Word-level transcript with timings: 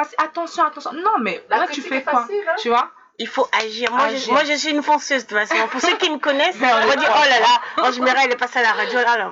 passé, 0.00 0.16
attention, 0.18 0.64
attention. 0.64 0.92
Non, 0.92 1.18
mais 1.20 1.44
là, 1.48 1.66
tu 1.70 1.82
fais 1.82 2.02
quoi 2.02 2.20
hein. 2.20 2.28
Tu 2.58 2.68
vois 2.68 2.90
il 3.20 3.28
faut 3.28 3.46
agir. 3.52 3.92
Moi, 3.92 4.14
Je, 4.14 4.30
moi, 4.30 4.44
je 4.44 4.54
suis 4.54 4.70
une 4.70 4.82
fonceuse, 4.82 5.26
de 5.26 5.28
toute 5.28 5.46
façon. 5.46 5.68
Pour 5.68 5.80
ceux 5.82 5.94
qui 5.98 6.08
me 6.08 6.18
connaissent, 6.18 6.56
on 6.56 6.86
va 6.86 6.96
dire, 6.96 7.12
oh 7.14 7.28
là 7.28 7.38
là, 7.38 7.60
oh, 7.82 7.92
je 7.92 8.00
me 8.00 8.08
elle 8.08 8.32
est 8.32 8.36
passée 8.36 8.60
à 8.60 8.62
la 8.62 8.72
radio, 8.72 8.98
là, 8.98 9.30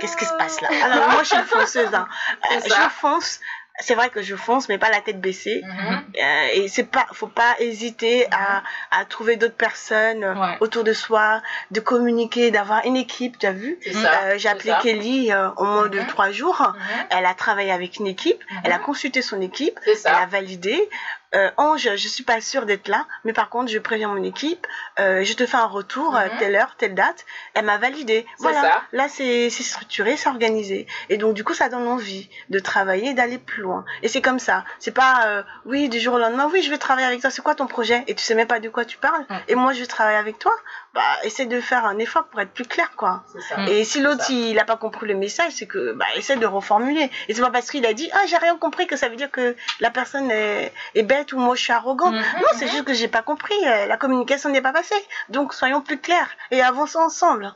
qu'est-ce 0.00 0.16
qui 0.16 0.24
se 0.24 0.32
passe 0.32 0.60
là? 0.60 0.68
Alors, 0.82 1.08
moi, 1.10 1.22
je 1.22 1.28
suis 1.28 1.36
une 1.36 1.44
fonceuse. 1.44 1.94
Hein. 1.94 2.08
je 2.50 2.88
fonce, 3.00 3.38
c'est 3.80 3.94
vrai 3.94 4.10
que 4.10 4.22
je 4.22 4.34
fonce, 4.34 4.68
mais 4.68 4.78
pas 4.78 4.90
la 4.90 5.00
tête 5.00 5.20
baissée. 5.20 5.62
Mhm. 5.64 6.04
Euh, 6.20 6.46
et 6.54 6.68
c'est 6.68 6.84
pas, 6.84 7.06
faut 7.12 7.28
pas 7.28 7.54
hésiter 7.60 8.26
à, 8.30 8.62
à 8.90 9.04
trouver 9.04 9.36
d'autres 9.36 9.54
personnes 9.54 10.26
autour 10.60 10.84
de 10.84 10.92
soi, 10.92 11.42
de 11.70 11.80
communiquer, 11.80 12.50
d'avoir 12.50 12.84
une 12.84 12.96
équipe. 12.96 13.38
Tu 13.38 13.46
as 13.46 13.52
vu 13.52 13.78
euh, 13.86 14.34
J'ai 14.36 14.48
appelé 14.48 14.72
Kelly 14.82 15.32
euh, 15.32 15.50
au 15.56 15.64
moins 15.64 15.88
de 15.88 16.00
mhm. 16.00 16.06
trois 16.06 16.30
jours. 16.30 16.60
Mhm. 16.60 17.06
Elle 17.10 17.26
a 17.26 17.34
travaillé 17.34 17.70
avec 17.70 17.96
une 17.96 18.06
équipe. 18.06 18.42
Elle 18.64 18.72
a 18.72 18.78
consulté 18.78 19.22
son 19.22 19.40
équipe. 19.40 19.78
Elle 19.86 20.12
a 20.12 20.26
validé 20.26 20.88
euh, 21.34 21.50
Ange, 21.56 21.88
je 21.96 22.08
suis 22.08 22.24
pas 22.24 22.40
sûre 22.40 22.64
d'être 22.64 22.88
là, 22.88 23.06
mais 23.24 23.32
par 23.32 23.50
contre, 23.50 23.70
je 23.70 23.78
préviens 23.78 24.08
mon 24.08 24.22
équipe, 24.22 24.66
euh, 24.98 25.24
je 25.24 25.32
te 25.34 25.44
fais 25.44 25.56
un 25.56 25.66
retour, 25.66 26.16
euh, 26.16 26.24
mhm. 26.24 26.38
telle 26.38 26.56
heure, 26.56 26.74
telle 26.76 26.94
date. 26.94 27.26
Elle 27.54 27.66
m'a 27.66 27.76
validé. 27.76 28.26
Voilà. 28.38 28.62
Ça. 28.62 28.82
Là, 28.92 29.08
c'est 29.08 29.50
structuré, 29.50 30.16
c'est 30.16 30.28
organisé. 30.28 30.86
Et 31.08 31.18
donc, 31.18 31.34
du 31.34 31.44
coup, 31.44 31.54
ça 31.54 31.68
donne 31.68 31.86
envie 31.86 32.30
de 32.48 32.58
travailler, 32.58 33.12
d'aller 33.14 33.38
plus 33.38 33.62
loin. 33.62 33.84
Et 34.02 34.08
c'est 34.08 34.22
comme 34.22 34.38
ça. 34.38 34.64
C'est 34.78 34.94
pas, 34.94 35.26
euh, 35.26 35.42
oui, 35.66 35.88
du 35.88 36.00
jour 36.00 36.14
au 36.14 36.18
lendemain, 36.18 36.48
oui, 36.50 36.62
je 36.62 36.70
vais 36.70 36.78
travailler 36.78 37.06
avec 37.06 37.20
toi. 37.20 37.30
C'est 37.30 37.42
quoi 37.42 37.54
ton 37.54 37.66
projet? 37.66 38.04
Et 38.06 38.14
tu 38.14 38.24
sais 38.24 38.34
même 38.34 38.48
pas 38.48 38.60
de 38.60 38.68
quoi 38.68 38.84
tu 38.84 38.96
parles. 38.96 39.24
Et 39.48 39.54
moi, 39.54 39.72
je 39.72 39.80
vais 39.80 39.86
travailler 39.86 40.18
avec 40.18 40.38
toi. 40.38 40.52
Bah, 40.98 41.04
essaie 41.22 41.46
de 41.46 41.60
faire 41.60 41.84
un 41.84 41.96
effort 41.98 42.24
pour 42.24 42.40
être 42.40 42.50
plus 42.50 42.64
clair, 42.64 42.90
quoi. 42.96 43.22
Ça. 43.48 43.62
Et 43.68 43.84
si 43.84 44.00
l'autre, 44.00 44.28
il 44.30 44.58
a 44.58 44.64
pas 44.64 44.76
compris 44.76 45.06
le 45.06 45.14
message, 45.14 45.52
c'est 45.52 45.68
que, 45.68 45.92
bah, 45.92 46.06
essaie 46.16 46.34
de 46.34 46.44
reformuler. 46.44 47.08
Et 47.28 47.34
c'est 47.34 47.40
pas 47.40 47.52
parce 47.52 47.70
qu'il 47.70 47.86
a 47.86 47.92
dit, 47.92 48.10
ah, 48.12 48.26
j'ai 48.26 48.36
rien 48.36 48.56
compris 48.56 48.88
que 48.88 48.96
ça 48.96 49.08
veut 49.08 49.14
dire 49.14 49.30
que 49.30 49.54
la 49.78 49.92
personne 49.92 50.28
est, 50.32 50.72
est 50.96 51.04
belle 51.04 51.24
ou 51.32 51.38
moi 51.38 51.54
je 51.54 51.62
suis 51.62 51.72
arrogant. 51.72 52.10
Mm-hmm. 52.10 52.38
Non, 52.40 52.48
c'est 52.56 52.66
juste 52.66 52.82
que 52.82 52.94
j'ai 52.94 53.06
pas 53.06 53.22
compris. 53.22 53.54
Euh, 53.64 53.86
la 53.86 53.96
communication 53.96 54.50
n'est 54.50 54.60
pas 54.60 54.72
passée. 54.72 55.00
Donc 55.28 55.54
soyons 55.54 55.82
plus 55.82 56.00
clairs 56.00 56.30
et 56.50 56.62
avançons 56.62 56.98
ensemble. 56.98 57.54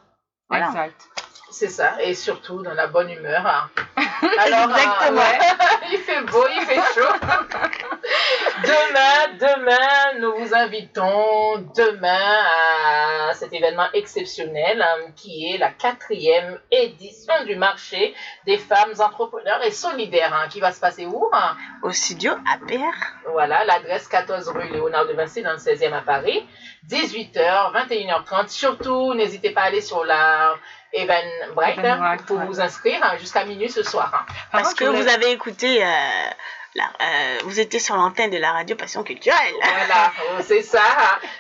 Voilà. 0.48 0.69
Exact. 0.69 1.08
C'est 1.50 1.69
ça, 1.69 2.00
et 2.00 2.14
surtout 2.14 2.62
dans 2.62 2.72
la 2.74 2.86
bonne 2.86 3.11
humeur. 3.11 3.45
Hein. 3.45 3.70
Alors, 4.39 4.70
Exactement. 4.70 5.20
il 5.92 5.98
fait 5.98 6.22
beau, 6.22 6.45
il 6.48 6.62
fait 6.62 6.80
chaud. 6.95 7.12
demain, 8.62 9.38
demain, 9.38 10.20
nous 10.20 10.36
vous 10.36 10.55
invitons 10.55 11.58
demain 11.77 13.28
à 13.28 13.34
cet 13.34 13.52
événement 13.52 13.86
exceptionnel 13.94 14.82
hein, 14.82 15.10
qui 15.16 15.52
est 15.52 15.58
la 15.58 15.70
quatrième 15.70 16.58
édition 16.70 17.33
du 17.46 17.56
marché 17.56 18.14
des 18.46 18.58
femmes 18.58 18.94
entrepreneurs 18.98 19.62
et 19.64 19.70
solidaires 19.70 20.33
hein, 20.34 20.48
qui 20.48 20.60
va 20.60 20.72
se 20.72 20.80
passer 20.80 21.06
où? 21.06 21.30
Au 21.83 21.90
studio 21.90 22.33
APR. 22.52 22.94
Voilà, 23.33 23.64
l'adresse 23.64 24.08
14 24.08 24.48
rue 24.48 24.68
Léonard 24.68 25.06
de 25.06 25.12
Vinci 25.12 25.42
dans 25.42 25.52
le 25.52 25.58
16e 25.58 25.92
à 25.92 26.02
Paris. 26.02 26.46
18h, 26.88 27.72
21h30. 27.88 28.48
Surtout, 28.48 29.14
n'hésitez 29.14 29.50
pas 29.50 29.62
à 29.62 29.64
aller 29.64 29.80
sur 29.80 30.05
la 30.05 30.55
hein, 30.94 32.16
pour 32.27 32.38
vous 32.40 32.60
inscrire 32.60 32.98
hein, 33.02 33.16
jusqu'à 33.18 33.44
minuit 33.44 33.70
ce 33.70 33.83
soir. 33.83 34.27
Parce 34.50 34.74
que 34.74 34.84
vous 34.84 35.08
avez 35.08 35.33
écouté. 35.33 35.83
Euh, 35.84 35.88
euh, 36.81 37.39
vous 37.45 37.61
étiez 37.61 37.78
sur 37.78 37.97
l'antenne 37.97 38.31
de 38.31 38.39
la 38.39 38.53
radio 38.53 38.77
Passion 38.77 39.03
Culturelle. 39.03 39.55
Voilà, 39.61 40.12
oh, 40.19 40.42
c'est 40.42 40.62
ça. 40.62 40.81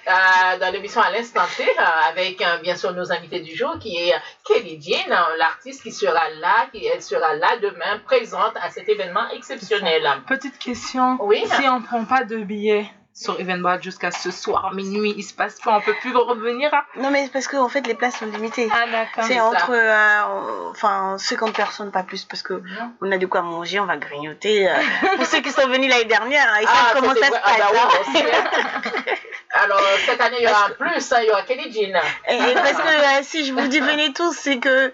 Euh, 0.06 0.58
dans 0.58 0.72
l'émission 0.72 1.00
à 1.00 1.10
l'instant 1.10 1.42
T, 1.56 1.64
avec 2.08 2.42
bien 2.62 2.76
sûr 2.76 2.92
nos 2.92 3.10
invités 3.12 3.40
du 3.40 3.56
jour, 3.56 3.78
qui 3.80 3.96
est 3.96 4.14
Kelly 4.44 4.80
Jean, 4.80 5.14
l'artiste 5.38 5.82
qui 5.82 5.92
sera 5.92 6.28
là, 6.40 6.66
qui 6.72 6.86
elle 6.86 7.02
sera 7.02 7.34
là 7.34 7.56
demain, 7.62 7.98
présente 8.04 8.54
à 8.60 8.70
cet 8.70 8.88
événement 8.88 9.28
exceptionnel. 9.30 10.02
Petite 10.26 10.58
question. 10.58 11.16
Oui. 11.20 11.44
Si 11.46 11.68
on 11.68 11.80
ne 11.80 11.84
prend 11.84 12.04
pas 12.04 12.24
de 12.24 12.36
billets 12.38 12.86
sur 13.14 13.38
Eventbrite 13.38 13.82
jusqu'à 13.82 14.10
ce 14.10 14.30
soir, 14.30 14.72
minuit, 14.74 15.14
il 15.16 15.22
se 15.22 15.34
passe 15.34 15.58
quoi? 15.58 15.76
On 15.76 15.80
peut 15.80 15.94
plus 16.00 16.14
revenir 16.16 16.70
Non, 16.96 17.10
mais 17.10 17.28
parce 17.32 17.46
qu'en 17.46 17.64
en 17.64 17.68
fait, 17.68 17.86
les 17.86 17.94
places 17.94 18.18
sont 18.18 18.26
limitées. 18.26 18.68
Ah, 18.72 18.90
d'accord. 18.90 19.24
C'est 19.24 19.40
entre 19.40 19.72
euh, 19.72 20.70
enfin, 20.70 21.16
50 21.18 21.54
personnes, 21.54 21.90
pas 21.90 22.02
plus, 22.02 22.24
parce 22.24 22.42
que 22.42 22.62
on 23.00 23.12
a 23.12 23.18
de 23.18 23.26
quoi 23.26 23.42
manger, 23.42 23.80
on 23.80 23.86
va 23.86 23.96
grignoter. 23.96 24.72
Pour 25.16 25.26
ceux 25.26 25.40
qui 25.40 25.50
sont 25.50 25.68
venus 25.68 25.90
l'année 25.90 26.04
dernière, 26.04 26.48
ils 26.60 26.66
savent 26.66 26.74
ah, 26.74 26.92
comment 26.94 27.14
ça, 27.14 27.26
se 27.26 27.30
passe. 27.30 27.40
Ah, 27.44 27.52
bah 27.58 27.90
hein. 28.16 29.12
Alors, 29.54 29.80
cette 30.06 30.20
année, 30.20 30.38
il 30.40 30.44
y 30.44 30.48
aura 30.48 30.70
plus, 30.70 31.12
hein, 31.12 31.18
il 31.22 31.26
y 31.26 31.30
aura 31.30 31.42
Kelly 31.42 31.70
Jean. 31.70 32.00
Et, 32.28 32.54
parce 32.54 32.72
que 32.72 32.88
euh, 32.88 33.22
si 33.22 33.44
je 33.44 33.52
vous 33.52 33.66
dis 33.68 33.80
venez 33.92 34.12
tous, 34.12 34.32
c'est 34.32 34.58
que 34.58 34.92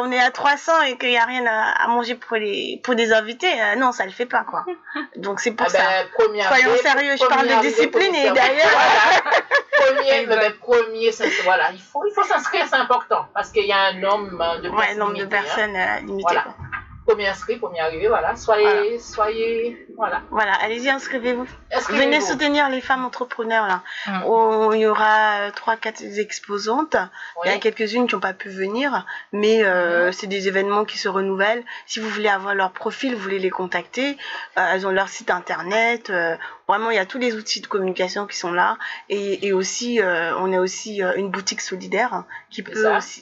on 0.00 0.10
est 0.10 0.20
à 0.20 0.30
300 0.30 0.82
et 0.82 0.96
qu'il 0.96 1.10
n'y 1.10 1.18
a 1.18 1.24
rien 1.24 1.44
à, 1.46 1.86
manger 1.88 2.14
pour 2.14 2.36
les 2.36 2.80
pour 2.82 2.94
des 2.94 3.12
invités. 3.12 3.52
non, 3.76 3.92
ça 3.92 4.06
le 4.06 4.12
fait 4.12 4.26
pas, 4.26 4.44
quoi. 4.44 4.64
Donc, 5.16 5.40
c'est 5.40 5.52
pour 5.52 5.66
ah 5.66 5.70
ça. 5.70 5.78
Ben, 6.18 6.42
Soyons 6.48 6.76
sérieux, 6.82 7.16
je 7.20 7.26
parle 7.26 7.48
de 7.48 7.60
discipline 7.60 8.14
et 8.14 8.30
d'ailleurs. 8.30 8.68
premier, 9.72 10.26
le 10.26 10.58
premier, 10.58 11.10
voilà, 11.44 11.70
il 11.72 11.80
faut, 11.80 12.02
il 12.06 12.12
faut 12.14 12.24
s'inscrire, 12.24 12.66
c'est 12.68 12.76
important 12.76 13.26
parce 13.34 13.50
qu'il 13.50 13.66
y 13.66 13.72
a 13.72 13.88
un 13.88 13.92
nombre 13.94 14.60
de 14.60 14.70
personnes. 14.70 14.78
Ouais, 14.78 14.94
nombre 14.94 15.18
de 15.18 15.24
personnes 15.26 15.76
hein. 15.76 16.00
limité. 16.00 16.22
Voilà 16.22 16.46
premier 17.10 17.28
inscrit, 17.28 17.56
premier 17.56 17.80
arrivé, 17.80 18.08
voilà. 18.08 18.36
Soyez, 18.36 18.98
soyez, 18.98 19.86
voilà. 20.00 20.22
Voilà, 20.30 20.54
allez-y, 20.62 20.88
inscrivez-vous. 20.88 21.46
Venez 21.90 22.22
soutenir 22.22 22.70
les 22.70 22.80
femmes 22.80 23.04
entrepreneurs, 23.04 23.66
là. 23.66 23.82
Mm. 24.06 24.72
il 24.72 24.80
y 24.80 24.86
aura 24.86 25.40
euh, 25.40 25.50
trois, 25.54 25.76
quatre 25.76 26.02
exposantes. 26.02 26.96
Il 27.44 27.50
y 27.50 27.54
a 27.54 27.58
quelques-unes 27.58 28.06
qui 28.06 28.14
n'ont 28.14 28.20
pas 28.20 28.32
pu 28.32 28.48
venir, 28.48 29.04
mais 29.32 29.62
euh, 29.62 30.08
mm. 30.08 30.12
c'est 30.12 30.26
des 30.26 30.48
événements 30.48 30.86
qui 30.86 30.96
se 30.96 31.10
renouvellent. 31.10 31.62
Si 31.84 32.00
vous 32.00 32.08
voulez 32.08 32.30
avoir 32.30 32.54
leur 32.54 32.72
profil, 32.72 33.14
vous 33.14 33.20
voulez 33.20 33.38
les 33.38 33.50
contacter. 33.50 34.16
Euh, 34.56 34.72
elles 34.72 34.86
ont 34.86 34.90
leur 34.90 35.10
site 35.10 35.30
internet. 35.30 36.10
Vraiment, 36.70 36.90
il 36.90 36.94
y 36.94 37.00
a 37.00 37.04
tous 37.04 37.18
les 37.18 37.34
outils 37.34 37.60
de 37.60 37.66
communication 37.66 38.28
qui 38.28 38.36
sont 38.36 38.52
là. 38.52 38.78
Et, 39.08 39.52
aussi, 39.52 40.00
euh, 40.00 40.38
on 40.38 40.52
a 40.52 40.60
aussi 40.60 41.02
euh, 41.02 41.12
une 41.16 41.28
boutique 41.28 41.62
solidaire 41.62 42.22
qui 42.48 42.62
peut 42.62 42.72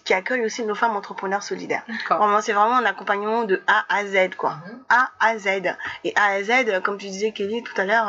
qui 0.05 0.12
accueille 0.12 0.44
aussi 0.44 0.65
nos 0.65 0.75
femmes 0.75 0.94
entrepreneurs 0.94 1.43
solidaires. 1.43 1.83
Vraiment, 2.11 2.43
c'est 2.43 2.53
vraiment 2.53 2.77
un 2.77 2.84
accompagnement 2.84 3.44
de 3.44 3.62
A 3.67 3.87
à 3.88 4.05
Z, 4.05 4.34
quoi. 4.37 4.59
Mhm. 4.67 4.81
A 4.91 5.11
à 5.19 5.38
Z. 5.38 5.49
Et 6.05 6.12
A 6.15 6.25
à 6.25 6.43
Z, 6.43 6.50
comme 6.83 6.99
tu 6.99 7.06
disais, 7.06 7.33
Kelly, 7.33 7.62
tout 7.62 7.81
à 7.81 7.84
l'heure, 7.84 8.09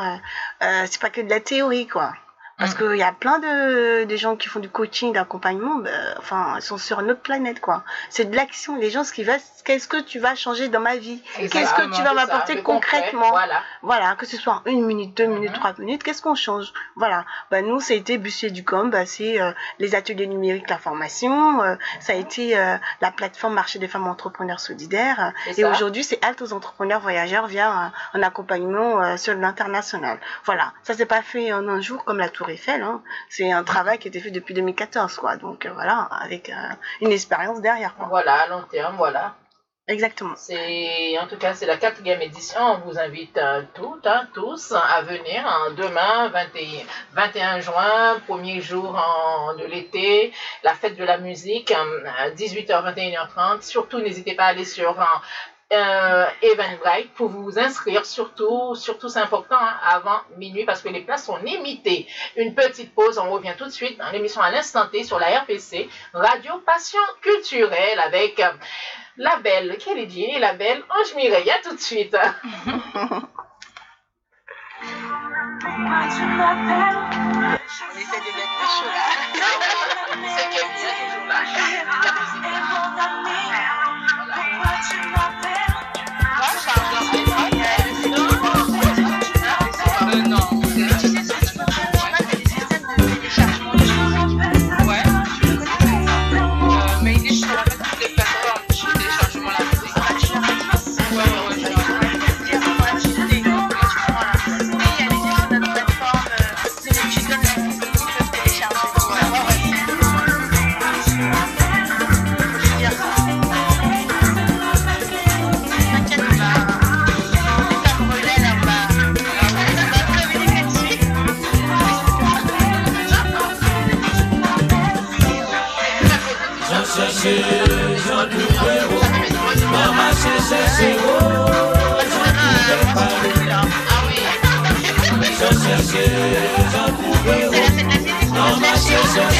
euh, 0.62 0.86
c'est 0.86 1.00
pas 1.00 1.10
que 1.10 1.20
de 1.20 1.28
la 1.30 1.40
théorie, 1.40 1.86
quoi. 1.86 2.12
Parce 2.60 2.74
mm. 2.74 2.78
qu'il 2.78 2.96
y 2.96 3.02
a 3.02 3.12
plein 3.12 3.38
de, 3.38 4.04
de 4.04 4.16
gens 4.16 4.36
qui 4.36 4.48
font 4.48 4.60
du 4.60 4.68
coaching, 4.68 5.14
d'accompagnement, 5.14 5.76
ben, 5.76 6.14
enfin, 6.18 6.54
ils 6.56 6.62
sont 6.62 6.78
sur 6.78 7.00
notre 7.02 7.20
planète, 7.20 7.60
quoi. 7.60 7.82
C'est 8.10 8.26
de 8.26 8.36
l'action. 8.36 8.76
Les 8.76 8.90
gens, 8.90 9.02
ce 9.02 9.12
qu'ils 9.12 9.26
veulent, 9.26 9.40
qu'est-ce 9.64 9.88
que 9.88 10.00
tu 10.00 10.18
vas 10.18 10.34
changer 10.34 10.68
dans 10.68 10.80
ma 10.80 10.96
vie? 10.96 11.22
Qu'est-ce 11.36 11.74
que 11.74 11.94
tu 11.94 12.02
vas 12.02 12.12
m'apporter 12.12 12.62
concrètement? 12.62 13.30
voilà. 13.30 13.62
voilà, 13.82 14.14
que 14.14 14.26
ce 14.26 14.36
soit 14.36 14.62
une 14.66 14.84
minute, 14.84 15.16
deux 15.16 15.26
minutes, 15.26 15.52
mm-hmm. 15.52 15.54
trois 15.54 15.74
minutes, 15.78 16.02
qu'est-ce 16.02 16.22
qu'on 16.22 16.34
change? 16.34 16.72
Voilà. 16.96 17.24
Ben, 17.50 17.66
nous, 17.66 17.80
ça 17.80 17.94
a 17.94 17.96
été 17.96 18.18
Bussier 18.18 18.50
du 18.50 18.62
Com, 18.62 18.90
ben, 18.90 19.06
c'est 19.06 19.40
euh, 19.40 19.52
les 19.78 19.94
ateliers 19.94 20.26
numériques, 20.26 20.68
la 20.68 20.78
formation, 20.78 21.62
euh, 21.62 21.76
ça 22.00 22.12
a 22.12 22.16
été 22.16 22.58
euh, 22.58 22.76
la 23.00 23.10
plateforme 23.10 23.54
Marché 23.54 23.78
des 23.78 23.88
femmes 23.88 24.06
entrepreneurs 24.06 24.60
solidaires. 24.60 25.32
Et 25.56 25.64
aujourd'hui, 25.64 26.04
c'est 26.04 26.22
Altes 26.24 26.42
aux 26.42 26.52
entrepreneurs 26.52 27.00
voyageurs 27.00 27.46
via 27.46 27.92
un, 28.14 28.22
accompagnement 28.22 29.16
sur 29.16 29.34
l'international. 29.34 30.20
Voilà. 30.44 30.72
Ça 30.82 30.92
s'est 30.94 31.06
pas 31.06 31.22
fait 31.22 31.52
en 31.52 31.66
un 31.68 31.80
jour 31.80 32.04
comme 32.04 32.18
la 32.18 32.28
Tour 32.28 32.49
Eiffel. 32.50 32.82
Hein. 32.82 33.02
C'est 33.28 33.50
un 33.50 33.64
travail 33.64 33.98
qui 33.98 34.08
a 34.08 34.10
été 34.10 34.20
fait 34.20 34.30
depuis 34.30 34.54
2014, 34.54 35.16
quoi. 35.16 35.36
Donc, 35.36 35.66
voilà, 35.66 36.08
avec 36.20 36.52
une 37.00 37.12
expérience 37.12 37.60
derrière. 37.60 37.94
Quoi. 37.96 38.06
Voilà, 38.08 38.42
à 38.42 38.46
long 38.48 38.62
terme, 38.70 38.96
voilà. 38.96 39.34
Exactement. 39.90 40.34
C'est 40.36 41.18
en 41.18 41.26
tout 41.26 41.36
cas 41.36 41.52
c'est 41.54 41.66
la 41.66 41.76
quatrième 41.76 42.22
édition. 42.22 42.60
On 42.60 42.78
vous 42.88 42.96
invite 42.96 43.36
euh, 43.38 43.62
toutes, 43.74 44.06
hein, 44.06 44.28
tous 44.32 44.72
à 44.72 45.02
venir 45.02 45.44
hein, 45.44 45.74
demain 45.76 46.28
21, 46.28 46.84
21 47.14 47.60
juin, 47.60 48.20
premier 48.28 48.60
jour 48.60 48.96
de 49.58 49.64
l'été, 49.64 50.32
la 50.62 50.74
fête 50.74 50.96
de 50.96 51.02
la 51.02 51.18
musique, 51.18 51.74
18h 52.36 52.70
euh, 52.70 52.92
21h30. 52.92 53.62
Surtout 53.62 53.98
n'hésitez 53.98 54.36
pas 54.36 54.44
à 54.44 54.48
aller 54.48 54.64
sur 54.64 54.96
euh, 55.72 56.26
Eventbrite 56.42 57.12
pour 57.14 57.28
vous 57.28 57.58
inscrire. 57.58 58.04
Surtout, 58.04 58.74
surtout 58.74 59.08
c'est 59.08 59.20
important 59.20 59.58
hein, 59.58 59.76
avant 59.84 60.20
minuit 60.36 60.64
parce 60.64 60.82
que 60.82 60.88
les 60.88 61.00
places 61.00 61.24
sont 61.24 61.36
limitées. 61.36 62.06
Une 62.36 62.54
petite 62.54 62.94
pause, 62.94 63.18
on 63.18 63.30
revient 63.30 63.54
tout 63.56 63.66
de 63.66 63.70
suite 63.70 63.98
dans 63.98 64.10
l'émission 64.10 64.40
à 64.40 64.50
l'instant 64.50 64.86
T 64.88 65.04
sur 65.04 65.18
la 65.18 65.40
RPC, 65.40 65.88
Radio 66.12 66.58
Passion 66.66 67.00
Culturelle 67.20 68.00
avec 68.00 68.42
la 69.16 69.36
belle 69.36 69.76
Kelly 69.78 70.24
et 70.24 70.38
la 70.38 70.54
belle 70.54 70.82
Ange 70.90 71.14
Mireille. 71.14 71.50
À 71.50 71.58
tout 71.62 71.74
de 71.74 71.80
suite. 71.80 72.16
On 77.62 77.98
essaie 77.98 78.18
de 78.18 78.32
mettre 78.36 78.60
chaud 78.66 78.86
là. 78.86 79.06
C'est 80.36 80.50
toujours 80.50 81.26
là. 81.26 81.42
La 82.02 82.12
musique. 82.12 82.40
Rasa. 86.40 87.29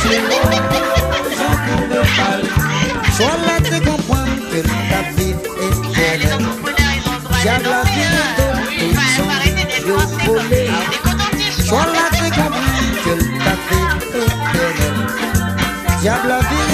blessé, 0.08 0.58
sans 1.38 1.56
qu'il 1.64 1.82
ne 1.88 2.00
parle. 2.16 2.46
Soit 3.16 3.38
là, 3.46 3.56
tu 3.64 3.76
comprends 3.80 4.30
que 4.50 4.60
ta 4.90 5.00
vie 5.16 5.34
est 5.64 5.76
belle. 5.96 6.26
J'avais 7.42 7.70
la 7.70 7.82
vie 7.82 8.08
de 8.36 8.48
ton 8.78 8.90
son, 9.16 9.30
je 9.86 9.94
volais. 10.26 10.70
Soit 11.66 11.86
là, 11.86 12.04
tu 12.12 12.26
comprends 12.30 12.84
que 13.04 13.14
ta 13.44 13.54
vie 13.66 13.88
est 13.94 14.28
belle. 14.52 14.96
J'avais 16.02 16.28
la 16.28 16.38
vie 16.38 16.70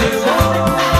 je 0.00 0.99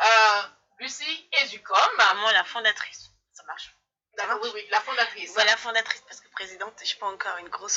euh, 0.03 0.43
Lucie 0.79 1.29
Educom. 1.43 1.77
Moi, 2.17 2.33
la 2.33 2.45
fondatrice, 2.45 3.11
ça 3.35 3.43
marche 3.45 3.75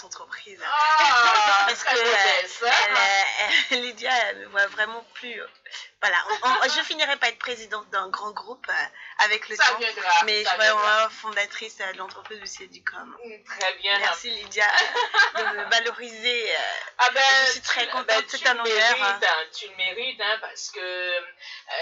entreprise. 0.04 0.60
Ah, 0.66 1.64
Parce 1.68 1.84
que 1.84 1.96
euh, 1.96 3.76
Lydia, 3.82 4.12
elle 4.30 4.40
me 4.40 4.46
voit 4.48 4.68
vraiment 4.68 5.06
plus. 5.14 5.42
Euh, 6.04 6.08
voilà, 6.40 6.68
je 6.68 6.82
finirai 6.84 7.16
pas 7.18 7.30
être 7.30 7.40
présidente 7.40 7.90
d'un 7.90 8.10
grand 8.10 8.32
groupe 8.32 8.66
euh, 8.68 9.24
avec 9.26 9.48
le 9.48 9.56
temps, 9.56 9.64
mais 10.26 10.44
je 10.44 10.50
suis 10.50 10.58
vraiment 10.58 11.10
fondatrice 11.10 11.78
de 11.78 11.98
l'entreprise 11.98 12.40
du 12.40 12.48
CEDUCOM. 12.48 13.18
Mm, 13.24 13.44
très 13.46 13.74
bien. 13.76 14.00
Merci 14.00 14.30
Lydia 14.32 14.68
de 15.38 15.44
me 15.58 15.70
valoriser. 15.70 16.50
Ah 16.98 17.10
ben, 17.14 17.22
je 17.46 17.52
suis 17.52 17.62
très 17.62 17.88
contente, 17.88 18.08
ben, 18.08 18.24
c'est 18.28 18.48
un 18.48 18.60
honneur. 18.60 18.96
Hein. 19.02 19.20
Hein, 19.22 19.46
tu 19.58 19.68
le 19.70 19.76
mérites, 19.76 20.20
hein, 20.22 20.38
parce 20.42 20.72
que 20.72 21.20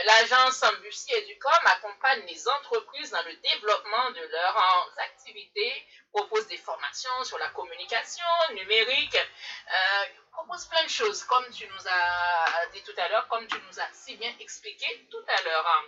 l'agence 0.05 0.63
Bussy 0.83 1.13
Educom 1.13 1.51
accompagne 1.65 2.23
les 2.27 2.47
entreprises 2.47 3.09
dans 3.09 3.23
le 3.23 3.35
développement 3.37 4.11
de 4.11 4.21
leurs 4.21 4.93
activités 4.97 5.87
propose 6.11 6.47
des 6.47 6.57
formations 6.57 7.23
sur 7.23 7.37
la 7.37 7.49
communication 7.49 8.25
numérique, 8.53 9.15
euh, 9.15 10.05
propose 10.31 10.65
plein 10.65 10.83
de 10.83 10.89
choses, 10.89 11.23
comme 11.23 11.49
tu 11.51 11.67
nous 11.67 11.87
as 11.87 12.65
dit 12.73 12.83
tout 12.83 12.93
à 12.97 13.07
l'heure, 13.09 13.27
comme 13.27 13.47
tu 13.47 13.57
nous 13.67 13.79
as 13.79 13.89
si 13.93 14.15
bien 14.17 14.33
expliqué 14.39 15.07
tout 15.09 15.23
à 15.27 15.41
l'heure. 15.43 15.83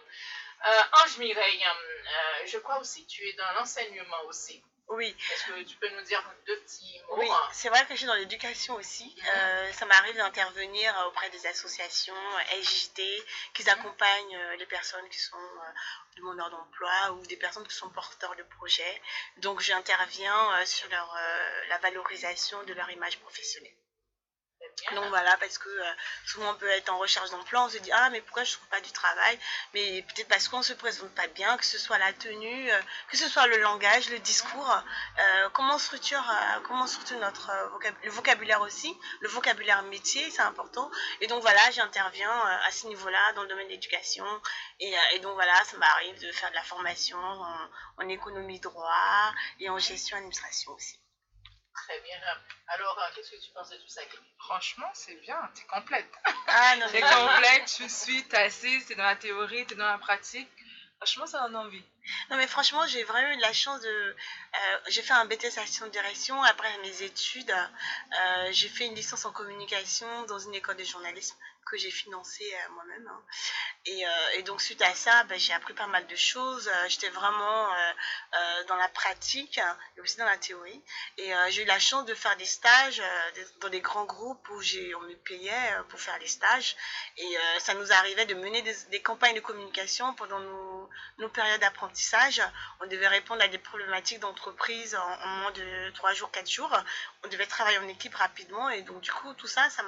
Euh, 0.66 1.04
Ange 1.04 1.18
Mireille, 1.18 1.66
euh, 1.66 2.46
je 2.46 2.58
crois 2.60 2.80
aussi 2.80 3.06
que 3.06 3.12
tu 3.12 3.28
es 3.28 3.34
dans 3.34 3.52
l'enseignement 3.58 4.24
aussi. 4.28 4.64
Oui. 4.90 5.16
Est-ce 5.34 5.46
que 5.48 5.64
tu 5.64 5.76
peux 5.78 5.90
nous 5.90 6.02
dire 6.04 6.24
deux 6.46 6.60
petits 6.60 7.00
mots 7.08 7.18
Oui, 7.18 7.30
c'est 7.52 7.70
vrai 7.70 7.84
que 7.86 7.94
je 7.94 8.00
suis 8.00 8.06
dans 8.06 8.14
l'éducation 8.16 8.76
aussi. 8.76 9.16
Mhm. 9.18 9.30
Euh, 9.36 9.74
ça 9.74 9.86
m'arrive 9.86 10.16
d'intervenir 10.18 10.94
auprès 11.08 11.30
des 11.30 11.48
associations 11.48 12.14
LJT 12.56 13.02
qui 13.54 13.70
accompagnent 13.70 14.36
euh, 14.36 14.56
les 14.58 14.66
personnes 14.66 15.08
qui 15.10 15.20
sont 15.20 15.38
euh, 15.38 15.72
demandeurs 16.18 16.50
d'emploi 16.50 17.12
ou 17.14 17.26
des 17.26 17.38
personnes 17.38 17.68
qui 17.68 17.76
sont 17.76 17.90
porteurs 17.90 18.36
de 18.36 18.44
projets. 18.44 19.02
Donc 19.38 19.62
j'interviens 19.62 20.66
sur 20.66 20.90
leur, 20.90 21.18
la 21.70 21.78
valorisation 21.80 22.62
de 22.64 22.74
leur 22.74 22.90
image 22.92 23.20
professionnelle. 23.20 23.74
Donc 24.96 25.06
voilà, 25.06 25.38
parce 25.38 25.58
que 25.58 25.70
euh, 25.70 25.92
souvent 26.26 26.52
on 26.52 26.56
peut 26.56 26.70
être 26.70 26.90
en 26.90 26.98
recherche 26.98 27.30
d'emploi, 27.30 27.66
on 27.66 27.70
se 27.70 27.78
dit 27.78 27.92
ah 27.92 28.10
mais 28.10 28.22
pourquoi 28.22 28.44
je 28.44 28.52
ne 28.52 28.58
trouve 28.58 28.68
pas 28.70 28.82
du 28.82 28.92
travail? 28.92 29.40
Mais 29.74 30.04
peut-être 30.04 30.28
parce 30.28 30.48
qu'on 30.48 30.60
ne 30.60 30.64
se 30.64 30.74
présente 30.74 31.14
pas 31.16 31.28
bien, 31.28 31.58
que 31.58 31.66
ce 31.66 31.78
soit 31.78 31.98
la 31.98 32.12
tenue, 32.14 32.72
euh, 32.72 32.82
que 33.10 33.18
ce 33.18 33.28
soit 33.30 33.48
le 33.48 33.58
langage, 33.58 34.10
le 34.10 34.20
discours, 34.20 34.84
euh, 35.20 35.50
comment 35.54 35.78
structure, 35.78 36.24
comment 36.64 36.88
structure 36.88 37.20
notre 37.20 37.52
le 38.04 38.12
vocabulaire 38.12 38.62
aussi, 38.62 38.96
le 39.22 39.30
vocabulaire 39.30 39.84
métier, 39.84 40.30
c'est 40.32 40.42
important. 40.42 40.90
Et 41.22 41.28
donc 41.28 41.42
voilà, 41.42 41.72
j'interviens 41.72 42.32
à 42.66 42.72
ce 42.72 42.88
niveau-là 42.88 43.34
dans 43.34 43.44
le 43.44 43.48
domaine 43.48 43.68
de 43.68 43.72
l'éducation. 43.74 44.26
Et, 44.80 44.94
donc 45.20 45.34
voilà, 45.36 45.54
ça 45.66 45.78
m'arrive 45.78 46.20
de 46.20 46.32
faire 46.32 46.50
de 46.50 46.56
la 46.56 46.64
formation 46.64 47.18
en, 47.18 47.70
en 47.98 48.10
économie 48.10 48.60
droit 48.60 49.34
et 49.60 49.70
en 49.70 49.78
gestion 49.78 50.18
administration 50.18 50.74
aussi. 50.74 51.03
Très 51.74 52.00
bien. 52.02 52.18
Alors, 52.68 52.98
euh, 53.00 53.16
qu'est-ce 53.16 53.32
que 53.32 53.42
tu 53.44 53.52
penses 53.52 53.70
de 53.70 53.78
tout 53.78 53.88
ça, 53.88 54.02
Franchement, 54.40 54.90
c'est 54.94 55.16
bien, 55.16 55.38
t'es 55.56 55.64
complète. 55.64 56.08
Ah 56.48 56.76
non, 56.78 56.86
t'es 56.92 57.02
complète, 57.02 57.66
tu 57.66 57.90
suis, 57.90 58.24
t'es 58.28 58.38
assise, 58.38 58.86
t'es 58.86 58.96
dans 58.96 59.04
la 59.04 59.16
théorie, 59.16 59.66
t'es 59.66 59.76
dans 59.76 59.88
la 59.88 59.98
pratique. 59.98 60.50
Franchement, 60.98 61.28
ça 61.28 61.42
donne 61.42 61.56
envie. 61.58 61.84
Non, 62.30 62.38
mais 62.38 62.48
franchement, 62.48 62.86
j'ai 62.88 63.04
vraiment 63.04 63.34
eu 63.34 63.40
la 63.40 63.52
chance 63.52 63.82
de. 63.82 63.90
Euh, 63.90 64.80
j'ai 64.88 65.02
fait 65.02 65.14
un 65.14 65.26
BTS 65.26 65.58
action 65.58 65.88
direction. 65.88 66.42
Après 66.44 66.78
mes 66.80 67.02
études, 67.02 67.52
euh, 67.52 68.48
j'ai 68.52 68.70
fait 68.70 68.86
une 68.86 68.96
licence 68.96 69.26
en 69.26 69.32
communication 69.32 70.24
dans 70.24 70.40
une 70.40 70.56
école 70.56 70.78
de 70.78 70.84
journalisme 70.84 71.36
que 71.66 71.78
j'ai 71.78 71.92
financé 71.92 72.44
euh, 72.54 72.70
moi-même. 72.74 73.08
Hein. 73.08 73.22
Et, 73.86 74.06
euh, 74.06 74.10
et, 74.36 74.44
donc 74.44 74.62
suite 74.62 74.82
à 74.82 74.94
ça, 74.94 75.24
ben, 75.26 75.40
j'ai 75.40 75.54
appris 75.54 75.74
pas 75.74 75.88
mal 75.88 76.06
de 76.08 76.16
choses. 76.16 76.68
Euh, 76.68 76.90
j'étais 76.90 77.10
vraiment 77.10 77.70
dans 78.68 78.76
la 78.76 78.88
pratique 78.90 79.60
et 79.98 80.02
aussi 80.02 80.18
dans 80.18 80.26
la 80.26 80.38
théorie. 80.38 80.82
Et 81.18 81.32
j'ai 81.50 81.64
eu 81.64 81.66
la 81.66 81.80
chance 81.80 82.06
de 82.06 82.14
faire 82.14 82.36
des 82.38 82.46
stages 82.46 83.02
dans 83.60 83.70
des 83.70 83.82
grands 83.82 84.06
groupes 84.06 84.48
où 84.50 84.56
on 84.56 85.02
me 85.02 85.16
payait 85.16 85.76
pour 85.90 86.00
faire 86.00 86.18
les 86.20 86.28
stages. 86.28 86.76
Et 87.18 87.38
ça 87.60 87.74
nous 87.74 87.92
arrivait 87.92 88.26
de 88.26 88.34
mener 88.34 88.62
des, 88.62 88.76
des 88.90 89.02
campagnes 89.02 89.36
de 89.36 89.40
communication 89.42 90.14
pendant 90.16 90.40
nos, 90.40 90.90
nos 91.20 91.30
périodes 91.30 91.62
d'apprentissage 91.62 91.84
apprentissage. 91.84 92.42
On 92.82 92.88
devait 92.88 93.08
répondre 93.08 93.42
à 93.42 93.48
des 93.48 93.58
problématiques 93.58 94.20
d'entreprise 94.20 94.96
en, 94.96 95.28
moins 95.28 95.52
de 95.52 95.92
3 95.92 96.14
jours, 96.14 96.32
4 96.32 96.50
jours. 96.50 96.76
On 97.24 97.28
devait 97.28 97.46
travailler 97.46 97.78
en 97.78 97.88
équipe 97.88 98.16
rapidement 98.16 98.70
et 98.70 98.82
donc 98.82 99.02
du 99.02 99.12
coup 99.12 99.34
tout 99.34 99.48
ça, 99.48 99.70
ça 99.70 99.84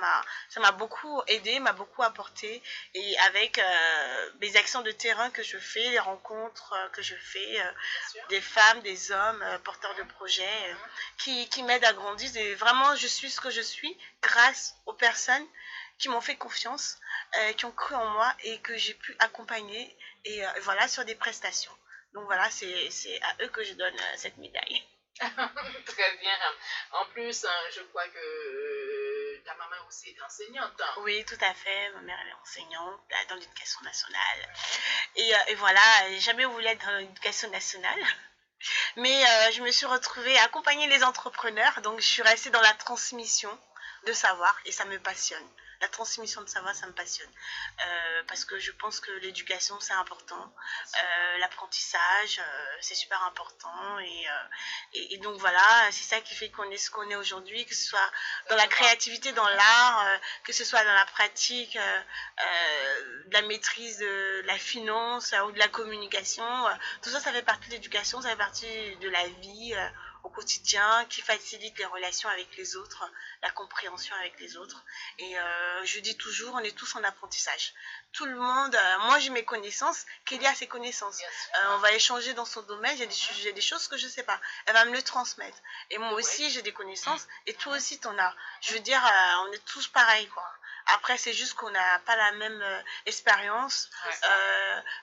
m'a 0.59 0.71
beaucoup 0.73 1.21
aidé, 1.27 1.59
m'a 1.65 1.73
beaucoup 1.73 2.03
apporté. 2.03 2.61
Et 2.93 3.17
avec 3.19 3.59
euh, 3.59 4.29
mes 4.41 4.55
actions 4.55 4.81
de 4.81 4.91
terrain 4.91 5.29
que 5.31 5.43
je 5.43 5.57
fais, 5.57 5.89
les 5.89 5.99
rencontres 5.99 6.73
euh, 6.73 6.89
que 6.89 7.01
je 7.01 7.15
fais, 7.15 7.61
euh, 7.61 7.71
des 8.29 8.41
femmes, 8.41 8.81
des 8.81 9.11
hommes 9.11 9.43
porteurs 9.63 9.95
de 9.95 10.03
projets 10.03 10.75
qui, 11.17 11.49
qui 11.49 11.63
m'aident 11.63 11.85
à 11.85 11.93
grandir. 11.93 12.29
Et 12.37 12.55
vraiment, 12.55 12.95
je 12.95 13.07
suis 13.07 13.29
ce 13.29 13.41
que 13.41 13.49
je 13.49 13.61
suis 13.61 13.97
grâce 14.21 14.75
aux 14.85 14.93
personnes 14.93 15.47
qui 15.97 16.09
m'ont 16.09 16.21
fait 16.21 16.35
confiance, 16.35 16.97
euh, 17.37 17.53
qui 17.53 17.65
ont 17.65 17.71
cru 17.71 17.95
en 17.95 18.05
moi 18.09 18.33
et 18.43 18.59
que 18.59 18.75
j'ai 18.77 18.93
pu 18.93 19.15
accompagner 19.19 19.97
et 20.25 20.45
euh, 20.45 20.49
voilà 20.61 20.87
sur 20.87 21.05
des 21.05 21.15
prestations. 21.15 21.71
Donc 22.13 22.25
voilà, 22.25 22.49
c'est 22.49 23.21
à 23.21 23.43
eux 23.43 23.49
que 23.49 23.63
je 23.63 23.73
donne 23.73 23.93
euh, 23.93 24.13
cette 24.17 24.37
médaille. 24.37 24.83
Très 25.19 26.17
bien. 26.17 26.37
En 26.91 27.05
plus, 27.07 27.45
hein, 27.45 27.61
je 27.73 27.81
crois 27.83 28.07
que 28.07 28.19
ta 29.45 29.53
maman 29.55 29.75
aussi 29.87 30.09
est 30.09 30.21
enseignante. 30.21 30.81
Hein. 30.81 31.01
Oui, 31.01 31.23
tout 31.25 31.37
à 31.41 31.53
fait. 31.53 31.91
Ma 31.91 32.01
mère 32.01 32.19
est 32.19 32.41
enseignante 32.41 32.99
dans 33.29 33.35
l'éducation 33.35 33.81
nationale. 33.81 34.49
Et, 35.15 35.31
et 35.47 35.55
voilà, 35.55 35.81
jamais 36.19 36.45
voulu 36.45 36.65
être 36.65 36.85
dans 36.85 36.97
l'éducation 36.97 37.49
nationale. 37.51 37.99
Mais 38.95 39.23
je 39.51 39.61
me 39.61 39.71
suis 39.71 39.85
retrouvée 39.85 40.37
à 40.39 40.45
accompagner 40.45 40.87
les 40.87 41.03
entrepreneurs. 41.03 41.81
Donc 41.81 41.99
je 41.99 42.07
suis 42.07 42.23
restée 42.23 42.49
dans 42.49 42.61
la 42.61 42.73
transmission 42.73 43.55
de 44.05 44.13
savoir 44.13 44.55
et 44.65 44.71
ça 44.71 44.85
me 44.85 44.99
passionne 44.99 45.47
la 45.85 45.89
transmission 45.89 46.41
de 46.41 46.49
savoir, 46.49 46.73
ça 46.73 46.87
me 46.87 46.93
passionne. 46.93 47.29
Euh, 47.79 48.23
parce 48.27 48.43
que 48.43 48.57
je 48.57 48.71
pense 48.71 48.99
que 48.99 49.11
l'éducation, 49.19 49.79
c'est 49.79 49.93
important. 49.93 50.53
Euh, 50.95 51.37
l'apprentissage, 51.37 52.39
euh, 52.39 52.77
c'est 52.81 52.95
super 52.95 53.21
important. 53.23 53.99
Et, 53.99 54.25
et, 55.13 55.17
donc 55.19 55.37
voilà, 55.37 55.91
c'est 55.91 56.15
ça 56.15 56.21
qui 56.21 56.33
fait 56.33 56.49
qu'on 56.49 56.69
est 56.71 56.77
ce 56.77 56.89
qu'on 56.89 57.07
est 57.07 57.15
aujourd'hui, 57.15 57.65
que 57.67 57.75
ce 57.75 57.85
soit 57.85 58.11
dans 58.49 58.55
la 58.55 58.65
créativité, 58.65 59.31
dans 59.33 59.47
l'art, 59.47 60.19
que 60.43 60.53
ce 60.53 60.63
soit 60.63 60.83
dans 60.83 60.93
la 60.93 61.05
pratique, 61.05 61.77
de 61.77 63.33
la 63.33 63.43
maîtrise 63.43 63.99
de 63.99 64.41
la 64.45 64.57
finance 64.57 65.35
ou 65.45 65.51
de 65.51 65.59
la 65.59 65.67
communication. 65.67 66.45
tout 67.03 67.09
ça, 67.09 67.19
ça 67.19 67.31
fait 67.31 67.43
partie 67.43 67.67
de 67.69 67.73
l'éducation, 67.73 68.21
ça 68.21 68.29
fait 68.29 68.35
partie 68.35 68.95
de 68.97 69.09
la 69.09 69.27
vie 69.27 69.75
au 70.25 70.29
quotidien, 70.29 71.05
qui 71.07 71.21
facilite 71.21 71.77
les 71.77 71.85
relations 71.85 72.27
avec 72.29 72.57
les 72.57 72.75
autres, 72.75 73.09
la 73.43 73.51
compréhension 73.51 74.15
avec 74.15 74.39
les 74.39 74.57
autres. 74.57 74.83
Et 75.19 75.37
euh, 75.37 75.85
je 75.85 75.99
dis 75.99 76.17
toujours, 76.17 76.55
on 76.55 76.59
est 76.59 76.75
tous 76.75 76.95
en 76.95 77.03
apprentissage. 77.03 77.73
Tout 78.11 78.25
le 78.25 78.35
monde, 78.35 78.73
euh, 78.73 78.99
moi 79.01 79.19
j'ai 79.19 79.29
mes 79.29 79.45
connaissances, 79.45 80.03
Kelly 80.25 80.47
a 80.47 80.55
ses 80.55 80.65
connaissances. 80.65 81.21
Euh, 81.21 81.75
on 81.75 81.77
va 81.77 81.91
échanger 81.91 82.33
dans 82.33 82.45
son 82.45 82.63
domaine, 82.63 82.97
j'ai 82.97 83.05
des, 83.05 83.53
des, 83.53 83.61
choses 83.61 83.87
que 83.87 83.97
je 83.97 84.07
ne 84.07 84.11
sais 84.11 84.23
pas. 84.23 84.41
Elle 84.65 84.73
va 84.73 84.85
me 84.85 84.93
le 84.93 85.03
transmettre. 85.03 85.57
Et 85.91 85.99
moi 85.99 86.13
aussi 86.13 86.49
j'ai 86.49 86.63
des 86.63 86.73
connaissances, 86.73 87.27
et 87.45 87.53
toi 87.53 87.75
aussi 87.75 87.99
tu 87.99 88.07
en 88.07 88.17
as. 88.17 88.35
Je 88.61 88.73
veux 88.73 88.79
dire, 88.79 89.01
on 89.47 89.51
est 89.51 89.65
tous 89.65 89.87
pareils, 89.89 90.27
quoi. 90.29 90.51
Après, 90.87 91.17
c'est 91.17 91.33
juste 91.33 91.55
qu'on 91.55 91.71
n'a 91.71 91.99
pas 91.99 92.15
la 92.15 92.31
même 92.33 92.83
expérience 93.07 93.89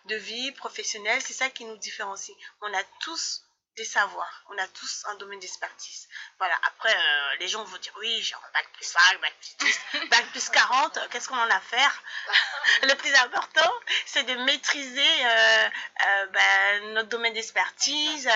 de 0.07 0.15
vie 0.15 0.53
professionnelle. 0.53 1.21
C'est 1.21 1.33
ça 1.33 1.51
qui 1.51 1.65
nous 1.65 1.77
différencie. 1.77 2.37
On 2.61 2.73
a 2.73 2.85
tous 3.01 3.43
des 3.77 3.85
savoirs. 3.85 4.45
On 4.51 4.59
a 4.59 4.67
tous 4.69 5.05
un 5.09 5.15
domaine 5.15 5.41
d'expertise. 5.41 6.09
Voilà. 6.39 6.55
Après, 6.67 6.95
euh, 6.95 7.37
les 7.41 7.49
gens 7.49 7.65
vont 7.65 7.77
dire 7.79 7.93
oui, 8.01 8.23
j'ai 8.23 8.35
un 8.35 8.51
bac 8.53 8.69
plus 8.75 8.85
5, 8.85 9.21
bac 9.21 9.35
plus 9.41 9.57
10, 9.93 10.09
bac 10.11 10.27
plus 10.31 10.49
40. 10.51 11.09
Qu'est-ce 11.11 11.29
qu'on 11.29 11.39
en 11.39 11.51
a 11.51 11.57
à 11.57 11.61
faire? 11.61 12.03
Le 12.83 12.95
plus 12.95 13.15
important, 13.15 13.73
c'est 14.07 14.25
de 14.25 14.35
maîtriser 14.45 15.25
euh, 15.25 15.69
euh, 16.07 16.27
ben, 16.27 16.93
notre 16.95 17.09
domaine 17.09 17.33
d'expertise. 17.33 18.29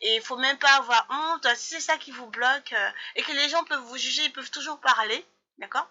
et 0.00 0.16
il 0.16 0.22
faut 0.22 0.36
même 0.36 0.58
pas 0.58 0.72
avoir 0.76 1.06
honte. 1.10 1.46
Si 1.56 1.74
c'est 1.74 1.80
ça 1.80 1.98
qui 1.98 2.10
vous 2.12 2.26
bloque 2.26 2.74
et 3.16 3.22
que 3.22 3.32
les 3.32 3.48
gens 3.48 3.64
peuvent 3.64 3.80
vous 3.80 3.98
juger, 3.98 4.24
ils 4.24 4.32
peuvent 4.32 4.50
toujours 4.50 4.80
parler. 4.80 5.26
D'accord? 5.58 5.86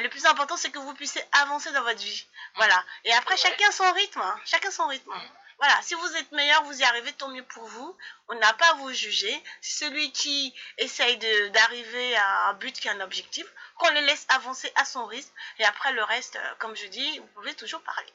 Le 0.00 0.08
plus 0.08 0.26
important, 0.26 0.56
c'est 0.56 0.70
que 0.70 0.78
vous 0.78 0.94
puissiez 0.94 1.22
avancer 1.32 1.70
dans 1.70 1.82
votre 1.82 2.00
vie. 2.00 2.26
Voilà. 2.56 2.84
Et 3.04 3.12
après, 3.12 3.36
chacun 3.36 3.70
son 3.70 3.90
rythme. 3.92 4.20
Hein. 4.20 4.40
Chacun 4.44 4.72
son 4.72 4.88
rythme. 4.88 5.12
Voilà, 5.58 5.80
si 5.82 5.94
vous 5.94 6.16
êtes 6.16 6.32
meilleur, 6.32 6.64
vous 6.64 6.80
y 6.80 6.84
arrivez, 6.84 7.12
tant 7.12 7.28
mieux 7.28 7.44
pour 7.44 7.64
vous. 7.64 7.96
On 8.28 8.34
n'a 8.34 8.52
pas 8.54 8.70
à 8.70 8.74
vous 8.74 8.92
juger. 8.92 9.42
Celui 9.60 10.12
qui 10.12 10.54
essaye 10.78 11.18
d'arriver 11.50 12.16
à 12.16 12.48
un 12.48 12.54
but 12.54 12.78
qui 12.78 12.88
est 12.88 12.92
un 12.92 13.00
objectif, 13.00 13.46
qu'on 13.78 13.90
le 13.90 14.00
laisse 14.00 14.26
avancer 14.28 14.72
à 14.76 14.84
son 14.84 15.06
rythme. 15.06 15.32
Et 15.58 15.64
après, 15.64 15.92
le 15.92 16.04
reste, 16.04 16.36
euh, 16.36 16.54
comme 16.58 16.76
je 16.76 16.86
dis, 16.86 17.18
vous 17.18 17.26
pouvez 17.28 17.54
toujours 17.54 17.82
parler. 17.82 18.12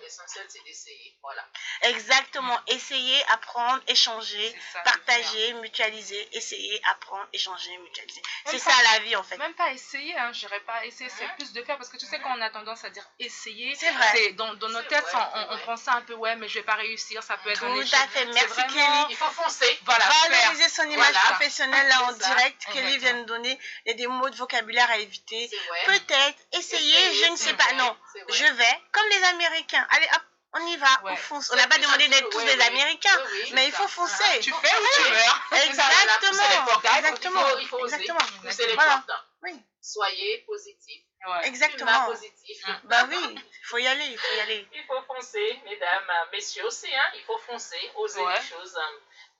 L'essentiel, 0.00 0.44
c'est 0.48 0.62
d'essayer. 0.64 1.16
Voilà. 1.22 1.44
Exactement. 1.82 2.58
Essayer, 2.68 3.22
apprendre, 3.30 3.82
échanger, 3.86 4.54
partager, 4.84 5.52
mutualiser. 5.54 6.28
Essayer, 6.32 6.80
apprendre, 6.90 7.26
échanger, 7.32 7.76
mutualiser. 7.78 8.22
C'est 8.46 8.58
ça 8.58 8.72
la 8.92 9.00
vie, 9.00 9.14
en 9.16 9.22
fait. 9.22 9.36
Même 9.36 9.54
pas 9.54 9.70
essayer, 9.72 10.16
hein. 10.16 10.32
je 10.32 10.40
dirais 10.40 10.60
pas 10.60 10.84
essayer, 10.86 11.10
c'est 11.10 11.28
plus 11.36 11.52
de 11.52 11.62
faire. 11.62 11.76
Parce 11.76 11.90
que 11.90 11.96
tu 11.96 12.06
sais, 12.06 12.20
quand 12.20 12.36
on 12.36 12.40
a 12.40 12.50
tendance 12.50 12.84
à 12.84 12.90
dire 12.90 13.04
essayer, 13.18 13.74
c'est 13.74 13.90
vrai. 13.90 14.32
Dans, 14.32 14.54
dans 14.54 14.68
nos 14.68 14.82
têtes, 14.82 15.04
on, 15.14 15.54
on, 15.54 15.58
prend 15.58 15.76
ça 15.76 15.94
un 15.94 16.02
peu, 16.02 16.14
ouais, 16.14 16.36
mais 16.36 16.48
je 16.48 16.54
vais 16.54 16.64
pas 16.64 16.74
réussir, 16.74 17.22
ça 17.22 17.36
peut 17.38 17.50
être 17.50 17.60
Tout 17.60 17.96
à 17.96 18.08
fait. 18.08 18.26
Merci, 18.26 18.60
Kelly. 18.68 19.06
Il 19.10 19.16
faut 19.16 19.30
foncer. 19.30 19.78
Voilà. 19.84 20.04
Valoriser 20.28 20.68
son 20.68 20.88
image 20.90 21.14
professionnelle 21.14 21.88
là 21.88 22.04
en 22.04 22.12
direct. 22.12 22.64
Kelly 22.72 22.98
vient 22.98 23.20
de 23.20 23.24
donner. 23.24 23.58
Il 23.84 23.90
y 23.90 23.94
a 23.94 23.96
des 23.96 24.06
mots 24.06 24.30
de 24.30 24.36
vocabulaire 24.36 24.90
à 24.90 24.98
éviter. 24.98 25.50
Peut-être, 25.86 26.38
essayer, 26.52 27.24
je 27.24 27.30
ne 27.30 27.36
sais 27.36 27.54
pas. 27.54 27.72
Non, 27.74 27.96
je 28.28 28.44
vais, 28.44 28.80
comme 28.92 29.08
les 29.08 29.24
Américains 29.24 29.86
Allez, 29.90 30.08
hop, 30.14 30.22
on 30.54 30.66
y 30.66 30.76
va, 30.76 30.88
on 31.04 31.16
fonce. 31.16 31.50
On 31.52 31.56
n'a 31.56 31.66
pas 31.66 31.78
demandé 31.78 32.08
d'être 32.08 32.30
tous 32.30 32.42
des 32.42 32.60
Américains, 32.60 33.22
mais 33.52 33.66
il 33.66 33.72
faut 33.72 33.88
foncer. 33.88 34.40
Tu 34.40 34.52
fais 34.52 34.76
ou 34.76 34.86
tu 34.94 35.10
meurs? 35.10 35.48
Exactement. 35.64 36.80
Exactement. 36.96 37.58
Il 37.58 37.68
faut 37.68 37.78
oser. 37.78 38.06
Pousser 38.42 38.66
les 38.66 38.74
portes. 38.74 39.10
Oui. 39.42 39.62
Soyez 39.80 40.38
positif. 40.46 41.02
Exactement. 41.44 42.06
positif. 42.06 42.64
Bah 42.84 43.06
oui, 43.08 43.18
il 43.20 43.66
faut 43.66 43.78
y 43.78 43.86
aller, 43.86 44.06
il 44.06 44.18
faut 44.18 44.34
y 44.34 44.40
aller. 44.40 44.66
Il 44.72 44.84
faut 44.84 45.02
foncer, 45.02 45.60
mesdames, 45.64 46.10
messieurs 46.32 46.64
aussi, 46.64 46.94
hein, 46.94 47.10
il 47.14 47.22
faut 47.24 47.38
foncer, 47.38 47.90
oser 47.96 48.20
les 48.20 48.48
choses. 48.48 48.78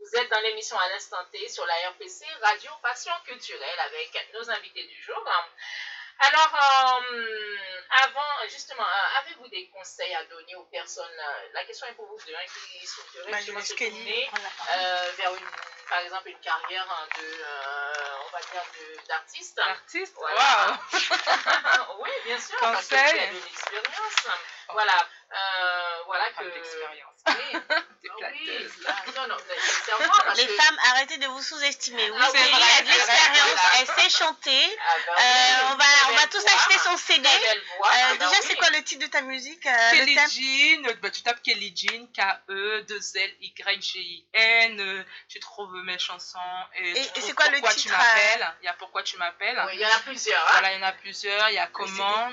Vous 0.00 0.20
êtes 0.20 0.30
dans 0.30 0.40
l'émission 0.40 0.78
à 0.78 0.88
l'instant 0.90 1.24
T 1.32 1.48
sur 1.48 1.64
la 1.66 1.90
RPC, 1.90 2.24
Radio 2.42 2.70
Passion 2.82 3.12
Culturelle, 3.24 3.80
avec 3.80 4.28
nos 4.34 4.50
invités 4.50 4.86
du 4.86 5.02
jour. 5.02 5.24
Alors, 6.20 6.52
euh, 7.12 7.80
avant, 8.02 8.48
justement, 8.50 8.82
euh, 8.82 9.18
avez-vous 9.20 9.48
des 9.48 9.68
conseils 9.68 10.14
à 10.14 10.24
donner 10.24 10.56
aux 10.56 10.64
personnes 10.64 11.06
euh, 11.06 11.48
La 11.54 11.64
question 11.64 11.86
est 11.86 11.92
pour 11.92 12.06
vous 12.06 12.18
deux, 12.26 12.34
hein, 12.34 12.46
qui 12.46 12.86
souhaiteraient 12.86 13.30
bah, 13.30 13.38
justement 13.38 13.60
se 13.60 13.74
tourner 13.74 14.30
vers, 15.16 15.34
une, 15.34 15.46
par 15.88 16.00
exemple, 16.00 16.28
une 16.28 16.40
carrière 16.40 16.86
hein, 16.90 17.06
de, 17.18 17.44
on 18.26 18.30
va 18.32 18.40
dire, 18.40 18.62
d'artiste. 19.06 19.56
D'artiste? 19.56 20.14
Voilà. 20.16 20.78
Oui, 22.00 22.10
bien 22.24 22.38
sûr, 22.40 22.58
parce 22.60 22.86
que 22.86 22.94
tu 22.94 22.96
as 22.96 23.26
de 23.26 23.34
l'expérience. 23.34 24.28
Voilà. 24.70 25.06
Voilà 26.06 26.30
que... 26.38 26.44
d'expérience. 26.44 27.08
Oui. 27.26 27.34
oui. 28.20 28.68
Non, 29.16 29.26
non, 29.26 29.36
Les 30.36 30.46
femmes, 30.46 30.78
arrêtez 30.90 31.18
de 31.18 31.26
vous 31.26 31.42
sous-estimer. 31.42 32.10
Oui, 32.10 32.18
ah, 32.20 32.30
Kelly 32.32 32.52
a 32.52 32.82
de 32.82 32.88
l'expérience, 32.88 33.60
elle 33.78 33.86
sait 33.86 34.10
chanter. 34.10 34.78
Ah, 34.80 34.94
bah 35.06 35.14
on 35.72 35.76
va 35.76 35.84
on 36.10 36.14
va 36.14 36.26
tous 36.28 36.44
acheter 36.46 36.78
son 36.78 36.96
CD. 36.96 37.28
Euh, 37.28 38.14
déjà, 38.14 38.40
c'est 38.42 38.56
quoi 38.56 38.70
le 38.70 38.82
titre 38.82 39.04
de 39.06 39.10
ta 39.10 39.20
musique 39.22 39.66
euh, 39.66 39.90
Kelly 39.90 40.14
Jean. 40.14 40.94
Bah, 41.02 41.10
tu 41.10 41.22
tapes 41.22 41.42
Kelly 41.42 41.74
Jean, 41.74 42.06
K-E-2-L-Y-G-I-N. 42.12 42.90
Euh, 44.80 45.02
tu 45.28 45.40
trouves 45.40 45.74
mes 45.84 45.98
chansons. 45.98 46.38
Et, 46.76 46.92
et 46.92 47.20
c'est 47.20 47.34
quoi 47.34 47.48
le 47.48 47.56
titre 47.60 47.76
tu 47.76 47.88
m'appelles. 47.88 48.54
Il 48.62 48.66
y 48.66 48.68
a 48.68 48.74
Pourquoi 48.74 49.02
tu 49.02 49.16
m'appelles. 49.16 49.60
Oui, 49.66 49.72
il 49.74 49.80
y 49.80 49.86
en 49.86 49.90
a 49.90 49.98
plusieurs. 50.00 50.40
Hein. 50.40 50.52
Voilà, 50.52 50.72
il 50.74 50.80
y 50.80 50.84
en 50.84 50.86
a 50.86 50.92
plusieurs. 50.92 51.48
Il 51.50 51.54
y 51.54 51.58
a. 51.58 51.66
Comment 51.66 52.30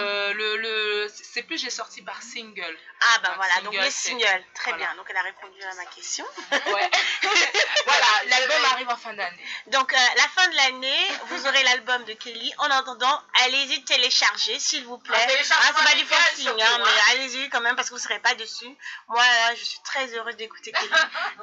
le, 0.00 0.56
le, 0.56 1.08
C'est 1.08 1.42
plus, 1.42 1.58
j'ai 1.58 1.70
sorti 1.70 2.02
par 2.04 2.22
single. 2.22 2.78
Ah, 3.00 3.18
bah 3.22 3.32
voilà, 3.36 3.60
donc 3.62 3.74
les 3.74 3.90
singles. 3.90 4.44
Très 4.54 4.72
bien. 4.74 4.94
Donc, 4.96 5.06
elle 5.10 5.16
a 5.16 5.22
répondu 5.22 5.62
à 5.62 5.74
ma 5.74 5.84
question. 5.86 6.24
Ouais. 6.52 6.90
voilà, 7.86 8.06
l'album 8.26 8.64
arrive 8.72 8.88
en 8.88 8.96
fin 8.96 9.12
d'année. 9.14 9.44
Donc, 9.66 9.92
la 9.92 10.28
fin 10.28 10.48
de 10.48 10.56
l'année, 10.56 11.08
vous 11.26 11.46
aurez 11.46 11.62
l'album 11.64 12.04
de 12.04 12.14
Kelly. 12.14 12.52
On 12.58 12.70
attendant, 12.70 13.22
allez-y 13.44 13.84
télécharger, 13.84 14.58
s'il 14.58 14.84
vous 14.84 14.98
plaît. 14.98 15.16
Ah, 15.16 15.72
c'est 15.76 15.84
pas 15.84 15.94
du 15.96 16.04
forcing, 16.04 16.48
hein, 16.48 16.78
mais 16.78 16.84
hein. 16.84 17.02
allez-y 17.10 17.48
quand 17.50 17.60
même 17.60 17.76
parce 17.76 17.88
que 17.88 17.94
vous 17.94 18.00
ne 18.00 18.04
serez 18.04 18.20
pas 18.20 18.34
dessus. 18.34 18.74
Moi, 19.08 19.24
je 19.56 19.64
suis 19.64 19.80
très 19.84 20.06
heureuse 20.14 20.36
d'écouter 20.36 20.72
Kelly. 20.72 20.90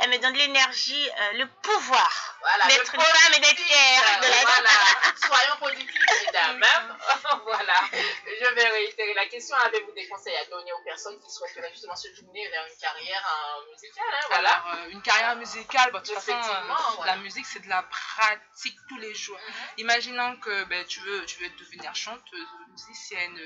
Elle 0.01 0.09
me 0.09 0.17
donne 0.17 0.35
l'énergie, 0.35 1.09
euh, 1.09 1.31
le 1.33 1.47
pouvoir 1.47 2.39
d'être 2.67 2.95
une 2.95 3.01
femme 3.01 3.33
et 3.35 3.39
d'être 3.39 3.59
fière. 3.59 4.19
De 4.21 4.27
la... 4.27 4.41
Voilà, 4.41 4.69
soyons 5.25 5.57
positifs, 5.59 6.25
mesdames. 6.25 6.61
voilà. 7.45 7.73
je 7.91 8.53
vais 8.53 8.67
réitérer 8.67 9.13
la 9.13 9.25
question. 9.27 9.55
Avez-vous 9.57 9.91
des 9.91 10.07
conseils 10.07 10.35
à 10.35 10.45
donner 10.51 10.71
aux 10.73 10.83
personnes 10.83 11.17
qui 11.19 11.31
souhaiteraient 11.31 11.71
justement 11.71 11.95
se 11.95 12.09
tourner 12.09 12.47
vers 12.49 12.65
une 12.67 12.77
carrière 12.77 13.25
euh, 13.25 13.71
musicale 13.71 14.03
hein, 14.11 14.25
voilà. 14.27 14.51
Alors, 14.51 14.73
euh, 14.75 14.89
une 14.89 15.01
carrière 15.01 15.35
musicale, 15.37 15.91
bah, 15.91 16.01
de 16.01 16.05
toute 16.05 16.15
façon, 16.15 16.33
euh, 16.33 17.05
la 17.05 17.15
musique, 17.17 17.45
c'est 17.45 17.61
de 17.63 17.69
la 17.69 17.83
pratique 17.83 18.77
tous 18.89 18.97
les 18.97 19.15
jours. 19.15 19.37
Mm-hmm. 19.37 19.81
Imaginons 19.81 20.35
que 20.37 20.63
ben, 20.65 20.85
tu, 20.85 20.99
veux, 20.99 21.25
tu 21.25 21.41
veux 21.41 21.49
devenir 21.57 21.95
chanteuse, 21.95 22.47
musicienne, 22.69 23.39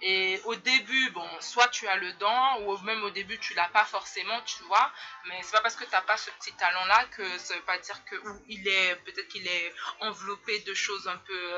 et 0.00 0.40
au 0.44 0.54
début, 0.54 1.10
bon, 1.10 1.28
soit 1.40 1.68
tu 1.68 1.86
as 1.88 1.96
le 1.96 2.12
don, 2.14 2.66
ou 2.66 2.78
même 2.78 3.02
au 3.02 3.10
début, 3.10 3.38
tu 3.38 3.54
l'as 3.54 3.68
pas 3.68 3.84
forcément, 3.84 4.40
tu 4.42 4.62
vois, 4.64 4.90
mais 5.26 5.40
c'est 5.42 5.52
pas 5.52 5.62
parce 5.62 5.76
que 5.76 5.84
tu 5.84 5.90
n'as 5.90 6.02
pas 6.02 6.16
ce 6.16 6.30
petit 6.30 6.52
talent-là 6.52 7.04
que 7.16 7.38
ça 7.38 7.54
veut 7.54 7.62
pas 7.62 7.78
dire 7.78 8.04
que, 8.04 8.16
il 8.48 8.66
est, 8.68 8.96
peut-être 9.04 9.28
qu'il 9.28 9.46
est 9.46 9.74
enveloppé 10.00 10.60
de 10.60 10.74
choses 10.74 11.08
un 11.08 11.18
peu 11.18 11.52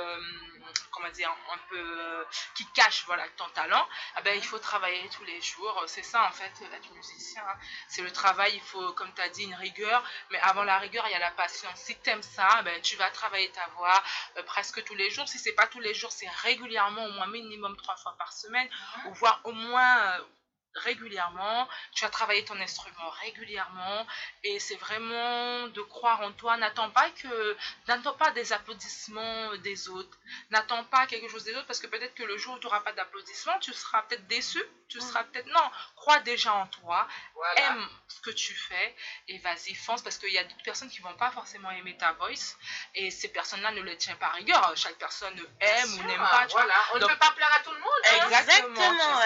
comment 0.90 1.10
dire, 1.10 1.30
un 1.52 1.58
peu 1.68 1.78
euh, 1.78 2.24
qui 2.54 2.66
cache 2.72 3.04
voilà 3.06 3.24
ton 3.36 3.48
talent, 3.50 3.86
ah 4.16 4.22
ben, 4.22 4.36
il 4.36 4.44
faut 4.44 4.58
travailler 4.58 5.08
tous 5.10 5.24
les 5.24 5.40
jours. 5.40 5.82
C'est 5.86 6.02
ça 6.02 6.24
en 6.24 6.32
fait 6.32 6.52
être 6.72 6.92
musicien. 6.92 7.42
Hein. 7.46 7.58
C'est 7.88 8.02
le 8.02 8.12
travail, 8.12 8.52
il 8.54 8.60
faut, 8.60 8.92
comme 8.92 9.12
tu 9.14 9.20
as 9.20 9.28
dit, 9.28 9.44
une 9.44 9.54
rigueur. 9.54 10.02
Mais 10.30 10.38
avant 10.40 10.64
la 10.64 10.78
rigueur, 10.78 11.06
il 11.08 11.12
y 11.12 11.14
a 11.14 11.18
la 11.18 11.30
passion. 11.32 11.68
Si 11.74 11.96
tu 12.00 12.10
aimes 12.10 12.22
ça, 12.22 12.62
ben, 12.62 12.80
tu 12.82 12.96
vas 12.96 13.10
travailler 13.10 13.50
ta 13.50 13.66
voix 13.76 14.02
euh, 14.36 14.42
presque 14.44 14.82
tous 14.84 14.94
les 14.94 15.10
jours. 15.10 15.28
Si 15.28 15.38
c'est 15.38 15.54
pas 15.54 15.66
tous 15.66 15.80
les 15.80 15.94
jours, 15.94 16.12
c'est 16.12 16.28
régulièrement, 16.42 17.04
au 17.04 17.12
moins 17.12 17.26
minimum 17.26 17.76
trois 17.76 17.96
fois 17.96 18.14
par 18.18 18.32
semaine, 18.32 18.68
ou 19.06 19.14
voire 19.14 19.40
au 19.44 19.52
moins 19.52 19.98
euh, 19.98 20.24
régulièrement, 20.76 21.68
tu 21.92 22.04
as 22.04 22.10
travaillé 22.10 22.44
ton 22.44 22.58
instrument 22.60 23.10
régulièrement 23.22 24.06
et 24.42 24.58
c'est 24.58 24.76
vraiment 24.76 25.68
de 25.68 25.82
croire 25.82 26.20
en 26.22 26.32
toi. 26.32 26.56
N'attends 26.56 26.90
pas 26.90 27.10
que, 27.10 27.56
n'attends 27.88 28.14
pas 28.14 28.30
des 28.32 28.52
applaudissements 28.52 29.56
des 29.58 29.88
autres, 29.88 30.18
n'attends 30.50 30.84
pas 30.84 31.06
quelque 31.06 31.28
chose 31.28 31.44
des 31.44 31.54
autres 31.54 31.66
parce 31.66 31.80
que 31.80 31.86
peut-être 31.86 32.14
que 32.14 32.24
le 32.24 32.36
jour 32.36 32.54
où 32.54 32.58
tu 32.58 32.66
n'auras 32.66 32.80
pas 32.80 32.92
d'applaudissements, 32.92 33.58
tu 33.60 33.72
seras 33.72 34.02
peut-être 34.02 34.26
déçu, 34.26 34.62
tu 34.88 35.00
seras 35.00 35.22
mm. 35.22 35.26
peut-être 35.28 35.46
non. 35.46 35.70
Crois 35.96 36.20
déjà 36.20 36.52
en 36.54 36.66
toi, 36.66 37.06
aime 37.56 37.88
ce 38.08 38.20
que 38.20 38.30
tu 38.30 38.54
fais 38.54 38.96
et 39.28 39.38
vas-y 39.38 39.74
fonce 39.74 40.02
parce 40.02 40.18
qu'il 40.18 40.32
y 40.32 40.38
a 40.38 40.44
d'autres 40.44 40.62
personnes 40.62 40.90
qui 40.90 41.00
vont 41.00 41.14
pas 41.14 41.30
forcément 41.30 41.70
aimer 41.70 41.96
ta 41.96 42.12
voice 42.12 42.56
et 42.94 43.10
ces 43.10 43.28
personnes-là 43.28 43.70
ne 43.72 43.80
le 43.80 43.96
tiennent 43.96 44.16
pas 44.18 44.26
à 44.26 44.32
rigueur. 44.32 44.72
Chaque 44.76 44.96
personne 44.96 45.34
aime 45.60 45.94
ou 45.94 46.02
n'aime 46.04 46.18
pas. 46.18 46.46
Voilà. 46.50 46.74
On 46.94 46.98
ne 46.98 47.06
peut 47.06 47.18
pas 47.18 47.30
plaire 47.32 47.52
à 47.54 47.60
tout 47.60 47.72
le 47.72 47.80
monde. 47.80 47.90
Hein. 48.04 48.26
Exactement, 48.26 49.20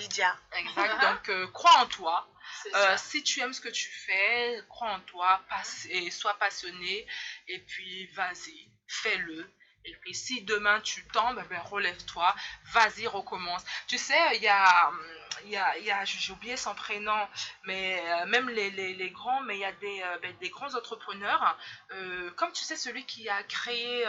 Lydia. 0.00 0.36
Donc, 1.02 1.28
euh, 1.28 1.46
crois 1.48 1.78
en 1.78 1.86
toi. 1.86 2.26
Euh, 2.74 2.96
si 2.96 3.22
tu 3.22 3.40
aimes 3.40 3.52
ce 3.52 3.60
que 3.60 3.68
tu 3.68 3.88
fais, 3.88 4.62
crois 4.68 4.90
en 4.90 5.00
toi, 5.00 5.40
passe, 5.48 5.86
et 5.90 6.10
sois 6.10 6.34
passionné, 6.34 7.06
et 7.48 7.58
puis 7.60 8.06
vas-y, 8.08 8.68
fais-le. 8.86 9.48
Et 9.84 9.94
puis 10.02 10.14
si 10.14 10.42
demain 10.42 10.80
tu 10.80 11.04
tombes, 11.08 11.42
ben 11.48 11.60
relève-toi, 11.60 12.34
vas-y, 12.72 13.06
recommence. 13.06 13.62
Tu 13.86 13.98
sais, 13.98 14.36
il 14.36 14.42
y 14.42 14.48
a 14.48 14.88
hum, 14.88 15.00
y 15.46 15.56
a, 15.56 15.78
y 15.78 15.90
a 15.90 16.04
j'ai 16.04 16.32
oublié 16.32 16.56
son 16.56 16.74
prénom, 16.74 17.28
mais 17.64 18.02
euh, 18.04 18.26
même 18.26 18.48
les, 18.48 18.70
les, 18.70 18.94
les, 18.94 19.10
grands, 19.10 19.40
mais 19.42 19.56
il 19.56 19.60
y 19.60 19.64
a 19.64 19.72
des, 19.72 20.02
euh, 20.02 20.18
ben, 20.22 20.34
des 20.40 20.48
grands 20.48 20.74
entrepreneurs, 20.74 21.56
euh, 21.92 22.30
comme 22.32 22.52
tu 22.52 22.64
sais, 22.64 22.76
celui 22.76 23.04
qui 23.06 23.28
a 23.28 23.42
créé 23.44 24.04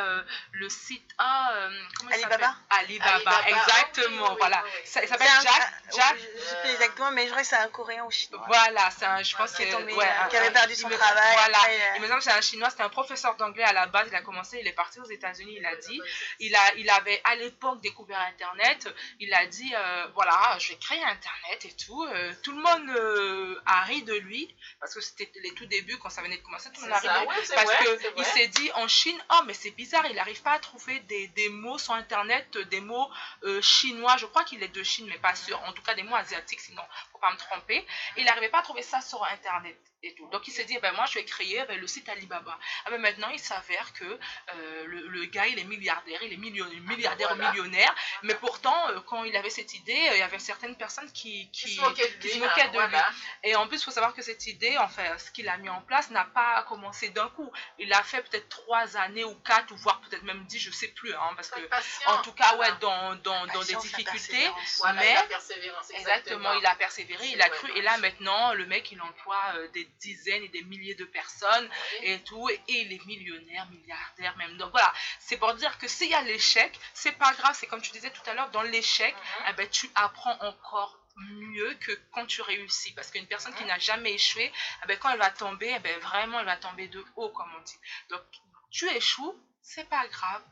le 0.52 0.70
site 0.70 1.10
ah, 1.18 1.70
comment 1.98 2.12
Alibaba. 2.12 2.56
Alibaba. 2.70 3.12
Alibaba, 3.12 3.50
exactement, 3.50 4.36
voilà. 4.36 4.64
Ça, 4.86 5.04
il 5.04 5.08
s'appelle 5.08 5.28
Jack. 5.42 5.74
Jack. 5.96 6.18
Je 6.18 6.42
sais 6.42 6.62
plus 6.62 6.70
exactement, 6.72 7.12
mais 7.12 7.26
je 7.26 7.30
crois 7.30 7.42
que 7.42 7.48
c'est 7.48 7.56
un 7.56 7.70
coréen 7.70 8.04
ou 8.06 8.12
chinois. 8.12 8.44
Voilà, 8.48 8.90
c'est 8.92 9.06
un, 9.06 9.22
je 9.22 9.36
pense 9.36 9.54
qu'il 9.54 9.74
ouais, 9.74 10.10
qui 10.30 10.38
avait 10.38 10.52
perdu 10.52 10.76
son 10.76 10.90
travail. 10.90 11.34
Voilà, 11.34 11.60
il 11.96 12.02
me 12.02 12.08
semble 12.08 12.20
que 12.20 12.26
c'est 12.26 12.32
un 12.32 12.42
chinois, 12.42 12.70
c'était 12.70 12.84
un 12.84 12.90
professeur 12.90 13.36
d'anglais 13.36 13.64
à 13.64 13.74
la 13.74 13.88
base, 13.88 14.08
il 14.10 14.16
a 14.16 14.22
commencé, 14.22 14.60
il 14.60 14.68
est 14.68 14.74
parti 14.74 15.00
aux 15.00 15.10
États-Unis, 15.10 15.60
il 15.62 15.66
a 15.66 15.76
dit, 15.76 16.02
il, 16.40 16.56
a, 16.56 16.76
il 16.76 16.90
avait 16.90 17.22
à 17.24 17.36
l'époque 17.36 17.82
découvert 17.82 18.20
Internet, 18.20 18.90
il 19.20 19.34
a 19.34 19.46
dit, 19.46 19.74
voilà, 20.14 20.58
je 20.60 20.70
vais 20.70 20.78
créer 20.78 21.04
Internet 21.04 21.66
et 21.66 21.74
tout. 21.74 22.04
Euh, 22.04 22.34
tout 22.44 22.52
le 22.52 22.62
monde 22.62 22.90
euh, 22.98 23.62
a 23.66 23.82
ri 23.84 24.04
de 24.04 24.14
lui 24.14 24.54
parce 24.80 24.94
que 24.94 25.02
c'était 25.02 25.32
les 25.42 25.54
tout 25.54 25.66
débuts 25.66 25.98
quand 25.98 26.10
ça 26.10 26.22
venait 26.22 26.38
de 26.38 26.42
commencer. 26.42 26.70
Tout 26.74 26.82
le 26.82 26.90
monde 26.90 27.06
a 27.06 27.20
ri 27.20 27.28
parce 27.54 27.72
qu'il 28.14 28.26
s'est 28.26 28.48
dit 28.48 28.72
en 28.74 28.88
Chine, 28.88 29.18
oh 29.32 29.42
mais 29.46 29.54
c'est 29.54 29.72
bizarre, 29.72 30.06
il 30.08 30.16
n'arrive 30.16 30.42
pas 30.42 30.54
à 30.54 30.60
trouver 30.60 31.00
des, 31.02 31.28
des, 31.30 31.50
mots 31.50 31.78
sur 31.78 31.94
Internet, 31.94 32.58
des 32.70 32.82
mots 32.82 33.10
euh, 33.44 33.62
chinois. 33.62 34.18
Je 34.18 34.26
crois 34.26 34.44
qu'il 34.44 34.62
est 34.64 34.74
de 34.76 34.84
Chine, 34.84 35.08
mais 35.10 35.20
pas 35.20 35.36
sûr. 35.36 35.62
En 35.64 35.74
tout 35.74 35.82
cas, 35.84 35.94
des 35.94 36.04
mots 36.04 36.16
asiatiques, 36.16 36.62
sinon, 36.62 36.84
pas 37.22 37.32
me 37.32 37.38
tromper. 37.38 37.86
Il 38.18 38.26
n'arrivait 38.26 38.50
pas 38.50 38.60
à 38.60 38.64
trouver 38.64 38.82
ça 38.82 39.00
sur 39.02 39.24
Internet. 39.24 39.78
Donc 40.32 40.48
il 40.48 40.52
s'est 40.52 40.66
dit, 40.66 40.74
eh 40.78 40.80
ben, 40.80 40.94
moi 40.94 41.06
je 41.06 41.16
vais 41.20 41.26
créer 41.26 41.64
ben, 41.68 41.80
le 41.80 41.86
site 41.86 42.10
Alibaba. 42.10 42.58
Ah 42.86 42.90
ben, 42.90 43.00
maintenant 43.00 43.30
il 43.30 43.40
s'avère 43.40 43.94
que 43.94 44.04
euh, 44.06 44.86
le, 44.88 45.08
le, 45.08 45.26
gars 45.26 45.46
il 45.46 45.60
est 45.60 45.64
milliardaire, 45.64 46.24
il 46.24 46.34
est 46.34 46.38
milliardaire 46.38 47.36
millionnaire, 47.36 47.94
mais 48.24 48.34
pourtant 48.34 48.90
euh, 48.90 49.00
quand 49.02 49.24
il 49.26 49.36
avait 49.36 49.52
cette 49.52 49.76
idée, 49.76 49.94
euh, 50.10 50.16
il 50.16 50.20
y 50.20 50.24
avait 50.24 50.40
certaines 50.40 50.76
personnes 50.76 51.12
qui, 51.12 51.52
qui, 51.52 51.76
se 51.76 51.82
moquaient 51.82 52.10
de, 52.18 52.24
lui, 52.24 52.98
Et 53.44 53.56
en 53.56 53.68
plus 53.68 53.80
il 53.80 53.84
faut 53.84 53.92
savoir 53.92 54.16
que 54.16 54.24
cette 54.24 54.48
idée, 54.48 54.76
enfin 54.80 55.18
ce 55.20 55.30
qu'il 55.30 55.48
a 55.48 55.58
mis 55.58 55.70
en 55.70 55.82
place 55.82 56.10
n'a 56.10 56.26
pas 56.26 56.64
commencé 56.64 57.10
d'un 57.10 57.30
coup. 57.30 57.52
Il 57.78 57.94
a 57.94 58.02
fait 58.02 58.24
peut-être 58.24 58.50
trois 58.50 58.98
années 58.98 59.24
ou 59.24 59.36
quatre, 59.36 59.72
ou 59.72 59.78
voire 59.78 60.02
peut-être 60.02 60.24
même 60.24 60.44
dix, 60.46 60.60
je 60.60 60.72
sais 60.72 60.88
plus, 60.88 61.14
hein, 61.14 61.34
parce 61.36 61.52
que 61.52 61.60
en 62.08 62.24
tout 62.24 62.34
cas 62.34 62.56
ouais 62.58 62.72
dans, 62.80 63.16
dans, 63.18 63.46
dans 63.48 63.64
des 63.64 63.76
difficultés, 63.76 64.50
mais 64.96 65.16
exactement, 65.94 66.54
il 66.54 66.66
a 66.66 66.76
persévéré, 66.76 67.11
il 67.24 67.42
a 67.42 67.50
cru, 67.50 67.72
et 67.76 67.82
là 67.82 67.98
maintenant 67.98 68.54
le 68.54 68.66
mec 68.66 68.92
il 68.92 69.02
emploie 69.02 69.68
des 69.74 69.86
dizaines 70.00 70.44
et 70.44 70.50
des 70.50 70.64
milliers 70.64 70.96
de 70.96 71.06
personnes 71.06 71.70
et 72.02 72.20
tout, 72.20 72.50
et, 72.50 72.60
il 72.68 72.94
est 72.94 73.06
millionnaire, 73.06 73.68
milliardaire 73.70 74.36
même. 74.38 74.58
Donc 74.58 74.72
voilà, 74.72 74.92
c'est 75.20 75.38
pour 75.38 75.54
dire 75.56 75.78
que 75.78 75.88
s'il 75.88 76.10
y 76.10 76.14
a 76.14 76.22
l'échec, 76.22 76.78
c'est 76.94 77.12
pas 77.14 77.34
grave, 77.34 77.56
c'est 77.58 77.68
comme 77.68 77.82
tu 77.82 77.92
disais 77.92 78.12
tout 78.12 78.28
à 78.30 78.34
l'heure, 78.34 78.50
dans 78.52 78.64
l'échec, 78.64 79.14
mhm. 79.14 79.46
eh 79.50 79.54
ben, 79.54 79.70
tu 79.70 79.90
apprends 79.96 80.38
encore 80.42 80.98
mieux 81.16 81.74
que 81.76 81.92
quand 82.12 82.26
tu 82.26 82.42
réussis. 82.42 82.94
Parce 82.94 83.12
qu'une 83.12 83.28
personne 83.28 83.54
qui 83.54 83.64
mhm. 83.64 83.70
n'a 83.70 83.80
jamais 83.80 84.14
échoué, 84.14 84.52
eh 84.84 84.88
ben, 84.88 84.98
quand 84.98 85.10
elle 85.10 85.20
va 85.20 85.30
tomber, 85.30 85.74
eh 85.76 85.80
ben, 85.80 86.00
vraiment, 86.00 86.40
elle 86.40 86.46
va 86.46 86.58
tomber 86.58 86.88
de 86.88 87.04
haut, 87.16 87.30
comme 87.30 87.50
on 87.58 87.62
dit. 87.62 87.80
Donc, 88.10 88.22
tu 88.70 88.90
échoues, 88.90 89.36
c'est 89.62 89.88
pas 89.90 90.08
grave. 90.08 90.44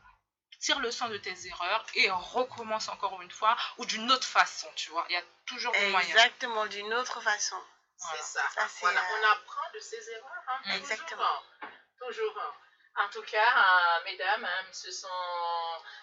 Tire 0.60 0.78
le 0.80 0.90
son 0.90 1.08
de 1.08 1.16
tes 1.16 1.46
erreurs 1.46 1.86
et 1.94 2.10
recommence 2.10 2.88
encore 2.88 3.20
une 3.22 3.30
fois 3.30 3.56
ou 3.78 3.86
d'une 3.86 4.10
autre 4.12 4.26
façon, 4.26 4.68
tu 4.76 4.90
vois. 4.90 5.06
Il 5.08 5.14
y 5.14 5.16
a 5.16 5.22
toujours 5.46 5.72
des 5.72 5.88
moyens. 5.88 6.12
Exactement, 6.12 6.66
d'une 6.66 6.92
autre 6.94 7.20
façon. 7.22 7.56
C'est 7.96 8.22
ça. 8.22 8.40
voilà, 8.80 9.00
on 9.10 9.24
euh, 9.24 9.32
apprend 9.32 9.70
de 9.74 9.78
ses 9.78 10.10
erreurs. 10.10 10.44
Hein, 10.48 10.76
Exactement. 10.76 11.42
Toujours. 11.98 12.38
Hein. 12.40 12.52
En 12.96 13.08
tout 13.12 13.22
cas, 13.22 13.38
euh, 13.38 14.04
mesdames, 14.04 14.44
hein, 14.44 14.64
ce 14.72 14.90
sont. 14.90 15.08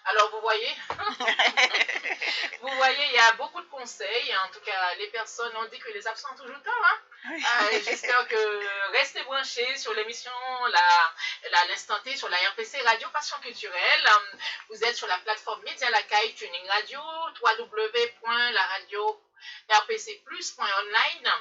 Alors, 0.04 0.30
vous 0.30 0.40
voyez, 0.40 0.74
vous 2.62 2.70
voyez, 2.76 3.04
il 3.06 3.12
y 3.12 3.18
a 3.18 3.32
beaucoup 3.32 3.60
de 3.60 3.68
conseils. 3.68 4.34
En 4.44 4.50
tout 4.50 4.60
cas, 4.60 4.94
les 4.96 5.08
personnes 5.08 5.54
ont 5.56 5.66
dit 5.66 5.78
que 5.78 5.92
les 5.92 6.06
absents 6.06 6.32
ont 6.32 6.38
toujours 6.38 6.62
temps. 6.62 6.70
Hein? 6.84 6.98
Euh, 7.30 7.80
j'espère 7.84 8.26
que 8.28 8.92
restez 8.92 9.22
branchés 9.24 9.76
sur 9.76 9.92
l'émission 9.94 10.32
l'instant 11.68 11.94
la, 11.94 12.00
T 12.00 12.16
sur 12.16 12.28
la 12.28 12.36
RPC 12.36 12.80
Radio 12.82 13.08
Passion 13.10 13.36
Culturelle. 13.42 14.08
Vous 14.70 14.82
êtes 14.82 14.96
sur 14.96 15.06
la 15.06 15.18
plateforme 15.18 15.62
Média 15.62 15.90
Lacaille 15.90 16.34
Tuning 16.34 16.68
Radio, 16.68 17.00
rpcplus.online 19.68 21.32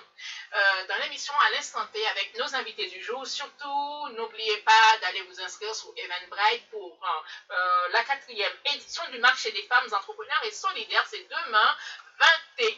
euh, 0.54 0.88
dans 0.88 0.96
l'émission 1.04 1.34
à 1.46 1.50
l'instant 1.52 1.86
T 1.88 2.08
avec 2.08 2.38
nos 2.38 2.56
invités 2.56 2.88
du 2.88 3.04
jour. 3.04 3.26
Surtout, 3.28 4.08
n'oubliez 4.16 4.58
pas 4.58 4.98
d'aller 5.02 5.22
vous 5.24 5.42
inscrire 5.42 5.76
sur 5.76 5.94
Eventbrite 5.98 6.70
pour 6.72 7.00
euh, 7.04 7.54
euh, 7.54 7.88
la 7.92 8.04
quatrième 8.04 8.54
édition 8.74 9.04
du 9.12 9.20
marché 9.20 9.52
des 9.52 9.64
femmes 9.64 9.88
entrepreneurs 9.94 10.44
et 10.46 10.52
solidaires. 10.52 11.06
C'est 11.10 11.28
demain, 11.28 11.76
21, 12.20 12.70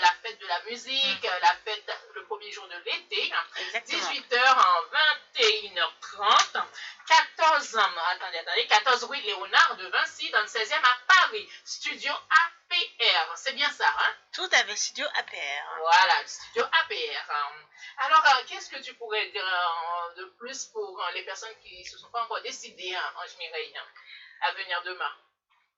la 0.00 0.12
fête 0.22 0.38
de 0.38 0.46
la 0.46 0.62
musique, 0.64 1.22
la 1.22 1.54
fête, 1.64 1.90
le 2.14 2.24
premier 2.24 2.50
jour 2.52 2.66
de 2.68 2.76
l'été, 2.84 3.32
18h 3.86 4.38
en 4.52 4.82
21h30, 5.34 6.62
14, 7.06 7.76
attendez, 7.76 8.38
attendez, 8.38 8.66
14 8.66 9.04
rue 9.04 9.20
Léonard 9.20 9.76
de 9.76 9.86
Vinci, 9.86 10.30
dans 10.30 10.40
le 10.40 10.46
16e 10.46 10.74
à 10.74 10.98
Paris, 11.06 11.48
studio 11.64 12.12
APR, 12.12 13.32
c'est 13.36 13.54
bien 13.54 13.70
ça, 13.70 13.88
hein? 13.98 14.14
Tout 14.36 14.48
fait, 14.50 14.76
studio 14.76 15.06
APR. 15.14 15.64
Voilà, 15.80 16.26
studio 16.26 16.62
APR. 16.62 17.32
Alors, 17.96 18.22
euh, 18.26 18.44
qu'est-ce 18.46 18.68
que 18.68 18.76
tu 18.82 18.92
pourrais 18.92 19.30
dire 19.30 19.42
euh, 19.42 20.14
de 20.16 20.26
plus 20.38 20.66
pour 20.66 21.00
euh, 21.00 21.10
les 21.14 21.22
personnes 21.22 21.54
qui 21.62 21.80
ne 21.80 21.88
se 21.88 21.96
sont 21.96 22.10
pas 22.10 22.22
encore 22.22 22.42
décidées, 22.42 22.94
en 23.16 23.22
Mireille, 23.38 23.74
à 24.42 24.52
venir 24.52 24.82
demain? 24.84 25.10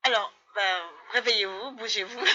Alors, 0.03 0.33
ben, 0.53 0.83
réveillez-vous, 1.13 1.71
bougez-vous. 1.71 2.19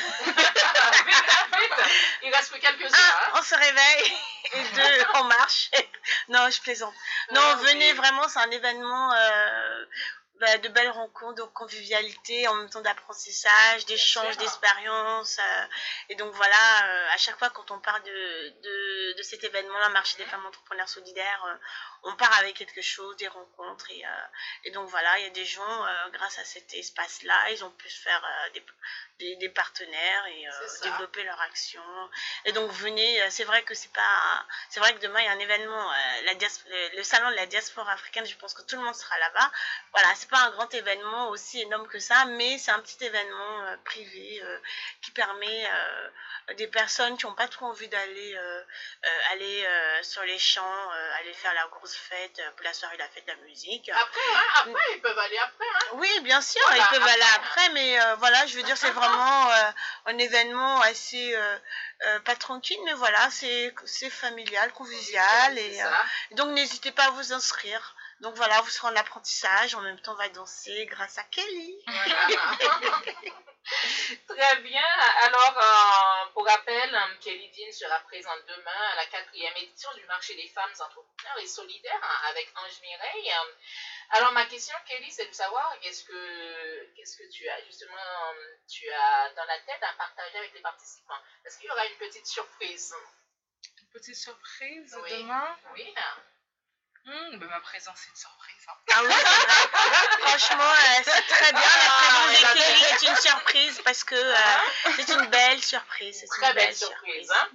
Il 2.23 2.35
reste 2.35 2.55
que 2.55 2.59
quelques 2.59 2.85
heures. 2.85 3.21
Hein. 3.27 3.33
on 3.35 3.43
se 3.43 3.55
réveille 3.55 4.17
et 4.55 4.63
deux, 4.75 5.07
on 5.17 5.25
marche. 5.25 5.71
non, 6.29 6.49
je 6.49 6.59
plaisante. 6.63 6.95
Non, 7.33 7.57
venez 7.57 7.93
vraiment, 7.93 8.27
c'est 8.31 8.39
un 8.41 8.51
événement. 8.51 9.13
Euh, 9.13 9.85
bah, 10.41 10.59
de 10.59 10.69
belles 10.69 10.91
rencontres, 10.91 11.35
de 11.35 11.43
convivialité, 11.53 12.49
en 12.49 12.55
même 12.57 12.69
temps 12.69 12.81
d'apprentissage, 12.81 13.87
d'échange, 13.87 14.37
d'expérience. 14.37 15.39
Euh, 15.39 15.65
et 16.09 16.17
donc 16.17 16.35
voilà, 16.35 16.55
euh, 16.85 17.07
à 17.15 17.17
chaque 17.19 17.39
fois 17.39 17.51
quand 17.51 17.71
on 17.71 17.79
parle 17.79 18.03
de, 18.03 18.49
de, 18.63 18.94
de 19.17 19.23
cet 19.23 19.45
événement-là, 19.45 19.89
Marché 19.91 20.17
des 20.19 20.25
femmes 20.25 20.45
entrepreneurs 20.47 20.89
solidaires, 20.89 21.45
euh, 21.47 21.55
on 22.05 22.17
part 22.17 22.33
avec 22.39 22.57
quelque 22.57 22.83
chose, 22.83 23.17
des 23.17 23.29
rencontres. 23.29 23.91
Et, 23.91 24.03
et 24.65 24.71
donc 24.73 24.89
voilà, 24.91 25.19
il 25.19 25.25
y 25.25 25.27
a 25.27 25.31
des 25.31 25.45
gens, 25.47 25.87
grâce 26.13 26.39
à 26.39 26.45
cet 26.45 26.75
espace-là, 26.75 27.51
ils 27.51 27.65
ont 27.65 27.71
pu 27.71 27.89
se 27.89 28.03
faire 28.03 28.23
des, 28.53 28.63
des, 29.19 29.37
des, 29.37 29.49
partenaires 29.49 30.27
et 30.27 30.47
développer 30.83 31.25
leur 31.25 31.41
action. 31.41 31.83
Et 32.45 32.53
donc 32.53 32.71
venez, 32.73 33.31
c'est 33.31 33.45
vrai 33.45 33.63
que 33.63 33.73
c'est 33.73 33.93
pas, 33.93 34.47
c'est 34.69 34.81
vrai 34.81 34.95
que 34.95 35.01
demain 35.01 35.21
il 35.21 35.25
y 35.25 35.29
a 35.29 35.33
un 35.33 35.39
événement, 35.39 35.91
la 36.25 36.35
le, 36.35 36.97
le, 36.97 37.03
salon 37.03 37.31
de 37.31 37.37
la 37.37 37.47
diaspora 37.47 37.93
africaine, 37.93 38.27
je 38.27 38.37
pense 38.37 38.55
que 38.55 38.63
tout 38.63 38.77
le 38.77 38.83
monde 38.83 38.95
sera 38.95 39.19
là-bas. 39.19 39.51
Voilà, 39.93 40.15
c'est 40.15 40.29
pas 40.29 40.41
un 40.41 40.51
grand 40.51 40.73
événement 40.75 41.29
aussi 41.31 41.61
énorme 41.61 41.87
que 41.89 41.99
ça, 41.99 42.25
mais 42.27 42.59
c'est 42.59 42.71
un 42.71 42.81
petit 42.81 43.05
événement 43.05 43.63
euh, 43.63 43.77
privé 43.85 44.41
euh, 44.43 44.59
qui 45.03 45.11
permet 45.11 45.67
euh, 45.67 46.55
des 46.55 46.67
personnes 46.67 47.17
qui 47.17 47.27
n'ont 47.27 47.35
pas 47.35 47.49
trop 47.49 47.67
envie 47.67 47.89
d'aller 47.89 48.37
aller 49.33 49.67
sur 50.03 50.23
les 50.23 50.39
champs, 50.39 50.91
aller 51.19 51.33
faire 51.35 51.55
la 51.55 51.67
grosse 51.69 51.97
fête 51.97 52.41
pour 52.57 52.65
la 52.65 52.73
soirée, 52.73 52.97
la 52.97 53.09
fête 53.09 53.27
de 53.27 53.33
la 53.33 53.39
musique. 53.39 53.89
Après, 53.89 54.21
hein, 54.35 54.43
après 54.61 54.83
ils 54.95 55.01
peuvent 55.01 55.19
aller 55.19 55.39
après. 55.39 55.65
Hein. 55.75 55.87
Oui, 55.95 56.21
bien 56.21 56.41
sûr, 56.41 56.63
ils 56.75 56.87
peuvent 56.91 57.09
aller 57.09 57.27
après, 57.37 57.69
mais 57.71 57.99
voilà, 58.17 58.47
je 58.47 58.57
veux 58.57 58.63
dire, 58.63 58.77
c'est 58.77 58.91
vraiment 58.91 59.51
un 60.07 60.19
événement 60.19 60.81
assez 60.81 61.37
pas 62.25 62.37
tranquille, 62.37 62.81
mais 62.85 62.95
voilà, 62.95 63.31
c'est 63.31 64.11
familial, 64.11 64.73
convivial, 64.73 65.59
et 65.59 65.81
donc 66.33 66.51
n'hésitez 66.51 66.93
pas 66.93 67.05
à 67.05 67.11
vous 67.11 67.33
inscrire. 67.33 67.94
Donc 68.21 68.35
voilà, 68.37 68.61
vous 68.61 68.71
serez 68.71 68.89
en 68.89 68.97
apprentissage, 68.97 69.75
en 69.75 69.81
même 69.81 70.01
temps 70.01 70.13
on 70.13 70.17
va 70.17 70.29
danser 70.29 70.87
grâce 70.87 71.19
à 71.19 71.25
Kelly. 71.25 71.85
Très 74.29 74.57
bien. 74.61 74.85
Alors, 75.23 75.59
euh, 75.59 76.33
pour 76.33 76.47
rappel, 76.47 76.97
Kelly 77.21 77.51
Dean 77.51 77.73
sera 77.73 77.99
présente 78.01 78.45
demain 78.47 78.83
à 78.93 78.97
la 78.97 79.07
quatrième 79.07 79.57
édition 79.57 79.91
du 79.95 80.05
marché 80.07 80.35
des 80.35 80.49
femmes 80.49 80.73
entrepreneurs 80.81 81.39
et 81.41 81.47
solidaires 81.47 82.01
hein, 82.03 82.29
avec 82.31 82.53
Ange 82.57 82.81
Mireille. 82.83 83.33
Alors, 84.11 84.33
ma 84.33 84.45
question, 84.47 84.77
Kelly, 84.87 85.11
c'est 85.11 85.27
de 85.27 85.33
savoir 85.35 85.75
qu'est-ce 85.81 86.05
que, 86.05 86.95
qu'est-ce 86.95 87.17
que 87.17 87.29
tu 87.31 87.49
as 87.49 87.65
justement 87.65 87.95
tu 88.69 88.91
as 88.91 89.31
dans 89.35 89.45
la 89.45 89.59
tête 89.61 89.83
à 89.83 89.95
partager 89.95 90.39
avec 90.39 90.53
les 90.55 90.61
participants? 90.61 91.19
Est-ce 91.45 91.59
qu'il 91.59 91.69
y 91.69 91.71
aura 91.73 91.87
une 91.87 91.97
petite 91.97 92.27
surprise? 92.27 92.95
Une 93.81 93.89
petite 93.89 94.17
surprise 94.17 94.97
demain? 95.11 95.57
Oui. 95.75 95.95
Mmh, 97.07 97.37
ma 97.37 97.61
présence, 97.61 97.99
c'est 97.99 98.11
une 98.11 98.17
surprise. 98.17 98.67
Hein. 98.67 98.73
Ah 98.95 99.03
oui, 99.05 99.13
Franchement, 100.21 100.65
euh, 100.65 101.03
c'est 101.05 101.35
très 101.35 101.53
bien. 101.53 101.61
La 101.61 101.69
ah, 101.87 102.29
présence 102.29 102.55
de 102.55 103.07
est 103.07 103.11
une 103.11 103.17
surprise 103.17 103.81
parce 103.85 104.05
que 104.05 104.15
euh, 104.15 104.35
ah. 104.35 104.91
c'est 104.97 105.13
une 105.13 105.27
belle 105.27 105.63
surprise. 105.63 106.17
C'est 106.21 106.27
très 106.27 106.49
une 106.49 106.55
belle, 106.55 106.75
surprise. 106.75 107.31
Hein. 107.31 107.49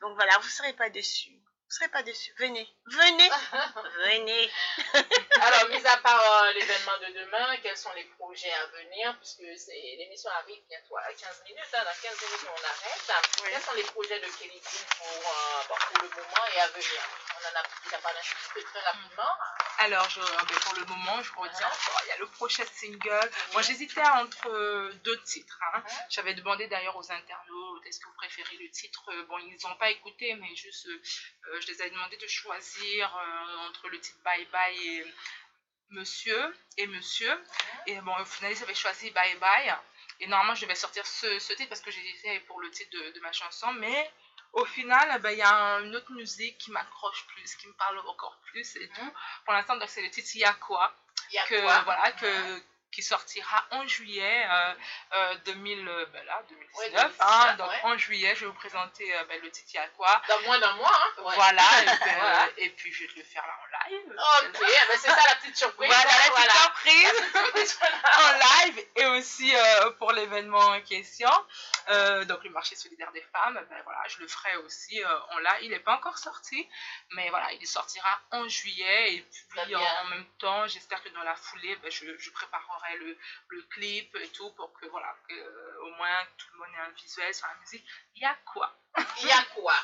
Donc 0.00 0.14
voilà, 0.14 0.38
vous 0.38 0.46
ne 0.46 0.52
serez 0.52 0.72
pas 0.74 0.88
déçus. 0.88 1.41
Vous 1.72 1.76
ne 1.76 1.88
serez 1.88 1.90
pas 1.90 2.02
déçus. 2.02 2.34
Venez, 2.36 2.68
venez, 2.84 3.30
venez. 4.04 4.50
Alors, 5.40 5.70
mis 5.70 5.86
à 5.86 5.96
part 5.96 6.20
euh, 6.20 6.52
l'événement 6.52 6.98
de 7.00 7.18
demain, 7.18 7.56
quels 7.62 7.78
sont 7.78 7.92
les 7.96 8.04
projets 8.18 8.52
à 8.52 8.66
venir? 8.66 9.16
Puisque 9.16 9.40
l'émission 9.40 10.28
arrive 10.32 10.60
bientôt 10.68 10.98
à 10.98 11.10
15 11.14 11.44
minutes. 11.48 11.64
Hein, 11.72 11.82
dans 11.82 12.10
15 12.10 12.20
minutes, 12.20 12.44
on 12.44 12.62
arrête. 12.62 13.24
Quels 13.42 13.62
sont 13.62 13.72
les 13.72 13.84
projets 13.84 14.20
de 14.20 14.26
Kelly 14.38 14.60
pour, 14.98 15.06
euh, 15.08 15.62
pour 15.66 16.02
le 16.02 16.08
moment 16.10 16.46
et 16.54 16.60
à 16.60 16.68
venir? 16.68 17.00
On 17.40 17.48
en 17.48 17.58
a 17.58 17.62
déjà 17.84 17.98
parlé 18.02 18.18
un 18.18 18.22
petit 18.22 18.52
peu 18.52 18.62
très 18.64 18.80
rapidement. 18.80 19.32
Alors, 19.78 20.10
je, 20.10 20.20
euh, 20.20 20.44
ben, 20.46 20.58
pour 20.60 20.74
le 20.74 20.84
moment, 20.84 21.22
je 21.22 21.32
retiens 21.32 21.70
il 22.04 22.08
y 22.08 22.12
a 22.12 22.18
le 22.18 22.26
prochain 22.26 22.64
single. 22.66 23.30
Moi, 23.54 23.62
j'hésitais 23.62 24.06
entre 24.06 24.92
deux 25.04 25.22
titres. 25.22 25.58
Hein. 25.72 25.82
J'avais 26.10 26.34
demandé 26.34 26.66
d'ailleurs 26.66 26.96
aux 26.96 27.10
internautes 27.10 27.86
est-ce 27.86 27.98
que 27.98 28.08
vous 28.08 28.14
préférez 28.14 28.56
le 28.58 28.70
titre? 28.70 29.10
Bon, 29.28 29.38
ils 29.38 29.56
n'ont 29.64 29.76
pas 29.76 29.90
écouté, 29.90 30.34
mais 30.34 30.54
juste 30.54 30.86
je 31.62 31.72
les 31.72 31.82
ai 31.82 31.90
demandé 31.90 32.16
de 32.16 32.26
choisir 32.26 33.16
euh, 33.16 33.68
entre 33.68 33.88
le 33.88 34.00
titre 34.00 34.18
Bye 34.24 34.46
Bye 34.46 34.88
et 34.88 35.14
Monsieur 35.90 36.56
et 36.78 36.86
Monsieur. 36.86 37.32
Et 37.86 38.00
bon, 38.00 38.14
au 38.18 38.24
final, 38.24 38.52
ils 38.52 38.62
avaient 38.62 38.74
choisi 38.74 39.10
Bye 39.10 39.36
Bye. 39.36 39.74
Et 40.20 40.26
normalement, 40.26 40.54
je 40.54 40.62
devais 40.62 40.74
sortir 40.74 41.06
ce, 41.06 41.38
ce 41.38 41.52
titre 41.52 41.68
parce 41.68 41.80
que 41.80 41.90
j'ai 41.90 42.14
fait 42.22 42.40
pour 42.40 42.60
le 42.60 42.70
titre 42.70 42.90
de, 42.96 43.20
ma 43.20 43.32
chanson. 43.32 43.72
Mais 43.74 44.10
au 44.52 44.64
final, 44.64 45.20
ben, 45.20 45.30
il 45.30 45.38
y 45.38 45.42
a 45.42 45.80
une 45.80 45.94
autre 45.96 46.12
musique 46.12 46.58
qui 46.58 46.70
m'accroche 46.70 47.26
plus, 47.28 47.54
qui 47.56 47.68
me 47.68 47.72
parle 47.74 47.98
encore 48.00 48.38
plus 48.46 48.76
et 48.76 48.88
tout. 48.88 49.12
Pour 49.44 49.54
l'instant, 49.54 49.78
c'est 49.86 50.02
le 50.02 50.10
titre 50.10 50.28
Y'a 50.36 50.54
quoi 50.54 50.94
que, 51.48 51.60
Voilà, 51.84 52.12
que, 52.12 52.62
qui 52.92 53.02
sortira 53.02 53.64
en 53.70 53.86
juillet 53.86 54.46
euh, 54.48 54.74
euh, 55.14 55.34
2000, 55.46 55.88
euh, 55.88 56.06
ben 56.12 56.24
là, 56.26 56.42
2019. 56.48 57.12
hein, 57.20 57.54
donc 57.56 57.70
en 57.84 57.96
juillet, 57.96 58.34
je 58.34 58.40
vais 58.40 58.46
vous 58.46 58.52
présenter 58.52 59.16
euh, 59.16 59.24
ben, 59.24 59.40
le 59.42 59.50
titre 59.50 59.80
à 59.80 59.88
quoi. 59.88 60.20
Dans 60.28 60.40
moins 60.42 60.58
d'un 60.58 60.74
mois. 60.74 60.92
Hein, 60.92 61.22
voilà, 61.34 61.62
et, 62.58 62.68
puis, 62.70 62.92
je 62.92 63.04
vais 63.04 63.12
te 63.12 63.18
le 63.18 63.24
faire 63.24 63.44
là 63.46 63.54
en 63.62 63.90
live. 63.90 64.02
Ok, 64.10 64.60
ben, 64.60 64.98
c'est 64.98 65.08
ça 65.08 65.22
la 65.28 65.36
petite 65.36 65.56
surprise. 65.56 65.90
Voilà, 65.90 66.04
la 66.04 66.30
petite 66.30 66.50
surprise 66.60 67.78
en 68.04 68.66
live 68.66 68.86
et 68.96 69.06
aussi 69.06 69.52
pour 69.98 70.12
l'événement 70.12 70.58
en 70.58 70.80
question. 70.82 71.30
donc 72.26 72.44
le 72.44 72.50
marché 72.50 72.76
solidaire 72.76 73.10
des 73.12 73.24
femmes, 73.32 73.58
ben, 73.70 73.80
voilà, 73.84 74.02
je 74.08 74.18
le 74.18 74.28
ferai 74.28 74.56
aussi 74.56 75.02
en 75.30 75.38
live. 75.38 75.58
Il 75.62 75.70
n'est 75.70 75.80
pas 75.80 75.94
encore 75.94 76.18
sorti, 76.18 76.68
mais 77.12 77.30
voilà, 77.30 77.52
il 77.52 77.66
sortira 77.66 78.20
en 78.32 78.46
juillet 78.48 79.14
et 79.14 79.26
puis 79.50 79.74
en, 79.74 80.04
même 80.10 80.26
temps, 80.38 80.66
j'espère 80.66 81.02
que 81.02 81.08
dans 81.10 81.22
la 81.22 81.34
foulée, 81.36 81.78
je, 81.88 82.18
je 82.18 82.30
préparerai 82.30 82.81
le, 82.98 83.16
le, 83.48 83.62
clip 83.70 84.16
et 84.16 84.28
tout 84.28 84.50
pour 84.52 84.72
que 84.74 84.86
voilà 84.86 85.14
euh, 85.30 85.78
au 85.82 85.90
moins 85.94 86.24
tout 86.36 86.46
le 86.52 86.58
monde 86.58 86.68
ait 86.76 86.88
un 86.88 86.90
visuel 86.90 87.34
sur 87.34 87.46
la 87.46 87.54
musique. 87.60 87.84
Il 88.16 88.22
y 88.22 88.24
a 88.24 88.36
quoi? 88.52 88.74
Il 89.20 89.26
y 89.26 89.32
a 89.32 89.42
quoi? 89.54 89.74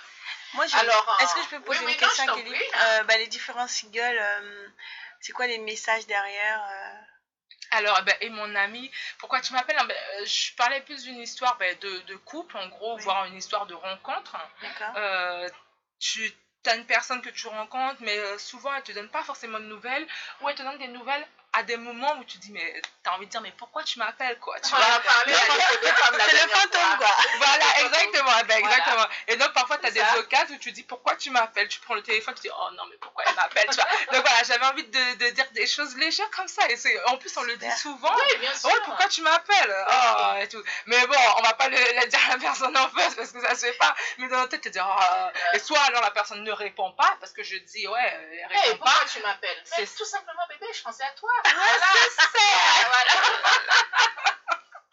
Moi, 0.55 0.65
Alors, 0.73 1.19
est-ce 1.21 1.35
que 1.35 1.43
je 1.43 1.49
peux 1.51 1.61
poser 1.61 1.85
une 1.85 1.97
question, 1.97 2.35
Kelly? 2.35 2.55
euh, 2.55 3.03
bah, 3.05 3.19
Les 3.19 3.27
différents 3.27 3.69
singles, 3.69 4.19
euh, 4.19 4.69
c'est 5.21 5.33
quoi 5.33 5.47
les 5.47 5.59
messages 5.59 6.07
derrière 6.07 6.63
alors, 7.71 8.01
ben, 8.03 8.17
et 8.23 8.31
mon 8.31 8.55
ami, 8.55 8.91
pourquoi 9.19 9.43
tu 9.43 9.53
m'appelles? 9.53 9.77
Ben, 9.87 10.25
Je 10.25 10.55
parlais 10.55 10.81
plus 10.81 11.03
d'une 11.05 11.19
histoire 11.19 11.59
ben, 11.59 11.77
de, 11.81 11.99
de, 11.99 12.17
couple, 12.17 12.57
en 12.57 12.67
gros, 12.69 12.97
voire 12.97 13.27
une 13.27 13.37
histoire 13.37 13.67
de 13.67 13.75
rencontre. 13.75 14.39
Euh, 14.97 15.47
tu 15.99 16.33
as 16.65 16.77
une 16.77 16.87
personne 16.87 17.21
que 17.21 17.29
tu 17.29 17.47
rencontres, 17.47 18.01
mais 18.01 18.39
souvent 18.39 18.75
elle 18.75 18.83
te 18.83 18.93
donne 18.93 19.11
pas 19.11 19.23
forcément 19.23 19.61
de 19.61 19.67
nouvelles, 19.67 20.07
ou 20.41 20.49
elle 20.49 20.55
te 20.55 20.63
donne 20.63 20.79
des 20.79 20.89
nouvelles 20.89 21.27
à 21.53 21.63
des 21.63 21.77
moments 21.77 22.19
où 22.21 22.25
tu 22.25 22.39
dis, 22.39 22.53
mais 22.53 22.83
t'as 23.09 23.15
envie 23.17 23.27
de 23.27 23.31
dire, 23.31 23.41
mais 23.41 23.53
pourquoi 23.57 23.83
tu 23.83 23.99
m'appelles, 23.99 24.39
quoi? 24.39 24.59
Tu 24.61 24.71
vois? 24.71 24.81
C'est 25.25 26.33
le 26.33 26.49
fantôme, 26.49 26.99
quoi. 26.99 27.17
Voilà, 27.39 27.81
exactement. 27.81 28.31
Ben, 28.47 28.59
exactement. 28.59 29.07
Et 29.29 29.37
donc, 29.37 29.53
parfois, 29.53 29.79
tu 29.79 29.87
as 29.87 29.91
des 29.91 30.03
occasions 30.19 30.55
où 30.55 30.59
tu 30.59 30.73
dis, 30.73 30.83
pourquoi 30.83 31.17
tu 31.17 31.31
m'appelles? 31.31 31.69
Tu 31.69 31.81
prends 31.81 31.95
le 31.95 32.03
téléphone, 32.03 32.35
tu 32.35 32.43
dis, 32.43 32.51
oh 32.51 32.71
non, 32.73 32.85
mais 32.91 32.97
pourquoi 32.97 33.25
elle 33.27 33.35
m'appelle 33.35 33.67
tu 33.71 33.77
vois? 33.77 33.87
Donc, 34.13 34.27
voilà, 34.27 34.43
j'avais 34.45 34.67
envie 34.67 34.85
de, 34.85 35.15
de, 35.15 35.31
dire 35.31 35.47
des 35.53 35.67
choses 35.67 35.97
légères 35.97 36.31
comme 36.31 36.49
ça. 36.49 36.69
Et 36.69 36.77
en 37.07 37.17
plus, 37.17 37.35
on 37.37 37.43
le 37.43 37.57
dit 37.57 37.71
souvent. 37.73 38.15
Oui, 38.15 38.39
bien 38.41 38.55
sûr. 38.55 38.71
Oh, 38.73 38.79
pourquoi 38.85 39.09
tu 39.09 39.23
m'appelles? 39.23 39.87
Oh, 39.91 40.35
et 40.41 40.49
tout. 40.49 40.63
Mais 40.87 41.07
bon, 41.07 41.17
on 41.39 41.43
va 41.43 41.55
pas 41.55 41.69
le, 41.69 42.07
dire 42.07 42.21
à 42.29 42.33
la 42.33 42.39
personne 42.39 42.77
en 42.77 42.89
face 42.91 43.15
parce 43.15 43.33
que 43.33 43.41
ça 43.41 43.55
se 43.55 43.67
fait 43.67 43.73
pas. 43.75 43.95
Mais 44.19 44.29
dans 44.29 44.41
la 44.41 44.49
tête, 44.49 44.61
tu 44.61 44.71
dis, 44.71 44.81
oh. 44.81 45.29
Et 45.55 45.59
soit 45.59 45.81
alors 45.81 46.03
la 46.03 46.11
personne 46.11 46.43
ne 46.45 46.53
répond 46.53 46.93
pas 46.93 47.17
parce 47.21 47.33
que 47.33 47.43
je 47.43 47.57
dis, 47.57 47.87
ouais, 47.89 48.01
elle 48.01 48.47
répond 48.49 48.63
hey, 48.65 48.77
pourquoi 48.77 49.09
tu 49.11 49.21
m'appelles? 49.21 49.63
C'est 49.65 49.97
tout 49.97 50.05
simplement, 50.05 50.43
bébé, 50.49 50.67
je 50.75 50.83
pensais 50.83 51.05
à 51.05 51.13
toi. 51.13 51.31
God. 53.07 54.33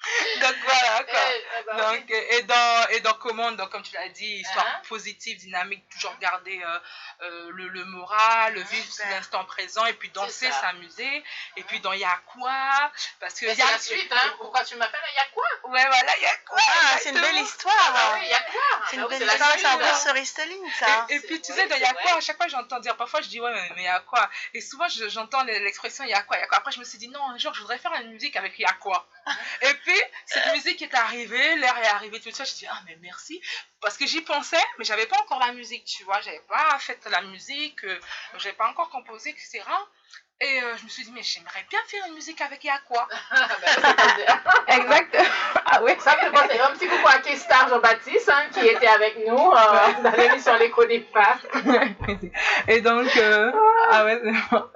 donc 0.42 0.56
voilà 0.64 1.04
quoi. 1.04 1.20
Eh, 1.28 1.44
eh 1.60 1.64
ben 1.66 1.78
donc, 1.78 2.12
et, 2.12 2.42
dans, 2.44 2.88
et 2.90 3.00
dans 3.02 3.14
Commande, 3.16 3.58
donc, 3.58 3.70
comme 3.70 3.82
tu 3.82 3.94
l'as 3.94 4.10
dit, 4.10 4.36
histoire 4.38 4.66
uh-huh. 4.66 4.88
positive, 4.88 5.38
dynamique, 5.38 5.84
toujours 5.90 6.16
garder 6.20 6.62
euh, 6.64 6.80
euh, 7.22 7.50
le, 7.54 7.68
le, 7.70 7.86
moral, 7.86 8.54
le 8.54 8.62
vivre 8.62 8.88
l'instant 9.10 9.44
présent 9.46 9.86
et 9.86 9.94
puis 9.94 10.10
danser, 10.10 10.52
s'amuser. 10.52 11.24
Et 11.58 11.64
puis 11.64 11.80
dans 11.80 11.94
Y'a 11.94 12.20
quoi? 12.28 12.92
Parce 13.20 13.40
que. 13.40 13.46
a 13.46 13.72
la 13.72 13.80
suite, 13.80 14.12
hein. 14.12 14.34
Pourquoi 14.38 14.64
tu 14.64 14.76
m'appelles 14.76 15.02
Y'a 15.16 15.26
quoi? 15.34 15.46
Ouais, 15.72 15.86
voilà, 15.86 16.18
Y'a 16.18 16.38
quoi? 16.48 16.60
Ah, 16.68 16.98
C'est 17.00 17.10
une 17.10 17.22
belle 17.22 17.38
histoire. 17.38 17.94
Ah, 17.96 18.18
oui, 18.20 18.28
Y'a 18.28 18.40
quoi? 18.42 18.62
C'est 18.90 18.98
une 18.98 19.08
belle 19.08 19.24
histoire, 19.24 19.54
c'est 19.58 19.66
un 19.66 19.78
beau 19.78 19.96
storytelling 19.96 20.72
ça. 20.80 21.06
Et, 21.10 21.20
puis 21.22 21.42
tu 21.42 21.54
sais, 21.54 21.68
dans 21.68 21.78
Y'a 21.78 21.94
quoi, 21.94 22.18
à 22.18 22.22
chaque 22.22 22.38
fois 22.38 22.48
j'entends 22.48 22.80
dire, 22.80 22.96
parfois 22.96 23.22
je 23.22 23.28
dis, 23.30 23.40
ouais, 23.40 23.72
mais 23.76 23.84
Y'a 23.84 24.00
quoi? 24.02 24.30
Et 24.54 24.62
souvent 24.62 24.88
j'entends 24.90 25.44
l'expression 25.44 26.04
Y'a 26.04 26.22
quoi, 26.24 26.38
Y'a 26.38 26.48
quoi? 26.48 26.58
Après 26.58 26.72
je 26.72 26.80
me 26.80 26.86
suis 26.86 26.98
dit, 26.98 27.08
non, 27.08 27.30
un 27.30 27.38
jour 27.38 27.54
je 27.54 27.62
voudrais 27.62 27.78
faire 27.78 27.94
une 27.96 28.12
musique 28.12 28.36
avec 28.36 28.58
Y'a 28.60 28.74
quoi. 28.74 29.08
Et 29.62 29.74
puis, 29.76 29.95
cette 30.26 30.54
musique 30.54 30.82
est 30.82 30.94
arrivée, 30.94 31.56
l'air 31.58 31.78
est 31.78 31.88
arrivé, 31.88 32.20
tout 32.20 32.32
ça. 32.32 32.44
Je 32.44 32.54
dis, 32.54 32.68
ah, 32.70 32.82
mais 32.86 32.98
merci. 33.02 33.42
Parce 33.82 33.98
que 33.98 34.06
j'y 34.06 34.22
pensais, 34.22 34.64
mais 34.78 34.86
j'avais 34.86 35.06
pas 35.06 35.20
encore 35.22 35.40
la 35.40 35.54
musique, 35.54 35.86
tu 35.86 36.04
vois. 36.04 36.22
J'avais 36.22 36.42
pas 36.48 36.78
fait 36.80 37.00
la 37.10 37.22
musique, 37.22 37.84
euh, 37.84 38.00
j'avais 38.38 38.56
pas 38.56 38.68
encore 38.68 38.90
composé, 38.90 39.30
etc. 39.30 39.64
Et 40.42 40.62
euh, 40.62 40.76
je 40.78 40.84
me 40.84 40.90
suis 40.90 41.06
dit, 41.06 41.12
mais 41.14 41.24
j'aimerais 41.24 41.66
bien 41.70 41.80
faire 41.88 42.06
une 42.08 42.14
musique 42.14 42.42
avec 42.42 42.62
Yakwa. 42.64 43.08
exact. 44.68 45.18
Ah 45.68 45.82
oui. 45.82 45.94
Ça 46.00 46.16
me 46.16 46.38
fait 46.48 46.60
un 46.60 46.72
petit 46.72 46.88
coucou 46.88 47.08
à 47.08 47.18
Kestar 47.18 47.68
Jean-Baptiste, 47.70 48.30
hein, 48.30 48.44
qui 48.54 48.68
était 48.68 48.88
avec 48.88 49.18
nous 49.26 49.52
euh, 49.52 50.02
dans 50.04 50.12
l'émission 50.12 50.56
L'écho 50.58 50.86
des 50.86 51.06
femmes. 51.12 51.40
Et 52.68 52.82
donc, 52.82 53.08
euh, 53.18 53.52
ah 53.90 54.06
ouais, 54.06 54.22
c'est 54.24 54.32
bon. 54.52 54.70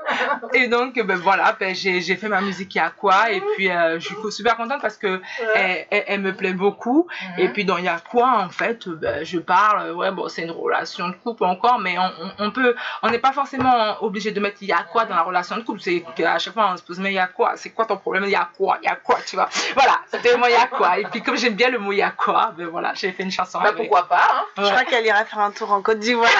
Et 0.54 0.68
donc, 0.68 1.00
ben 1.00 1.18
voilà, 1.18 1.56
ben, 1.60 1.74
j'ai 1.76 2.16
fait 2.16 2.30
ma 2.30 2.42
musique 2.42 2.78
quoi 2.98 3.32
et 3.32 3.42
puis 3.56 3.68
je 3.68 4.00
suis 4.00 4.16
super 4.32 4.56
contente 4.58 4.82
parce 4.82 4.98
que 4.98 5.22
elle, 5.56 5.86
elle, 5.90 6.22
me 6.22 6.34
plaît 6.34 6.54
beaucoup. 6.54 7.08
Et 7.38 7.50
puis, 7.50 7.66
dans 7.66 7.78
quoi 8.10 8.40
en 8.40 8.50
fait, 8.50 8.88
ben, 8.88 9.24
je 9.24 9.40
parle, 9.40 9.92
ouais, 9.92 10.12
bon, 10.12 10.28
c'est 10.28 10.44
une 10.44 10.52
relation 10.52 11.10
de 11.10 11.14
couple 11.14 11.46
encore, 11.46 11.80
mais 11.80 11.98
on, 11.98 12.12
on, 12.40 12.52
peut, 12.52 12.76
on 13.02 13.10
n'est 13.10 13.20
pas 13.20 13.32
forcément 13.32 14.02
obligé 14.02 14.32
de 14.32 14.40
mettre 14.40 14.58
il 14.62 14.68
y 14.68 14.72
a 14.72 14.84
quoi 14.92 15.06
dans 15.06 15.16
la 15.16 15.24
relation 15.24 15.58
de 15.58 15.62
couple. 15.62 15.80
C'est 15.82 16.04
qu'à 16.16 16.38
chaque 16.40 16.54
fois, 16.54 16.72
on 16.74 16.78
se 16.78 16.84
pose, 16.84 17.00
mais 17.00 17.12
il 17.12 17.16
y 17.16 17.20
a 17.20 17.28
quoi? 17.28 17.54
C'est 17.56 17.72
quoi 17.72 17.86
ton 17.86 17.98
problème? 17.98 18.24
Il 18.26 18.32
y 18.32 18.36
a 18.36 18.50
quoi? 18.56 18.78
Il 18.82 18.86
y 18.86 18.90
a 18.90 18.96
quoi 18.96 19.18
Tu 19.26 19.36
vois? 19.36 19.50
Voilà, 19.74 20.00
c'était 20.12 20.38
moi, 20.38 20.50
il 20.50 20.54
y 20.54 20.56
a 20.56 20.68
quoi 20.68 21.00
Et 21.00 21.04
puis, 21.06 21.22
comme 21.22 21.38
j'aime 21.38 21.56
bien 21.56 21.70
le 21.70 21.80
mot 21.80 21.92
il 21.92 21.98
y 21.98 22.02
a 22.02 22.12
quoi, 22.12 22.54
ben 22.58 22.68
voilà, 22.68 22.94
j'ai 22.94 23.12
fait 23.12 23.24
une 23.24 23.32
chanson. 23.32 23.60
Bah, 23.62 23.74
pourquoi 23.76 24.08
pas 24.08 24.28
hein? 24.32 24.44
Je 24.58 24.64
crois 24.64 24.84
qu'elle 24.84 25.06
ira 25.06 25.26
faire 25.26 25.40
un 25.40 25.52
tour 25.52 25.72
en 25.72 25.82
Côte 25.82 26.00
d'Ivoire. 26.00 26.30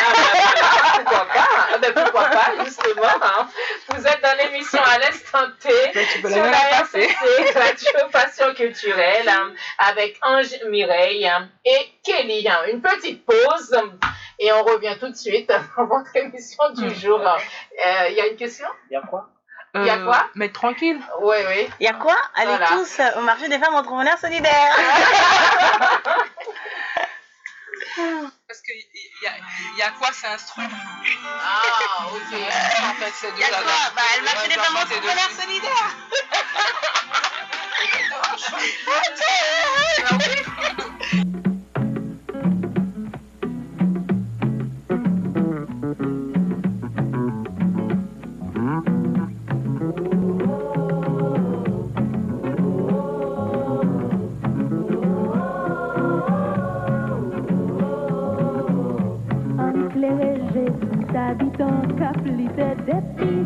Ah, 0.82 1.02
pourquoi 1.02 1.26
pas 1.26 1.40
hein? 1.40 1.78
ben, 1.82 1.94
Pourquoi 1.94 2.26
pas, 2.26 2.64
justement 2.66 3.04
hein? 3.22 3.48
Vous 3.90 4.08
êtes 4.08 4.22
dans 4.22 4.38
l'émission 4.38 4.80
à 4.82 5.00
l'instant 5.00 5.48
T 5.60 5.70
sur 6.30 6.44
la 6.44 6.70
RCC, 6.82 7.10
Radio 7.56 8.08
Passion 8.12 8.54
Culturelle, 8.54 9.32
avec 9.78 10.20
Ange 10.24 10.56
Mireille 10.70 11.30
et 11.66 11.92
Kelly. 12.04 12.48
Une 12.72 12.82
petite 12.82 13.26
pause 13.26 13.76
et 14.40 14.52
on 14.54 14.64
revient 14.64 14.96
tout 15.00 15.10
de 15.10 15.16
suite 15.16 15.50
dans 15.50 15.86
votre 15.86 16.16
émission 16.16 16.64
du 16.76 16.86
hmm. 16.86 16.94
jour. 16.96 17.20
Euh, 17.20 18.08
il 18.10 18.16
y 18.16 18.22
a 18.22 18.28
une 18.28 18.38
question? 18.38 18.68
Il 18.90 18.94
y 18.94 18.98
a 18.98 19.02
quoi? 19.02 19.30
Il 19.76 19.86
y 19.86 19.90
a 19.90 19.98
quoi? 19.98 20.18
euh, 20.18 20.32
Mais 20.36 20.50
tranquille. 20.50 21.00
Oui, 21.22 21.38
oui. 21.48 21.70
Il 21.80 21.86
y 21.86 21.90
a 21.90 21.94
quoi? 21.94 22.16
Allez 22.36 22.66
tous 22.70 23.02
au 23.18 23.22
marché 23.22 23.48
des 23.50 23.60
femmes 23.60 23.76
entrepreneurs 23.76 24.18
solidaires. 24.18 24.76
Parce 27.96 28.62
qu'il 28.62 28.76
y 29.22 29.28
a, 29.28 29.32
y 29.78 29.82
a 29.82 29.92
quoi 29.92 30.10
C'est 30.14 30.28
un 30.28 30.38
truc. 30.38 30.70
Ah, 31.26 32.08
ok. 32.08 32.34
En 32.84 32.94
fait, 32.96 33.14
c'est 33.20 33.30
Il 33.36 33.40
y 33.40 33.44
a 33.44 33.50
quoi? 33.50 33.92
Bah, 33.96 34.02
le 34.18 34.24
marché 34.26 34.48
des 34.48 34.56
femmes 34.56 34.78
entrepreneurs 34.78 35.32
solidaires. 35.40 35.96
C'est 62.56 63.39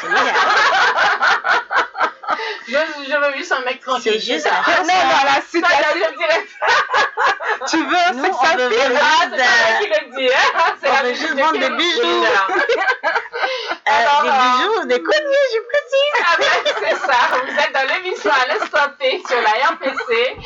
je, 2.67 2.73
je 2.73 3.15
veux 3.15 3.37
juste 3.37 3.51
un 3.51 3.61
mec 3.61 3.79
tranquille. 3.81 4.13
C'est 4.13 4.33
juste 4.33 4.45
la 4.45 4.63
façon. 4.63 4.83
dans 4.83 5.25
la 5.25 5.41
situation. 5.41 5.75
tu 7.69 7.77
veux 7.77 7.95
un 7.95 8.13
sex 8.23 8.35
on 8.41 8.57
veut 8.57 8.67
vendre, 8.67 9.37
on 10.83 11.03
veut 11.03 11.13
juste 11.13 11.35
vendre 11.35 11.59
des 11.59 11.69
bijoux. 11.69 12.25
Euh, 13.87 14.01
des 14.23 14.31
bijoux, 14.31 14.85
des 14.85 15.01
colliers, 15.01 15.47
je 15.53 15.59
précise. 15.69 16.15
Ah 16.23 16.35
ben, 16.39 16.73
c'est 16.79 16.97
ça. 17.05 17.19
Vous 17.45 17.59
êtes 17.59 17.73
dans 17.73 17.93
l'émission 17.93 18.31
à 18.31 18.47
l'instant 18.47 18.89
T 18.99 19.21
sur 19.27 19.41
la 19.41 19.67
RPC, 19.69 20.37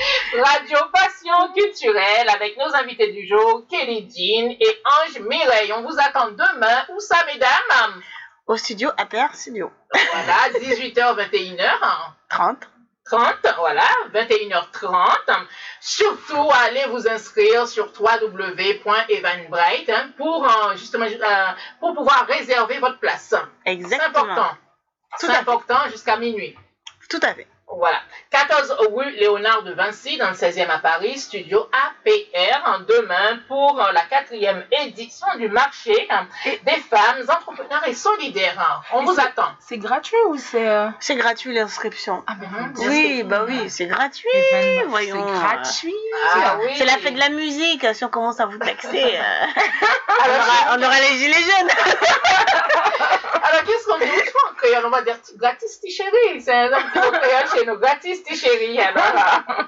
Radio 0.43 0.77
Passion 0.93 1.53
Culturelle, 1.55 2.29
avec 2.33 2.57
nos 2.57 2.75
invités 2.75 3.11
du 3.11 3.27
jour, 3.27 3.63
Kelly 3.69 4.09
Jean 4.09 4.55
et 4.59 4.81
Ange 4.85 5.19
Mireille. 5.21 5.73
On 5.73 5.81
vous 5.83 5.97
attend 5.99 6.29
demain. 6.31 6.85
Où 6.89 6.99
ça, 6.99 7.17
mesdames? 7.27 8.01
Au 8.49 8.57
studio 8.57 8.89
APR 8.97 9.35
Studio. 9.35 9.71
Voilà, 9.93 10.49
18h, 10.59 11.15
21h. 11.29 11.69
30. 12.29 12.67
30, 13.05 13.35
voilà, 13.59 13.85
21h30. 14.11 15.45
Surtout, 15.79 16.49
allez 16.65 16.83
vous 16.87 17.07
inscrire 17.07 17.67
sur 17.67 17.93
www.evanbright 17.93 19.89
hein, 19.91 20.09
pour 20.17 20.47
euh, 20.47 20.75
justement 20.77 21.05
euh, 21.05 21.45
pour 21.79 21.93
pouvoir 21.93 22.25
réserver 22.25 22.79
votre 22.79 22.97
place. 22.97 23.35
Exactement. 23.65 23.99
C'est 23.99 24.19
important. 24.19 24.57
C'est 25.17 25.29
important 25.29 25.87
jusqu'à 25.91 26.17
minuit. 26.17 26.57
Tout 27.07 27.19
à 27.21 27.35
fait. 27.35 27.45
Voilà. 27.71 27.97
14 28.31 28.77
rue 28.93 29.11
Léonard 29.11 29.63
de 29.63 29.73
Vinci, 29.73 30.17
dans 30.17 30.29
le 30.29 30.35
16e 30.35 30.69
à 30.69 30.79
Paris, 30.79 31.19
studio 31.19 31.69
APR, 31.71 32.83
demain 32.87 33.39
pour 33.47 33.77
la 33.93 34.01
quatrième 34.01 34.65
édition 34.83 35.27
du 35.37 35.49
marché 35.49 36.07
des 36.45 36.75
femmes 36.89 37.23
entrepreneurs 37.27 37.87
et 37.87 37.93
solidaires. 37.93 38.83
On 38.93 39.03
vous 39.03 39.19
attend. 39.19 39.49
C'est 39.59 39.77
gratuit 39.77 40.17
ou 40.29 40.37
c'est... 40.37 40.67
Euh, 40.67 40.89
c'est 40.99 41.15
gratuit 41.15 41.53
l'inscription. 41.53 42.23
Ah, 42.27 42.33
ben, 42.39 42.73
oui, 42.87 43.23
bah 43.23 43.45
oui, 43.47 43.69
c'est 43.69 43.85
gratuit. 43.85 44.27
Voyons. 44.87 45.25
C'est 45.27 45.39
gratuit. 45.39 45.95
Ah, 46.33 46.57
oui. 46.59 46.71
C'est 46.75 46.85
la 46.85 46.97
fête 46.97 47.13
de 47.13 47.19
la 47.19 47.29
musique. 47.29 47.85
Si 47.93 48.03
on 48.03 48.09
commence 48.09 48.39
à 48.39 48.45
vous 48.45 48.57
taxer, 48.57 48.89
euh, 49.17 49.45
on, 50.19 50.29
aura, 50.29 50.77
on, 50.77 50.83
aura, 50.83 50.99
les 50.99 51.17
gilets 51.17 51.33
jaunes. 51.33 51.69
Alors, 53.49 53.63
qu'est-ce 53.63 53.85
qu'on 53.85 53.97
dit 53.97 54.05
en 54.05 54.53
créole 54.55 54.85
On 54.85 54.89
va 54.89 55.01
dire 55.01 55.17
gratis, 55.37 55.79
chérie. 55.89 56.41
C'est 56.41 56.53
un 56.53 56.69
nom 56.69 56.77
qui 56.77 56.99
créole 56.99 57.47
chez 57.57 57.65
nous. 57.65 57.77
Gratis. 57.77 58.23
Alors, 58.79 59.67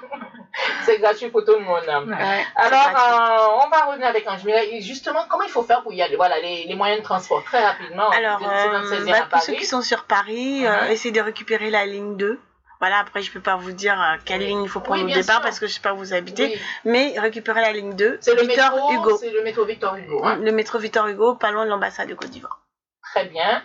c'est 0.84 0.98
gratuit 0.98 1.28
pour 1.28 1.44
tout 1.44 1.52
le 1.52 1.60
monde. 1.60 1.82
Alors, 1.86 2.88
euh, 2.88 3.64
on 3.64 3.68
va 3.68 3.84
revenir 3.86 4.06
avec 4.08 4.28
Ange. 4.28 4.46
Justement, 4.80 5.24
comment 5.28 5.44
il 5.44 5.50
faut 5.50 5.62
faire 5.62 5.82
pour 5.82 5.92
y 5.92 6.02
aller? 6.02 6.16
Voilà, 6.16 6.38
les, 6.40 6.64
les 6.66 6.74
moyens 6.74 7.00
de 7.00 7.04
transport, 7.04 7.42
très 7.44 7.64
rapidement. 7.64 8.08
Alors, 8.10 8.40
euh, 8.42 9.04
bah, 9.06 9.26
pour 9.30 9.40
ceux 9.40 9.54
qui 9.54 9.66
sont 9.66 9.82
sur 9.82 10.04
Paris, 10.04 10.66
euh, 10.66 10.88
essayez 10.88 11.12
de 11.12 11.20
récupérer 11.20 11.70
la 11.70 11.86
ligne 11.86 12.16
2. 12.16 12.38
Voilà, 12.80 12.98
après, 12.98 13.22
je 13.22 13.30
ne 13.30 13.34
peux 13.34 13.40
pas 13.40 13.54
vous 13.54 13.70
dire 13.70 13.96
quelle 14.24 14.40
ligne 14.40 14.64
il 14.64 14.68
faut 14.68 14.80
prendre 14.80 15.04
au 15.04 15.08
départ 15.08 15.40
parce 15.40 15.60
que 15.60 15.66
je 15.66 15.72
ne 15.72 15.74
sais 15.74 15.80
pas 15.80 15.94
où 15.94 15.98
vous 15.98 16.14
habitez. 16.14 16.58
Mais 16.84 17.14
récupérer 17.16 17.60
la 17.60 17.72
ligne 17.72 17.94
2. 17.94 18.18
C'est 18.20 18.34
le 18.34 18.44
métro 18.44 18.92
Hugo. 18.92 19.16
C'est 19.18 19.30
le 19.30 19.42
métro 19.42 19.64
Victor 19.64 19.94
Hugo. 19.96 20.20
Hein. 20.24 20.38
Le 20.42 20.50
métro 20.50 20.78
Victor 20.78 21.06
Hugo, 21.06 21.36
pas 21.36 21.52
loin 21.52 21.64
de 21.64 21.70
l'ambassade 21.70 22.08
de 22.08 22.14
Côte 22.14 22.30
d'Ivoire. 22.30 22.58
Très 23.12 23.26
bien. 23.26 23.62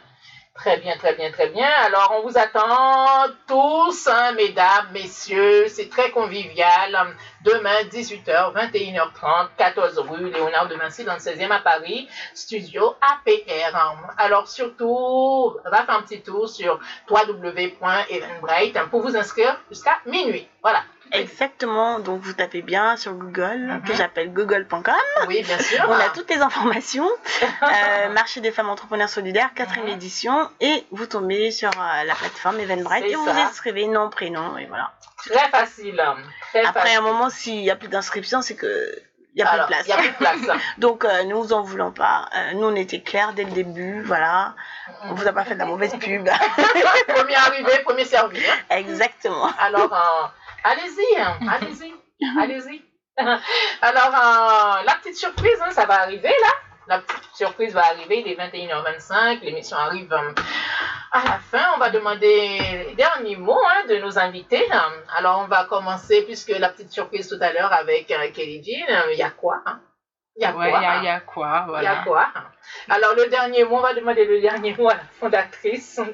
Très 0.57 0.77
bien, 0.77 0.97
très 0.97 1.13
bien, 1.13 1.31
très 1.31 1.49
bien. 1.49 1.69
Alors, 1.85 2.15
on 2.17 2.27
vous 2.27 2.35
attend 2.35 3.31
tous, 3.47 4.07
hein, 4.07 4.31
mesdames, 4.33 4.87
messieurs. 4.91 5.67
C'est 5.67 5.87
très 5.87 6.09
convivial. 6.09 7.15
Demain, 7.43 7.83
18h, 7.91 8.53
21h30, 8.55 9.49
14 9.55 9.99
rue 9.99 10.31
Léonard 10.31 10.67
de 10.67 10.75
Vinci, 10.75 11.03
dans 11.03 11.13
le 11.13 11.19
16e 11.19 11.51
à 11.51 11.59
Paris, 11.59 12.09
studio 12.33 12.95
APR. 13.01 13.77
Alors, 14.17 14.47
surtout, 14.47 15.55
va 15.63 15.85
faire 15.85 15.95
un 15.95 16.01
petit 16.01 16.21
tour 16.21 16.49
sur 16.49 16.79
www.eventbrite 17.07 18.79
pour 18.89 19.01
vous 19.01 19.15
inscrire 19.15 19.61
jusqu'à 19.69 19.99
minuit. 20.07 20.47
Voilà. 20.63 20.81
Exactement, 21.11 21.99
donc 21.99 22.21
vous 22.21 22.33
tapez 22.33 22.61
bien 22.61 22.97
sur 22.97 23.13
Google, 23.13 23.81
que 23.85 23.91
mhm. 23.91 23.97
j'appelle 23.97 24.33
google.com. 24.33 24.93
Oui, 25.27 25.43
bien 25.43 25.59
sûr. 25.59 25.85
On 25.87 25.93
a 25.93 26.09
toutes 26.09 26.29
les 26.29 26.41
informations. 26.41 27.09
Euh, 27.61 28.09
marché 28.09 28.39
des 28.39 28.51
femmes 28.51 28.69
entrepreneurs 28.69 29.09
solidaires, 29.09 29.51
quatrième 29.53 29.87
mhm. 29.87 29.93
édition, 29.93 30.49
et 30.59 30.85
vous 30.91 31.05
tombez 31.05 31.51
sur 31.51 31.69
euh, 31.69 32.03
la 32.03 32.15
plateforme 32.15 32.59
Eventbrite 32.59 33.05
et 33.05 33.15
vous 33.15 33.29
inscrivez 33.29 33.87
nom, 33.87 34.09
prénom, 34.09 34.57
et 34.57 34.65
voilà. 34.65 34.91
Très 35.17 35.49
facile. 35.49 36.01
Après, 36.65 36.95
un 36.95 37.01
moment, 37.01 37.29
s'il 37.29 37.61
n'y 37.61 37.71
a 37.71 37.75
plus 37.75 37.87
d'inscription, 37.87 38.41
c'est 38.41 38.55
que 38.55 39.01
il 39.37 39.43
n'y 39.43 39.47
a, 39.47 39.51
plus 39.51 39.59
de 39.59 39.65
place. 39.67 39.87
Il 39.87 39.91
a 39.91 39.97
plus 39.97 40.09
de 40.09 40.15
place. 40.15 40.59
Donc, 40.77 41.05
euh, 41.05 41.23
nous 41.25 41.53
en 41.53 41.61
voulons 41.61 41.91
pas. 41.91 42.29
nous, 42.55 42.65
on 42.65 42.75
était 42.75 43.01
clairs 43.01 43.33
dès 43.33 43.43
le 43.43 43.51
début. 43.51 44.01
Voilà. 44.01 44.55
On 45.03 45.13
vous 45.13 45.27
a 45.27 45.33
pas 45.33 45.43
fait 45.43 45.53
de 45.53 45.59
la 45.59 45.65
mauvaise 45.65 45.95
pub. 45.99 46.27
premier 47.07 47.35
arrivé, 47.35 47.71
premier 47.85 48.05
servi. 48.05 48.39
Hein. 48.39 48.75
Exactement. 48.77 49.49
Alors, 49.59 49.91
Allez-y, 50.63 51.19
hein, 51.19 51.37
allez-y, 51.49 51.93
allez-y. 52.39 52.81
Alors, 53.17 54.13
euh, 54.13 54.83
la 54.85 54.95
petite 55.01 55.17
surprise, 55.17 55.59
hein, 55.63 55.71
ça 55.71 55.85
va 55.85 56.01
arriver 56.01 56.29
là. 56.29 56.49
La 56.87 56.99
petite 56.99 57.35
surprise 57.35 57.73
va 57.73 57.85
arriver, 57.85 58.23
il 58.25 58.31
est 58.31 58.35
21h25, 58.35 59.41
l'émission 59.41 59.75
arrive 59.77 60.13
euh, 60.13 60.33
à 61.11 61.23
la 61.25 61.39
fin. 61.39 61.73
On 61.75 61.79
va 61.79 61.89
demander 61.89 62.59
les 62.87 62.95
derniers 62.95 63.35
mots 63.35 63.59
hein, 63.71 63.87
de 63.89 63.97
nos 63.97 64.17
invités. 64.17 64.65
Alors, 65.17 65.41
on 65.43 65.47
va 65.47 65.65
commencer, 65.65 66.23
puisque 66.23 66.49
la 66.49 66.69
petite 66.69 66.91
surprise 66.91 67.27
tout 67.27 67.41
à 67.41 67.51
l'heure 67.51 67.73
avec 67.73 68.09
euh, 68.11 68.31
Kelly 68.31 68.63
Jean, 68.63 69.09
il 69.11 69.17
y 69.17 69.23
a 69.23 69.31
quoi 69.31 69.61
il 70.37 70.43
y 70.43 70.45
a 70.45 70.53
quoi? 70.53 70.67
Il 70.67 71.03
y, 71.03 71.07
a 71.09 71.19
quoi, 71.19 71.65
voilà. 71.67 71.81
Il 71.81 71.85
y 71.85 71.97
a 71.99 72.03
quoi? 72.03 72.27
Alors, 72.89 73.15
le 73.15 73.27
dernier 73.27 73.63
mot, 73.63 73.77
on 73.77 73.81
va 73.81 73.93
demander 73.93 74.25
le 74.25 74.39
dernier 74.41 74.75
mot 74.77 74.89
à 74.89 74.95
la 74.95 75.03
fondatrice. 75.19 75.99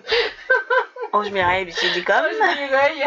Ange 1.14 1.30
Mireille 1.30 1.66
dit 1.66 2.04
comme. 2.04 2.16
Ange 2.16 2.58
Mireille. 2.58 3.06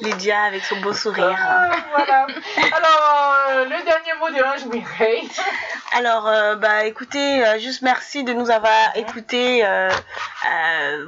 Lydia 0.00 0.42
avec 0.42 0.62
son 0.62 0.76
beau 0.80 0.92
sourire. 0.92 1.34
Ah, 1.40 1.70
voilà. 1.90 2.26
Alors, 2.72 3.34
euh, 3.48 3.64
le 3.64 3.84
dernier 3.84 4.12
mot 4.20 4.28
de 4.28 4.44
Ange 4.44 4.66
Mireille. 4.66 5.26
Alors, 5.92 6.28
euh, 6.28 6.56
bah 6.56 6.84
écoutez, 6.84 7.42
euh, 7.46 7.58
juste 7.58 7.80
merci 7.80 8.22
de 8.22 8.34
nous 8.34 8.50
avoir 8.50 8.94
écoutés 8.96 9.64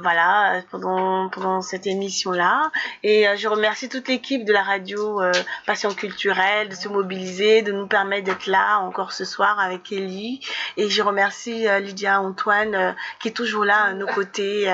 voilà, 0.01 0.61
pendant, 0.71 1.29
pendant 1.29 1.61
cette 1.61 1.85
émission-là. 1.85 2.71
Et 3.03 3.27
je 3.37 3.47
remercie 3.47 3.87
toute 3.87 4.07
l'équipe 4.07 4.45
de 4.45 4.53
la 4.53 4.63
radio 4.63 5.21
Passion 5.67 5.93
Culturelle 5.93 6.69
de 6.69 6.75
se 6.75 6.87
mobiliser, 6.87 7.61
de 7.61 7.71
nous 7.71 7.87
permettre 7.87 8.23
d'être 8.25 8.47
là 8.47 8.79
encore 8.79 9.11
ce 9.11 9.25
soir 9.25 9.59
avec 9.59 9.91
Ellie. 9.91 10.41
Et 10.75 10.89
je 10.89 11.01
remercie 11.03 11.38
Lydia 11.45 12.21
Antoine 12.21 12.95
qui 13.19 13.29
est 13.29 13.33
toujours 13.33 13.65
là 13.65 13.83
à 13.83 13.93
nos 13.93 14.07
côtés, 14.07 14.67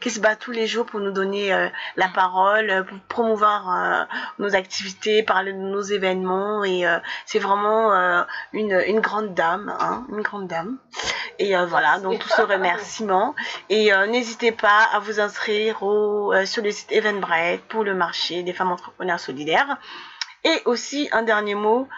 qui 0.00 0.10
se 0.10 0.20
bat 0.20 0.36
tous 0.36 0.50
les 0.50 0.66
jours 0.66 0.86
pour 0.86 1.00
nous 1.00 1.12
donner 1.12 1.52
euh, 1.52 1.68
la 1.96 2.08
parole, 2.08 2.70
euh, 2.70 2.82
pour 2.82 2.98
promouvoir 3.08 3.70
euh, 3.70 4.04
nos 4.38 4.54
activités, 4.54 5.22
parler 5.22 5.52
de 5.52 5.58
nos 5.58 5.82
événements. 5.82 6.64
Et 6.64 6.84
c'est 7.26 7.38
vraiment 7.38 7.92
une, 8.52 8.82
une, 8.86 9.00
grande 9.00 9.34
dame, 9.34 9.74
hein, 9.80 10.06
une 10.10 10.22
grande 10.22 10.46
dame. 10.46 10.78
Et 11.38 11.54
voilà, 11.66 11.98
donc 11.98 12.20
tout 12.20 12.28
ce 12.28 12.42
remerciement. 12.42 13.34
Et 13.68 13.90
n'hésitez 14.08 14.52
pas 14.52 14.88
à 14.92 14.98
vous 14.98 15.20
inscrire 15.20 15.82
au, 15.82 16.32
sur 16.44 16.62
le 16.62 16.70
site 16.70 16.92
Eventbrite 16.92 17.62
pour 17.68 17.84
le 17.84 17.94
marché 17.94 18.42
des 18.42 18.52
femmes 18.52 18.72
entrepreneurs 18.72 19.20
solidaires. 19.20 19.78
Et 20.44 20.62
aussi, 20.64 21.08
un 21.12 21.22
dernier 21.22 21.54
mot, 21.54 21.88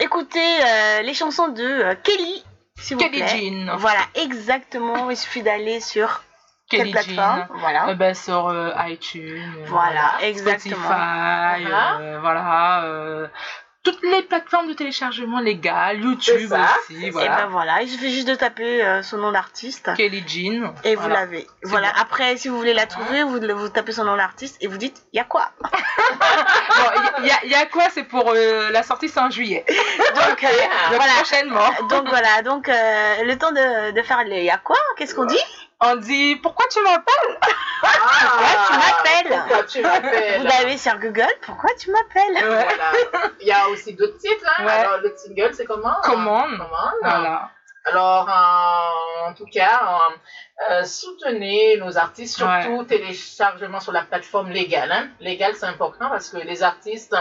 écoutez 0.00 0.58
les 1.02 1.14
chansons 1.14 1.48
de 1.48 1.94
Kelly, 2.02 2.44
s'il 2.78 2.96
vous 2.96 3.02
Kelly 3.02 3.22
Jean. 3.26 3.76
Voilà, 3.76 4.00
exactement. 4.14 5.10
Il 5.10 5.16
suffit 5.16 5.42
d'aller 5.42 5.80
sur 5.80 6.22
quelle 6.68 6.90
plateforme 6.90 7.46
Voilà. 7.54 7.88
Euh, 7.88 7.94
ben, 7.94 8.14
sur 8.14 8.48
euh, 8.48 8.72
iTunes. 8.86 9.52
Euh, 9.58 9.64
voilà, 9.66 10.12
exactement. 10.22 10.76
Spotify, 10.76 11.64
uh-huh. 11.64 12.20
voilà 12.20 13.30
toutes 13.90 14.02
les 14.02 14.22
plateformes 14.22 14.68
de 14.68 14.74
téléchargement 14.74 15.40
légales, 15.40 16.00
YouTube 16.00 16.52
aussi. 16.52 17.10
Voilà. 17.10 17.26
Et 17.26 17.42
ben 17.42 17.46
voilà, 17.48 17.82
il 17.82 17.88
suffit 17.88 18.12
juste 18.12 18.28
de 18.28 18.34
taper 18.34 19.00
son 19.02 19.18
nom 19.18 19.32
d'artiste. 19.32 19.90
Kelly 19.96 20.22
Jean. 20.26 20.74
Et 20.84 20.94
vous 20.94 21.08
l'avez. 21.08 21.46
Voilà. 21.62 21.92
Après, 21.98 22.36
si 22.36 22.48
vous 22.48 22.56
voulez 22.56 22.74
la 22.74 22.86
trouver, 22.86 23.22
vous, 23.22 23.40
vous 23.40 23.68
tapez 23.68 23.92
son 23.92 24.04
nom 24.04 24.16
d'artiste 24.16 24.56
et 24.60 24.66
vous 24.66 24.76
dites, 24.76 25.02
il 25.12 25.16
y 25.16 25.20
a 25.20 25.24
quoi? 25.24 25.50
Bon, 26.10 26.84
il 27.22 27.50
y, 27.50 27.54
a 27.54 27.66
quoi? 27.66 27.84
C'est 27.92 28.04
pour 28.04 28.32
la 28.32 28.82
sortie 28.82 29.08
c'est 29.08 29.20
en 29.20 29.30
juillet. 29.30 29.64
Donc, 30.14 30.46
voilà. 30.90 31.12
prochainement. 31.16 31.68
Donc 31.88 32.08
voilà, 32.08 32.42
donc 32.42 32.68
le 32.68 33.34
temps 33.34 33.50
de, 33.50 33.92
de 33.92 34.02
faire 34.02 34.22
les 34.24 34.44
y 34.44 34.50
a 34.50 34.58
quoi? 34.58 34.76
Qu'est-ce 34.96 35.14
qu'on 35.14 35.24
dit? 35.24 35.38
On 35.80 35.96
dit 35.96 36.36
pourquoi 36.36 36.66
tu 36.70 36.80
m'appelles? 36.82 37.38
Ah, 37.82 37.88
Pourquoi 38.20 38.66
tu 38.66 38.72
m'appelles? 38.78 39.38
Pourquoi 39.46 39.64
tu 39.64 39.80
m'appelles? 39.82 40.40
Vous 40.40 40.46
l'avez 40.46 40.76
sur 40.78 40.98
Google, 40.98 41.32
pourquoi 41.42 41.70
tu 41.78 41.90
m'appelles? 41.90 42.44
Voilà. 42.44 42.92
Il 43.40 43.46
y 43.46 43.52
a 43.52 43.68
aussi 43.68 43.94
d'autres 43.94 44.18
titres. 44.18 44.50
Hein. 44.58 44.66
Alors, 44.66 44.98
le 44.98 45.14
single, 45.16 45.54
c'est 45.54 45.64
comment? 45.64 45.94
Comment 46.02 46.42
Comment 46.42 46.90
Voilà. 47.02 47.50
Alors, 47.84 48.28
en 49.26 49.32
tout 49.34 49.46
cas, 49.52 49.80
euh, 50.10 50.14
soutenez 50.84 51.76
nos 51.78 51.96
artistes, 51.96 52.36
surtout 52.36 52.84
téléchargement 52.84 53.80
sur 53.80 53.92
la 53.92 54.02
plateforme 54.02 54.50
légale. 54.50 54.90
Hein. 54.90 55.08
Légal, 55.20 55.54
c'est 55.54 55.66
important 55.66 56.08
parce 56.08 56.30
que 56.30 56.38
les 56.38 56.62
artistes, 56.62 57.14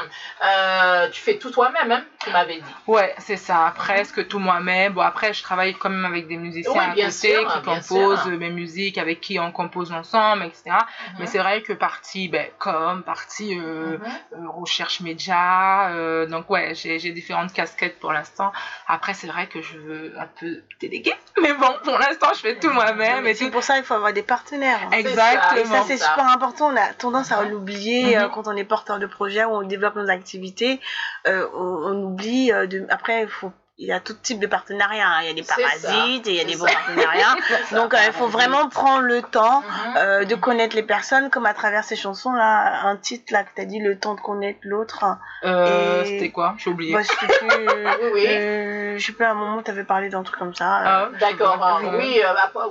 euh, 0.43 1.09
tu 1.09 1.21
fais 1.21 1.37
tout 1.37 1.51
toi-même, 1.51 1.91
hein, 1.91 2.03
tu 2.23 2.31
m'avais 2.31 2.55
dit. 2.55 2.75
Ouais, 2.87 3.13
c'est 3.19 3.37
ça, 3.37 3.73
presque 3.75 4.27
tout 4.27 4.39
moi-même. 4.39 4.93
Bon, 4.93 5.01
après, 5.01 5.33
je 5.33 5.43
travaille 5.43 5.75
quand 5.75 5.89
même 5.89 6.05
avec 6.05 6.27
des 6.27 6.37
musiciens 6.37 6.81
à 6.81 6.95
côté 6.95 7.45
qui 7.45 7.61
composent 7.63 8.27
mes 8.27 8.49
musiques, 8.49 8.97
avec 8.97 9.21
qui 9.21 9.39
on 9.39 9.51
compose 9.51 9.91
ensemble, 9.91 10.45
etc. 10.45 10.63
Mhm. 10.65 11.15
Mais 11.19 11.25
c'est 11.27 11.39
vrai 11.39 11.61
que 11.61 11.73
partie 11.73 12.29
ben, 12.29 12.47
comme, 12.57 13.03
partie 13.03 13.57
euh, 13.59 13.97
mhm. 14.35 14.49
recherche 14.49 14.99
média. 15.01 15.91
donc, 16.27 16.49
ouais, 16.49 16.73
j'ai 16.73 17.11
différentes 17.11 17.53
casquettes 17.53 17.99
pour 17.99 18.13
l'instant. 18.13 18.51
Après, 18.87 19.13
c'est 19.13 19.27
vrai 19.27 19.47
que 19.47 19.61
je 19.61 19.77
veux 19.77 20.13
un 20.19 20.27
peu 20.39 20.63
déléguer. 20.79 21.13
Mais 21.41 21.53
bon, 21.53 21.73
pour 21.83 21.97
l'instant, 21.99 22.29
je 22.33 22.39
fais 22.39 22.55
tout 22.55 22.71
moi-même 22.71 23.26
c'est 23.35 23.51
pour 23.51 23.63
ça 23.63 23.75
qu'il 23.75 23.83
faut 23.83 23.93
avoir 23.93 24.13
des 24.13 24.23
partenaires. 24.23 24.89
Exactement. 24.91 25.61
Et 25.61 25.65
ça, 25.65 25.83
c'est 25.87 25.97
super 25.97 26.27
important. 26.29 26.67
On 26.71 26.75
a 26.75 26.93
tendance 26.93 27.31
à 27.31 27.43
l'oublier 27.43 28.15
mhm. 28.15 28.23
euh, 28.23 28.29
quand 28.29 28.47
on 28.47 28.55
est 28.55 28.63
porteur 28.63 28.99
de 28.99 29.05
projet 29.05 29.43
ou 29.45 29.49
on 29.49 29.61
développe 29.63 29.95
nos 29.95 30.09
activités. 30.09 30.79
Euh, 31.27 31.47
on, 31.53 32.03
oublie. 32.03 32.51
Euh, 32.51 32.67
de... 32.67 32.85
Après, 32.89 33.23
il 33.23 33.27
faut 33.27 33.51
il 33.79 33.87
y 33.87 33.91
a 33.91 33.99
tout 33.99 34.13
type 34.13 34.39
de 34.39 34.47
partenariats. 34.47 35.07
Hein. 35.07 35.21
Il 35.21 35.27
y 35.27 35.29
a 35.29 35.33
des 35.33 35.43
parasites 35.43 36.25
et 36.27 36.31
il 36.31 36.35
y 36.35 36.41
a 36.41 36.45
des 36.45 36.55
bons 36.55 36.65
partenariats. 36.65 37.35
Donc, 37.73 37.93
euh, 37.93 37.97
il 38.07 38.13
faut 38.13 38.27
vraiment 38.27 38.69
prendre 38.69 39.03
le 39.03 39.21
temps 39.21 39.61
mhm. 39.61 39.97
euh, 39.97 40.25
de 40.25 40.33
connaître 40.33 40.75
les 40.75 40.83
personnes, 40.83 41.29
comme 41.29 41.45
à 41.45 41.53
travers 41.53 41.83
ces 41.83 41.95
chansons-là. 41.95 42.87
Un 42.87 42.97
titre 42.97 43.31
là 43.31 43.43
que 43.43 43.49
tu 43.55 43.61
as 43.61 43.65
dit, 43.65 43.79
le 43.79 43.99
temps 43.99 44.15
de 44.15 44.19
connaître 44.19 44.59
l'autre. 44.63 45.05
Euh, 45.43 46.03
C'était 46.05 46.31
quoi? 46.31 46.55
J'ai 46.57 46.71
oublié. 46.71 46.93
Bah, 46.93 47.01
je 47.03 47.07
sais 47.07 47.39
plus. 47.39 47.67
oui, 48.13 48.25
euh, 48.27 48.97
je 48.97 49.05
sais 49.05 49.13
pas, 49.13 49.27
à 49.27 49.31
un 49.31 49.35
moment, 49.35 49.61
tu 49.61 49.69
avais 49.69 49.83
parlé 49.83 50.09
d'un 50.09 50.23
truc 50.23 50.39
comme 50.39 50.55
ça. 50.55 50.81
Ah, 50.83 51.09
D'accord. 51.19 51.79
oui, 51.99 52.19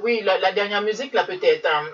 oui 0.03 0.23
la, 0.25 0.51
dernière 0.51 0.83
musique, 0.83 1.15
là, 1.15 1.23
peut-être. 1.23 1.69
Hein. 1.73 1.85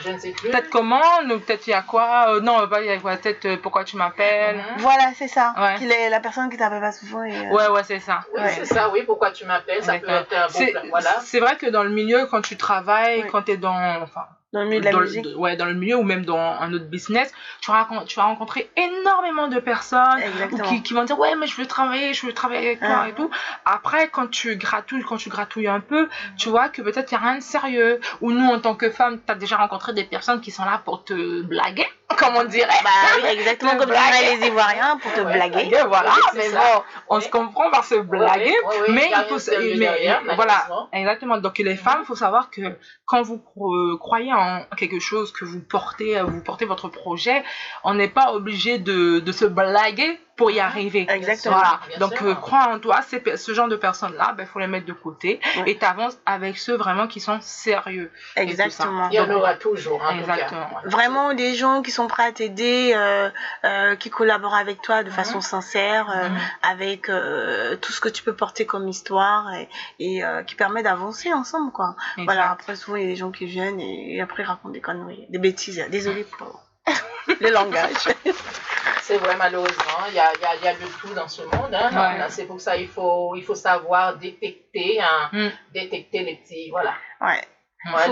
je 0.00 0.10
ne 0.10 0.18
sais 0.18 0.30
plus. 0.30 0.48
Peut-être 0.48 0.70
comment 0.70 1.02
peut-être 1.28 1.66
il 1.66 1.70
y 1.70 1.74
a 1.74 1.82
quoi 1.82 2.40
Non, 2.40 2.66
il 2.80 2.86
y 2.86 2.90
a 2.90 2.98
quoi 2.98 3.16
Peut-être 3.16 3.56
pourquoi 3.56 3.84
tu 3.84 3.96
m'appelles. 3.96 4.64
Voilà, 4.78 5.10
c'est 5.18 5.28
ça. 5.28 5.52
Qu'il 5.76 5.92
est 5.92 6.08
la 6.08 6.20
personne 6.20 6.48
qui 6.48 6.56
t'appelle 6.56 6.80
pas 6.80 6.92
souvent. 6.92 7.24
Et, 7.24 7.48
Ouais, 7.48 7.68
ouais, 7.68 7.82
c'est 7.84 8.00
ça. 8.00 8.20
Oui, 8.34 8.37
c'est 8.48 8.64
ça, 8.64 8.90
oui, 8.90 9.02
pourquoi 9.04 9.30
tu 9.30 9.44
m'appelles, 9.44 9.82
ça 9.82 9.98
peut 9.98 10.08
être 10.08 10.32
un 10.32 10.46
bon 10.46 10.88
Voilà. 10.90 11.20
C'est 11.22 11.40
vrai 11.40 11.56
que 11.56 11.66
dans 11.66 11.82
le 11.82 11.90
milieu, 11.90 12.26
quand 12.26 12.42
tu 12.42 12.56
travailles, 12.56 13.26
quand 13.30 13.42
tu 13.42 13.52
es 13.52 13.56
dans. 13.56 14.02
Enfin, 14.02 14.26
dans 14.52 14.62
le 14.62 14.68
milieu 14.68 14.80
de 14.80 14.86
la 14.86 15.00
musique 15.00 15.26
Ouais, 15.36 15.56
dans 15.56 15.66
le 15.66 15.74
milieu 15.74 15.96
ou 15.96 16.02
même 16.02 16.24
dans 16.24 16.38
un 16.38 16.72
autre 16.72 16.86
business, 16.86 17.32
tu 17.60 17.70
vas, 17.70 17.86
tu 18.06 18.16
vas 18.16 18.24
rencontrer 18.24 18.70
énormément 18.76 19.48
de 19.48 19.60
personnes 19.60 20.20
qui, 20.68 20.82
qui, 20.82 20.94
vont 20.94 21.04
dire 21.04 21.18
Ouais, 21.18 21.34
mais 21.36 21.46
je 21.46 21.56
veux 21.56 21.66
travailler, 21.66 22.14
je 22.14 22.26
veux 22.26 22.32
travailler 22.32 22.68
avec 22.68 22.80
toi 22.80 23.02
ah. 23.02 23.08
et 23.08 23.12
tout. 23.12 23.30
Après, 23.64 24.08
quand 24.08 24.28
tu 24.28 24.56
gratouilles, 24.56 25.02
quand 25.02 25.18
tu 25.18 25.28
gratouilles 25.28 25.68
un 25.68 25.80
peu, 25.80 26.08
tu 26.38 26.48
vois 26.48 26.68
que 26.70 26.80
peut-être 26.80 27.12
il 27.12 27.18
n'y 27.18 27.24
a 27.24 27.28
rien 27.28 27.38
de 27.38 27.42
sérieux. 27.42 28.00
Ou 28.20 28.32
nous, 28.32 28.46
en 28.46 28.58
tant 28.58 28.74
que 28.74 28.90
femmes, 28.90 29.20
tu 29.24 29.30
as 29.30 29.34
déjà 29.34 29.56
rencontré 29.56 29.92
des 29.92 30.04
personnes 30.04 30.40
qui 30.40 30.50
sont 30.50 30.64
là 30.64 30.80
pour 30.84 31.04
te 31.04 31.42
blaguer 31.42 31.86
comme 32.16 32.36
on 32.36 32.44
dirait. 32.44 32.68
Bah 32.82 32.90
oui, 33.16 33.28
exactement 33.30 33.76
comme 33.78 33.90
les 33.90 34.46
Ivoiriens 34.46 34.96
pour 34.98 35.12
te 35.12 35.20
blaguer. 35.20 35.70
voilà, 35.86 36.14
mais 36.34 36.48
bon, 36.50 36.82
on 37.08 37.20
se 37.20 37.28
comprend 37.28 37.70
par 37.70 37.84
se 37.84 37.96
blaguer, 37.96 38.54
mais 38.88 39.10
il 39.10 39.24
faut, 39.28 39.50
mais, 39.76 40.34
voilà, 40.34 40.66
exactement. 40.92 41.38
Donc 41.38 41.58
les 41.58 41.76
femmes, 41.76 42.00
il 42.02 42.06
faut 42.06 42.16
savoir 42.16 42.50
que 42.50 42.62
quand 43.04 43.22
vous 43.22 43.42
croyez 43.98 44.32
en 44.32 44.37
quelque 44.76 45.00
chose 45.00 45.32
que 45.32 45.44
vous 45.44 45.60
portez, 45.60 46.20
vous 46.22 46.42
portez 46.42 46.64
votre 46.64 46.88
projet, 46.88 47.42
on 47.84 47.94
n'est 47.94 48.08
pas 48.08 48.32
obligé 48.32 48.78
de, 48.78 49.20
de 49.20 49.32
se 49.32 49.44
blaguer 49.44 50.18
pour 50.38 50.50
y 50.52 50.60
arriver. 50.60 51.04
Exactement. 51.10 51.56
Voilà. 51.56 51.80
Donc, 51.98 52.22
euh, 52.22 52.34
crois 52.34 52.68
en 52.68 52.78
toi, 52.78 53.00
ce 53.02 53.52
genre 53.52 53.68
de 53.68 53.76
personnes-là, 53.76 54.28
il 54.30 54.36
ben, 54.36 54.46
faut 54.46 54.60
les 54.60 54.68
mettre 54.68 54.86
de 54.86 54.92
côté 54.92 55.40
et 55.66 55.76
tu 55.76 55.84
avances 55.84 56.16
avec 56.24 56.56
ceux 56.56 56.76
vraiment 56.76 57.08
qui 57.08 57.20
sont 57.20 57.38
sérieux. 57.42 58.10
Exactement. 58.36 59.08
Il 59.10 59.16
y 59.16 59.20
en 59.20 59.28
aura 59.30 59.56
toujours. 59.56 60.00
Hein, 60.02 60.20
Exactement. 60.20 60.68
Vraiment 60.84 61.34
des 61.34 61.54
gens 61.54 61.82
qui 61.82 61.90
sont 61.90 62.06
prêts 62.06 62.26
à 62.26 62.32
t'aider, 62.32 62.92
euh, 62.94 63.28
euh, 63.64 63.96
qui 63.96 64.10
collaborent 64.10 64.54
avec 64.54 64.80
toi 64.80 65.02
de 65.02 65.10
façon 65.10 65.38
mhm. 65.38 65.42
sincère, 65.42 66.06
mhm. 66.06 66.38
avec 66.62 67.10
tout 67.80 67.92
ce 67.92 68.00
que 68.00 68.08
tu 68.08 68.22
peux 68.22 68.34
porter 68.34 68.64
comme 68.64 68.88
histoire 68.88 69.52
et, 69.98 70.22
qui 70.46 70.54
permet 70.54 70.84
d'avancer 70.84 71.32
ensemble. 71.32 71.72
quoi. 71.72 71.96
Voilà, 72.16 72.52
après, 72.52 72.76
souvent, 72.76 72.96
il 72.96 73.02
y 73.02 73.06
a 73.06 73.08
des 73.08 73.16
gens 73.16 73.32
qui 73.32 73.44
viennent 73.44 73.80
et, 73.80 74.20
après, 74.20 74.44
ils 74.44 74.46
racontent 74.46 74.72
des 74.72 74.80
conneries, 74.80 75.26
des 75.28 75.38
bêtises. 75.38 75.84
Désolée 75.90 76.22
pour 76.22 76.67
le 77.40 77.50
langage. 77.50 78.08
C'est 79.02 79.18
vrai, 79.18 79.36
malheureusement. 79.36 80.06
Il 80.08 80.14
y 80.14 80.18
a, 80.18 80.30
y, 80.34 80.64
y 80.64 80.68
a, 80.68 80.74
de 80.74 80.86
tout 81.00 81.14
dans 81.14 81.28
ce 81.28 81.42
monde. 81.42 81.74
Hein. 81.74 82.26
C'est 82.28 82.46
pour 82.46 82.60
ça 82.60 82.76
qu'il 82.76 82.88
faut, 82.88 83.34
il 83.36 83.42
faut 83.42 83.54
savoir 83.54 84.16
détecter, 84.16 85.00
hein, 85.00 85.30
mm. 85.32 85.48
détecter 85.72 86.20
les 86.24 86.36
petits. 86.36 86.70
Voilà. 86.70 86.94
Ouais. 87.20 87.42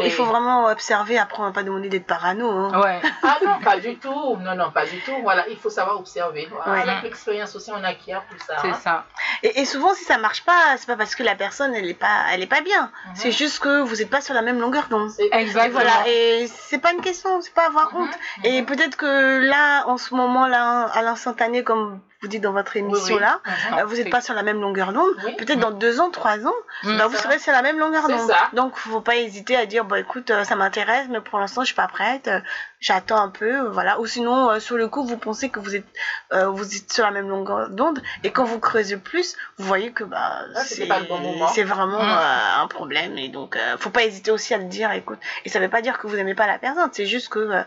Il, 0.03 0.12
faut, 0.12 0.25
vraiment 0.25 0.67
observer, 0.67 1.19
après 1.19 1.41
on 1.41 1.47
va 1.47 1.51
pas 1.51 1.64
demander 1.64 1.89
d'être 1.89 2.07
parano. 2.07 2.49
Hein. 2.49 2.81
Ouais. 2.81 3.01
Ah 3.23 3.39
non, 3.45 3.59
pas 3.61 3.79
du 3.79 3.97
tout. 3.97 4.37
Non, 4.37 4.55
non, 4.55 4.71
pas 4.71 4.87
du 4.87 5.01
tout. 5.01 5.12
Voilà, 5.23 5.49
il 5.49 5.57
faut 5.57 5.69
savoir 5.69 5.99
observer. 5.99 6.49
Avec 6.64 7.03
l'expérience 7.03 7.55
aussi, 7.57 7.73
on 7.73 7.83
acquiert 7.83 8.23
tout 8.31 8.39
ça. 8.39 8.57
C'est 8.62 8.75
ça. 8.75 9.05
Et, 9.43 9.61
et, 9.61 9.64
souvent, 9.64 9.93
si 9.95 10.05
ça 10.05 10.17
marche 10.19 10.45
pas, 10.45 10.77
c'est 10.77 10.87
pas 10.87 10.97
parce 10.97 11.17
que 11.17 11.25
la 11.25 11.35
personne, 11.35 11.75
elle 11.75 11.89
est 11.89 11.95
pas, 11.95 12.27
elle 12.33 12.43
est 12.43 12.47
pas 12.47 12.61
bien. 12.61 12.83
Mhm. 12.83 13.12
C'est 13.17 13.33
juste 13.33 13.59
que 13.59 13.83
vous 13.83 13.97
n'êtes 13.97 14.11
pas 14.11 14.21
sur 14.21 14.35
la 14.35 14.43
même 14.43 14.61
longueur 14.61 14.87
d'onde. 14.89 15.11
Exactement. 15.33 15.64
Et 15.64 15.69
voilà. 15.71 16.09
Et 16.09 16.47
c'est 16.47 16.79
pas 16.79 16.93
une 16.93 17.01
question, 17.01 17.41
c'est 17.41 17.53
pas 17.53 17.67
avoir 17.67 17.93
mhm. 17.93 18.03
honte. 18.03 18.19
Et 18.45 18.61
mhm. 18.61 18.67
peut-être 18.67 18.97
que 18.97 19.41
là, 19.45 19.87
en 19.89 19.99
ce 19.99 20.14
moment-là, 20.14 20.85
à 20.85 21.03
l'instantané, 21.03 21.64
comme 21.64 22.01
vous 22.27 22.31
dites 22.31 22.43
dans 22.43 22.53
votre 22.53 22.77
émission 22.77 23.18
là, 23.18 23.41
euh, 23.79 23.85
vous 23.85 23.95
n'êtes 23.95 24.11
pas 24.11 24.20
sur 24.20 24.35
la 24.35 24.43
même 24.43 24.61
longueur 24.61 24.93
d'onde. 24.93 25.14
Peut-être 25.39 25.61
dans 25.61 25.70
deux 25.70 26.01
ans, 26.01 26.11
trois 26.11 26.45
ans, 26.45 26.55
mm. 26.83 26.99
bah, 26.99 27.07
vous 27.07 27.16
serez 27.16 27.39
sur 27.39 27.53
la 27.53 27.62
même 27.62 27.79
longueur 27.79 28.09
d'onde. 28.09 28.33
Donc, 28.53 28.77
faut 28.77 29.01
pas 29.01 29.16
hésiter 29.16 29.57
à 29.57 29.64
dire, 29.64 29.85
bon, 29.85 29.95
écoute, 29.95 30.31
euh, 30.31 30.43
ça 30.43 30.57
m'intéresse, 30.57 31.07
mais 31.09 31.20
pour 31.20 31.39
l'instant, 31.39 31.62
je 31.62 31.66
suis 31.66 31.74
pas 31.74 31.87
prête. 31.87 32.29
Euh, 32.77 32.81
j'attends 32.81 33.20
un 33.20 33.29
peu, 33.29 33.61
voilà. 33.68 34.01
Ou 34.01 34.07
sinon, 34.07 34.59
sur 34.61 34.77
le 34.77 34.89
coup, 34.89 35.05
vous 35.05 35.16
pensez 35.16 35.49
que 35.49 35.61
vous 35.61 35.77
êtes, 35.77 35.87
vous 36.33 36.77
êtes 36.77 36.93
sur 36.93 37.05
la 37.05 37.11
même 37.11 37.29
longueur 37.29 37.70
d'onde, 37.70 38.03
et 38.24 38.31
quand 38.31 38.45
vous 38.45 38.59
creusez 38.59 38.97
plus, 38.97 39.37
vous 39.59 39.66
voyez 39.66 39.93
que 39.93 40.05
bah, 40.05 40.41
ah, 40.55 40.61
c'est 40.64 41.64
vraiment 41.64 42.03
mm. 42.03 42.61
un 42.61 42.66
problème. 42.68 43.18
Et 43.18 43.29
donc, 43.29 43.59
faut 43.79 43.91
pas 43.91 44.05
hésiter 44.05 44.31
aussi 44.31 44.55
à 44.55 44.59
le 44.59 44.64
dire, 44.64 44.91
écoute. 44.93 45.18
Et 45.45 45.49
ça 45.49 45.59
veut 45.59 45.68
pas 45.68 45.83
dire 45.83 45.99
que 45.99 46.07
vous 46.07 46.16
n'aimez 46.16 46.35
pas 46.35 46.47
la 46.47 46.59
personne, 46.59 46.89
c'est 46.93 47.07
juste 47.07 47.29
que 47.29 47.64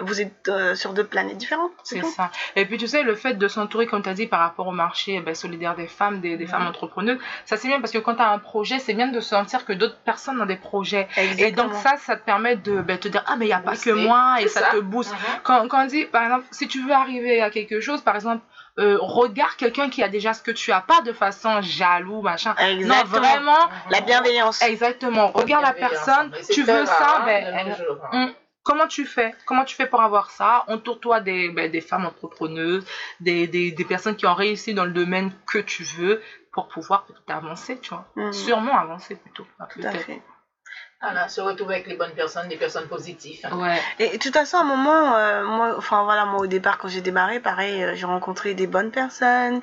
vous 0.00 0.20
êtes 0.20 0.50
sur 0.74 0.92
deux 0.92 1.04
planètes 1.04 1.36
différentes. 1.38 1.72
C'est 1.82 2.04
ça. 2.04 2.30
Et 2.54 2.66
puis, 2.66 2.78
tu 2.78 2.86
sais, 2.86 3.02
le 3.02 3.14
fait 3.14 3.34
de 3.34 3.48
s'entourer 3.48 3.86
comme 3.86 4.02
tu 4.02 4.08
as 4.08 4.14
dit, 4.14 4.26
par 4.26 4.40
rapport 4.40 4.66
au 4.66 4.72
marché 4.72 5.20
ben, 5.20 5.34
solidaire 5.34 5.74
des 5.76 5.86
femmes, 5.86 6.20
des, 6.20 6.36
des 6.36 6.46
femmes 6.46 6.66
entrepreneuses, 6.66 7.18
ça 7.44 7.56
c'est 7.56 7.68
bien 7.68 7.80
parce 7.80 7.92
que 7.92 7.98
quand 7.98 8.14
tu 8.14 8.22
as 8.22 8.30
un 8.30 8.38
projet, 8.38 8.78
c'est 8.78 8.94
bien 8.94 9.08
de 9.08 9.20
sentir 9.20 9.64
que 9.64 9.72
d'autres 9.72 9.98
personnes 9.98 10.40
ont 10.40 10.46
des 10.46 10.56
projets. 10.56 11.08
Et 11.38 11.52
donc 11.52 11.72
ça, 11.74 11.96
ça 11.98 12.16
te 12.16 12.24
permet 12.24 12.56
de 12.56 12.80
ben, 12.80 12.98
te 12.98 13.08
dire, 13.08 13.22
ah 13.26 13.36
mais 13.36 13.46
il 13.46 13.48
n'y 13.48 13.54
a 13.54 13.60
pas 13.60 13.76
que 13.76 13.90
moi, 13.90 14.25
et 14.36 14.48
ça, 14.48 14.72
te 14.72 14.78
booste. 14.78 15.12
Mhm. 15.12 15.40
quand, 15.44 15.68
quand 15.68 15.84
on 15.84 15.86
dit, 15.86 16.04
par 16.04 16.24
exemple, 16.24 16.46
si 16.50 16.68
tu 16.68 16.84
veux 16.84 16.92
arriver 16.92 17.40
à 17.40 17.50
quelque 17.50 17.80
chose, 17.80 18.00
par 18.02 18.16
exemple, 18.16 18.42
euh, 18.78 18.98
regarde 19.00 19.56
quelqu'un 19.56 19.88
qui 19.88 20.02
a 20.02 20.08
déjà 20.08 20.34
ce 20.34 20.42
que 20.42 20.50
tu 20.50 20.70
as 20.70 20.82
pas 20.82 21.00
de 21.00 21.14
façon 21.14 21.62
jaloux 21.62 22.20
machin 22.20 22.54
non 22.84 23.04
vraiment 23.06 23.70
la 23.88 24.02
bienveillance 24.02 24.60
exactement 24.60 25.28
regarde 25.28 25.64
la, 25.64 25.72
personne 25.72 26.30
tu 26.52 26.62
veux 26.62 26.84
ça 26.84 27.22
ben, 27.24 28.34
Comment 28.66 28.88
tu 28.88 29.06
fais? 29.06 29.32
Comment 29.46 29.64
tu 29.64 29.76
fais 29.76 29.86
pour 29.86 30.02
avoir 30.02 30.32
ça? 30.32 30.64
Entoure-toi 30.66 31.20
des, 31.20 31.50
ben, 31.50 31.70
des 31.70 31.80
femmes 31.80 32.04
entrepreneuses, 32.04 32.84
des, 33.20 33.46
des, 33.46 33.70
des, 33.70 33.84
personnes 33.84 34.16
qui 34.16 34.26
ont 34.26 34.34
réussi 34.34 34.74
dans 34.74 34.84
le 34.84 34.90
domaine 34.90 35.30
que 35.46 35.58
tu 35.58 35.84
veux 35.84 36.20
pour 36.50 36.66
pouvoir 36.66 37.04
peut-être 37.04 37.30
avancer, 37.30 37.78
tu 37.78 37.90
vois. 37.90 38.08
Mhm. 38.16 38.32
Sûrement 38.32 38.76
avancer 38.76 39.14
plutôt. 39.14 39.46
Tout 39.70 39.80
à 39.84 39.92
fait. 39.92 40.20
Voilà, 41.06 41.28
se 41.28 41.40
retrouver 41.40 41.76
avec 41.76 41.86
les 41.86 41.94
bonnes 41.94 42.14
personnes, 42.14 42.48
des 42.48 42.56
personnes 42.56 42.88
positives. 42.88 43.46
Ouais. 43.52 43.80
Et 44.00 44.18
de 44.18 44.22
toute 44.22 44.32
façon, 44.32 44.56
à 44.56 44.62
un 44.62 44.64
moment, 44.64 45.14
euh, 45.14 45.44
moi, 45.44 45.74
enfin 45.78 46.02
voilà, 46.02 46.24
moi 46.24 46.40
au 46.40 46.48
départ, 46.48 46.78
quand 46.78 46.88
j'ai 46.88 47.00
démarré, 47.00 47.38
pareil, 47.38 47.84
euh, 47.84 47.94
j'ai 47.94 48.06
rencontré 48.06 48.54
des 48.54 48.66
bonnes 48.66 48.90
personnes 48.90 49.60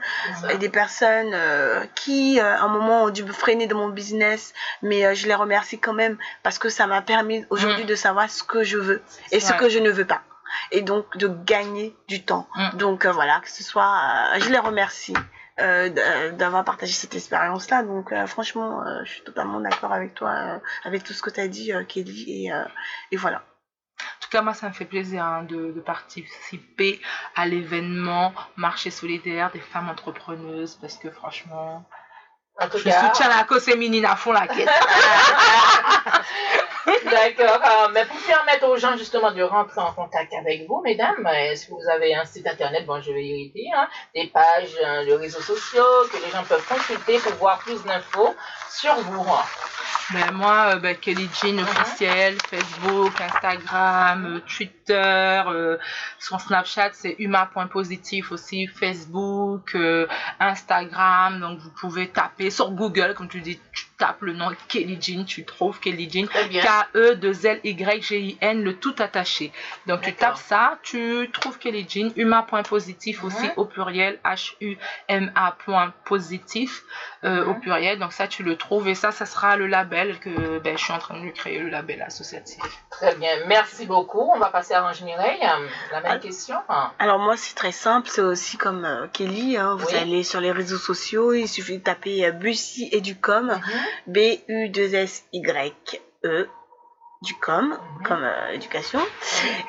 et 0.49 0.57
des 0.57 0.69
personnes 0.69 1.31
euh, 1.33 1.83
qui, 1.95 2.39
à 2.39 2.63
un 2.63 2.69
moment, 2.69 3.03
ont 3.03 3.09
dû 3.09 3.25
me 3.25 3.33
freiner 3.33 3.67
de 3.67 3.73
mon 3.73 3.89
business, 3.89 4.53
mais 4.81 5.13
je 5.15 5.27
les 5.27 5.35
remercie 5.35 5.79
quand 5.79 5.91
même 5.91 6.17
parce 6.43 6.57
que 6.57 6.69
ça 6.69 6.87
m'a 6.87 7.01
permis 7.01 7.45
aujourd'hui 7.49 7.83
mm. 7.83 7.87
de 7.87 7.95
savoir 7.95 8.29
ce 8.29 8.43
que 8.43 8.63
je 8.63 8.77
veux 8.77 9.01
et 9.31 9.41
ce 9.41 9.51
que 9.51 9.67
je 9.67 9.79
ne 9.79 9.89
veux 9.89 10.05
pas. 10.05 10.21
Et 10.71 10.81
donc 10.81 11.17
de 11.17 11.27
gagner 11.27 11.93
du 12.07 12.23
temps. 12.23 12.47
Mm. 12.55 12.77
Donc 12.77 13.05
voilà, 13.05 13.41
que 13.41 13.49
ce 13.49 13.63
soit, 13.63 13.99
je 14.37 14.49
les 14.49 14.59
remercie. 14.59 15.13
Euh, 15.59 15.87
euh, 15.95 16.31
d'avoir 16.31 16.63
partagé 16.63 16.93
cette 16.93 17.13
expérience-là. 17.13 17.83
Donc 17.83 18.11
euh, 18.11 18.25
franchement, 18.25 18.83
je 19.03 19.11
suis 19.11 19.21
totalement 19.21 19.59
d'accord 19.59 19.93
avec 19.93 20.15
toi, 20.15 20.59
avec 20.83 21.03
tout 21.03 21.13
ce 21.13 21.21
que 21.21 21.29
tu 21.29 21.39
as 21.39 21.47
dit, 21.47 21.71
Kelly. 21.87 22.47
Et, 22.47 22.51
et, 23.11 23.17
voilà. 23.17 23.37
En 23.37 24.21
tout 24.21 24.29
cas, 24.31 24.41
moi, 24.41 24.55
ça 24.55 24.67
me 24.67 24.73
fait 24.73 24.85
plaisir 24.85 25.23
hein, 25.23 25.43
de, 25.43 25.71
de, 25.71 25.79
participer 25.79 26.99
à 27.35 27.45
l'événement 27.45 28.33
Marché 28.55 28.89
solidaire 28.89 29.51
des 29.51 29.59
femmes 29.59 29.89
entrepreneuses 29.89 30.79
parce 30.81 30.97
que 30.97 31.11
franchement, 31.11 31.87
je 32.59 32.89
soutiens 32.89 33.29
la 33.29 33.43
cause 33.43 33.63
féminine 33.63 34.05
à 34.05 34.15
fond 34.15 34.31
la 34.31 34.47
caisse. 34.47 34.67
D'accord. 36.85 37.61
Euh, 37.63 37.87
mais 37.93 38.05
pour 38.05 38.19
permettre 38.21 38.67
aux 38.67 38.77
gens 38.77 38.97
justement 38.97 39.31
de 39.31 39.41
rentrer 39.41 39.81
en 39.81 39.93
contact 39.93 40.33
avec 40.33 40.67
vous, 40.67 40.81
mesdames, 40.81 41.25
est-ce 41.27 41.67
que 41.67 41.71
vous 41.71 41.89
avez 41.89 42.13
un 42.13 42.25
site 42.25 42.45
internet, 42.47 42.85
bon 42.85 43.01
je 43.01 43.11
vais 43.11 43.23
y 43.23 43.51
dire, 43.51 43.73
hein, 43.75 43.87
des 44.13 44.27
pages 44.27 44.75
euh, 44.83 45.05
de 45.05 45.13
réseaux 45.13 45.41
sociaux 45.41 45.83
que 46.11 46.17
les 46.23 46.31
gens 46.31 46.43
peuvent 46.43 46.65
consulter 46.67 47.19
pour 47.19 47.33
voir 47.33 47.59
plus 47.59 47.83
d'infos 47.83 48.35
sur 48.69 48.95
vous 48.95 49.25
ben, 50.11 50.31
moi, 50.33 50.73
euh, 50.73 50.79
ben, 50.79 50.97
Kelly 50.97 51.29
Jean 51.33 51.55
uh-huh. 51.55 51.63
officiel, 51.63 52.37
Facebook, 52.49 53.13
Instagram, 53.21 54.41
Twitter, 54.45 55.41
sur 56.19 56.41
Snapchat, 56.41 56.89
c'est 56.91 57.15
humain.positif 57.19 58.33
aussi, 58.33 58.67
Facebook, 58.67 59.77
Instagram, 60.39 61.39
donc 61.39 61.59
vous 61.59 61.71
pouvez 61.79 62.09
taper 62.09 62.49
sur 62.49 62.71
Google, 62.71 63.13
comme 63.15 63.29
tu 63.29 63.39
dis, 63.39 63.59
tapes 64.03 64.23
le 64.23 64.33
nom 64.33 64.49
Kelly 64.67 64.97
Jean, 64.99 65.23
tu 65.23 65.45
trouves 65.45 65.79
Kelly 65.79 66.09
Jean, 66.11 66.27
K-E-2-L-Y-G-I-N, 66.27 68.61
le 68.61 68.75
tout 68.75 68.95
attaché. 68.99 69.53
Donc 69.87 70.01
tu 70.01 70.13
tapes 70.13 70.35
ça, 70.35 70.77
tu 70.83 71.29
trouves 71.31 71.57
Kelly 71.57 71.85
Jean, 71.87 72.11
Huma.positif 72.17 73.23
aussi 73.23 73.47
au 73.55 73.63
pluriel, 73.63 74.19
H-U-M-A.positif 74.25 76.83
euh, 77.23 77.45
au 77.45 77.53
pluriel. 77.55 77.99
Donc 77.99 78.13
ça, 78.13 78.27
tu 78.27 78.43
le 78.43 78.55
trouves 78.57 78.87
et 78.87 78.95
ça, 78.95 79.11
ça 79.11 79.25
sera 79.25 79.57
le 79.57 79.67
label 79.67 80.19
que 80.19 80.59
ben, 80.59 80.77
je 80.77 80.83
suis 80.83 80.93
en 80.93 80.99
train 80.99 81.17
de 81.17 81.21
lui 81.21 81.33
créer, 81.33 81.59
le 81.59 81.69
label 81.69 82.01
associatif. 82.01 82.61
Très 82.89 83.15
bien, 83.15 83.31
merci 83.47 83.85
beaucoup. 83.85 84.31
On 84.33 84.39
va 84.39 84.49
passer 84.49 84.73
s'arrange 84.73 85.01
Mireille 85.01 85.45
La 85.91 86.01
même 86.01 86.19
question 86.19 86.57
Alors 86.99 87.19
moi 87.19 87.37
c'est 87.37 87.55
très 87.55 87.71
simple, 87.71 88.09
c'est 88.09 88.21
aussi 88.21 88.57
comme 88.57 89.07
Kelly, 89.13 89.55
hein. 89.57 89.75
vous 89.77 89.95
allez 89.95 90.23
sur 90.23 90.41
les 90.41 90.51
réseaux 90.51 90.77
sociaux, 90.77 91.33
il 91.33 91.47
suffit 91.47 91.77
de 91.77 91.83
taper 91.83 92.31
Bussy 92.31 92.89
et 92.91 93.01
du 93.01 93.15
com, 93.17 93.47
mhm. 93.47 93.61
B-U-2-S-Y-E 94.07 96.49
du 97.23 97.33
com, 97.35 97.69
mhm. 97.69 98.05
comme 98.05 98.23
euh, 98.23 98.51
éducation. 98.53 98.99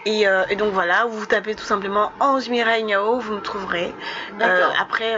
Et, 0.05 0.27
euh, 0.27 0.45
et, 0.51 0.57
donc 0.57 0.73
voilà, 0.73 1.07
vous 1.07 1.25
tapez 1.25 1.55
tout 1.55 1.65
simplement 1.65 2.13
Ange 2.21 2.49
Mireille 2.49 2.85
Niao, 2.85 3.21
vous 3.21 3.35
me 3.35 3.41
trouverez. 3.41 3.95
Euh, 4.41 4.69
après, 4.79 5.15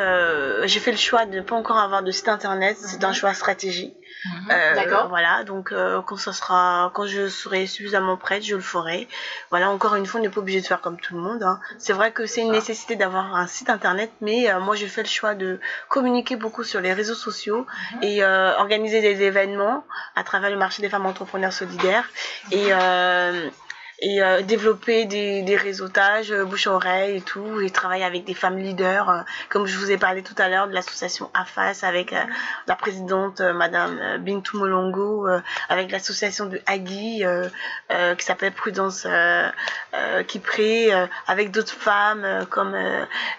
j'ai 0.68 0.78
fait 0.78 0.92
le 0.92 0.98
choix 0.98 1.24
de 1.24 1.36
ne 1.36 1.42
pas 1.42 1.56
encore 1.56 1.78
avoir 1.78 2.02
de 2.02 2.10
site 2.10 2.28
internet, 2.28 2.76
c'est 2.78 3.02
un 3.04 3.08
mhm. 3.08 3.14
choix 3.14 3.34
stratégique. 3.34 3.96
Mhm. 4.24 4.50
Euh, 4.50 4.74
D'accord. 4.74 5.08
Voilà, 5.08 5.44
donc 5.44 5.72
euh, 5.72 6.00
quand 6.02 6.16
ça 6.16 6.32
sera, 6.32 6.90
quand 6.94 7.06
je 7.06 7.28
serai 7.28 7.66
suffisamment 7.66 8.16
prête, 8.16 8.44
je 8.44 8.56
le 8.56 8.62
ferai. 8.62 9.08
Voilà, 9.50 9.70
encore 9.70 9.94
une 9.94 10.06
fois, 10.06 10.20
on 10.20 10.22
n'est 10.22 10.28
pas 10.28 10.40
obligé 10.40 10.60
de 10.60 10.66
faire 10.66 10.80
comme 10.80 10.98
tout 10.98 11.14
le 11.14 11.20
monde. 11.20 11.42
Hein. 11.42 11.60
C'est 11.78 11.92
vrai 11.92 12.12
que 12.12 12.26
c'est 12.26 12.42
une 12.42 12.52
nécessité 12.52 12.96
d'avoir 12.96 13.36
un 13.36 13.46
site 13.46 13.70
internet, 13.70 14.10
mais 14.20 14.50
euh, 14.50 14.60
moi 14.60 14.74
j'ai 14.76 14.88
fait 14.88 15.02
le 15.02 15.08
choix 15.08 15.34
de 15.34 15.60
communiquer 15.88 16.36
beaucoup 16.36 16.64
sur 16.64 16.80
les 16.80 16.92
réseaux 16.92 17.14
sociaux 17.14 17.66
mhm. 17.94 18.02
et 18.02 18.24
organiser 18.24 19.00
des 19.00 19.22
événements 19.22 19.84
à 20.14 20.24
travers 20.24 20.50
le 20.50 20.56
marché 20.56 20.82
des 20.82 20.88
femmes 20.88 21.06
entrepreneurs 21.06 21.52
solidaires 21.52 22.08
et 22.50 22.72
et 24.00 24.22
euh, 24.22 24.42
développer 24.42 25.06
des, 25.06 25.42
des 25.42 25.56
réseautages 25.56 26.30
euh, 26.30 26.44
bouche 26.44 26.66
à 26.66 26.72
oreille 26.72 27.16
et 27.16 27.20
tout 27.22 27.60
et 27.62 27.70
travailler 27.70 28.04
avec 28.04 28.24
des 28.24 28.34
femmes 28.34 28.58
leaders 28.58 29.08
euh, 29.08 29.20
comme 29.48 29.66
je 29.66 29.78
vous 29.78 29.90
ai 29.90 29.96
parlé 29.96 30.22
tout 30.22 30.34
à 30.36 30.48
l'heure 30.48 30.68
de 30.68 30.74
l'association 30.74 31.30
AFAS 31.32 31.82
avec 31.82 32.14
la 32.66 32.76
présidente 32.76 33.40
madame 33.40 34.18
Bintou 34.18 34.58
Molongo 34.58 35.26
avec 35.68 35.90
l'association 35.90 36.46
de 36.46 36.60
Agui 36.66 37.24
qui 38.18 38.24
s'appelle 38.24 38.52
Prudence 38.52 39.06
qui 40.26 40.38
prie 40.38 40.90
avec 41.26 41.50
d'autres 41.50 41.72
femmes 41.72 42.46
comme 42.50 42.76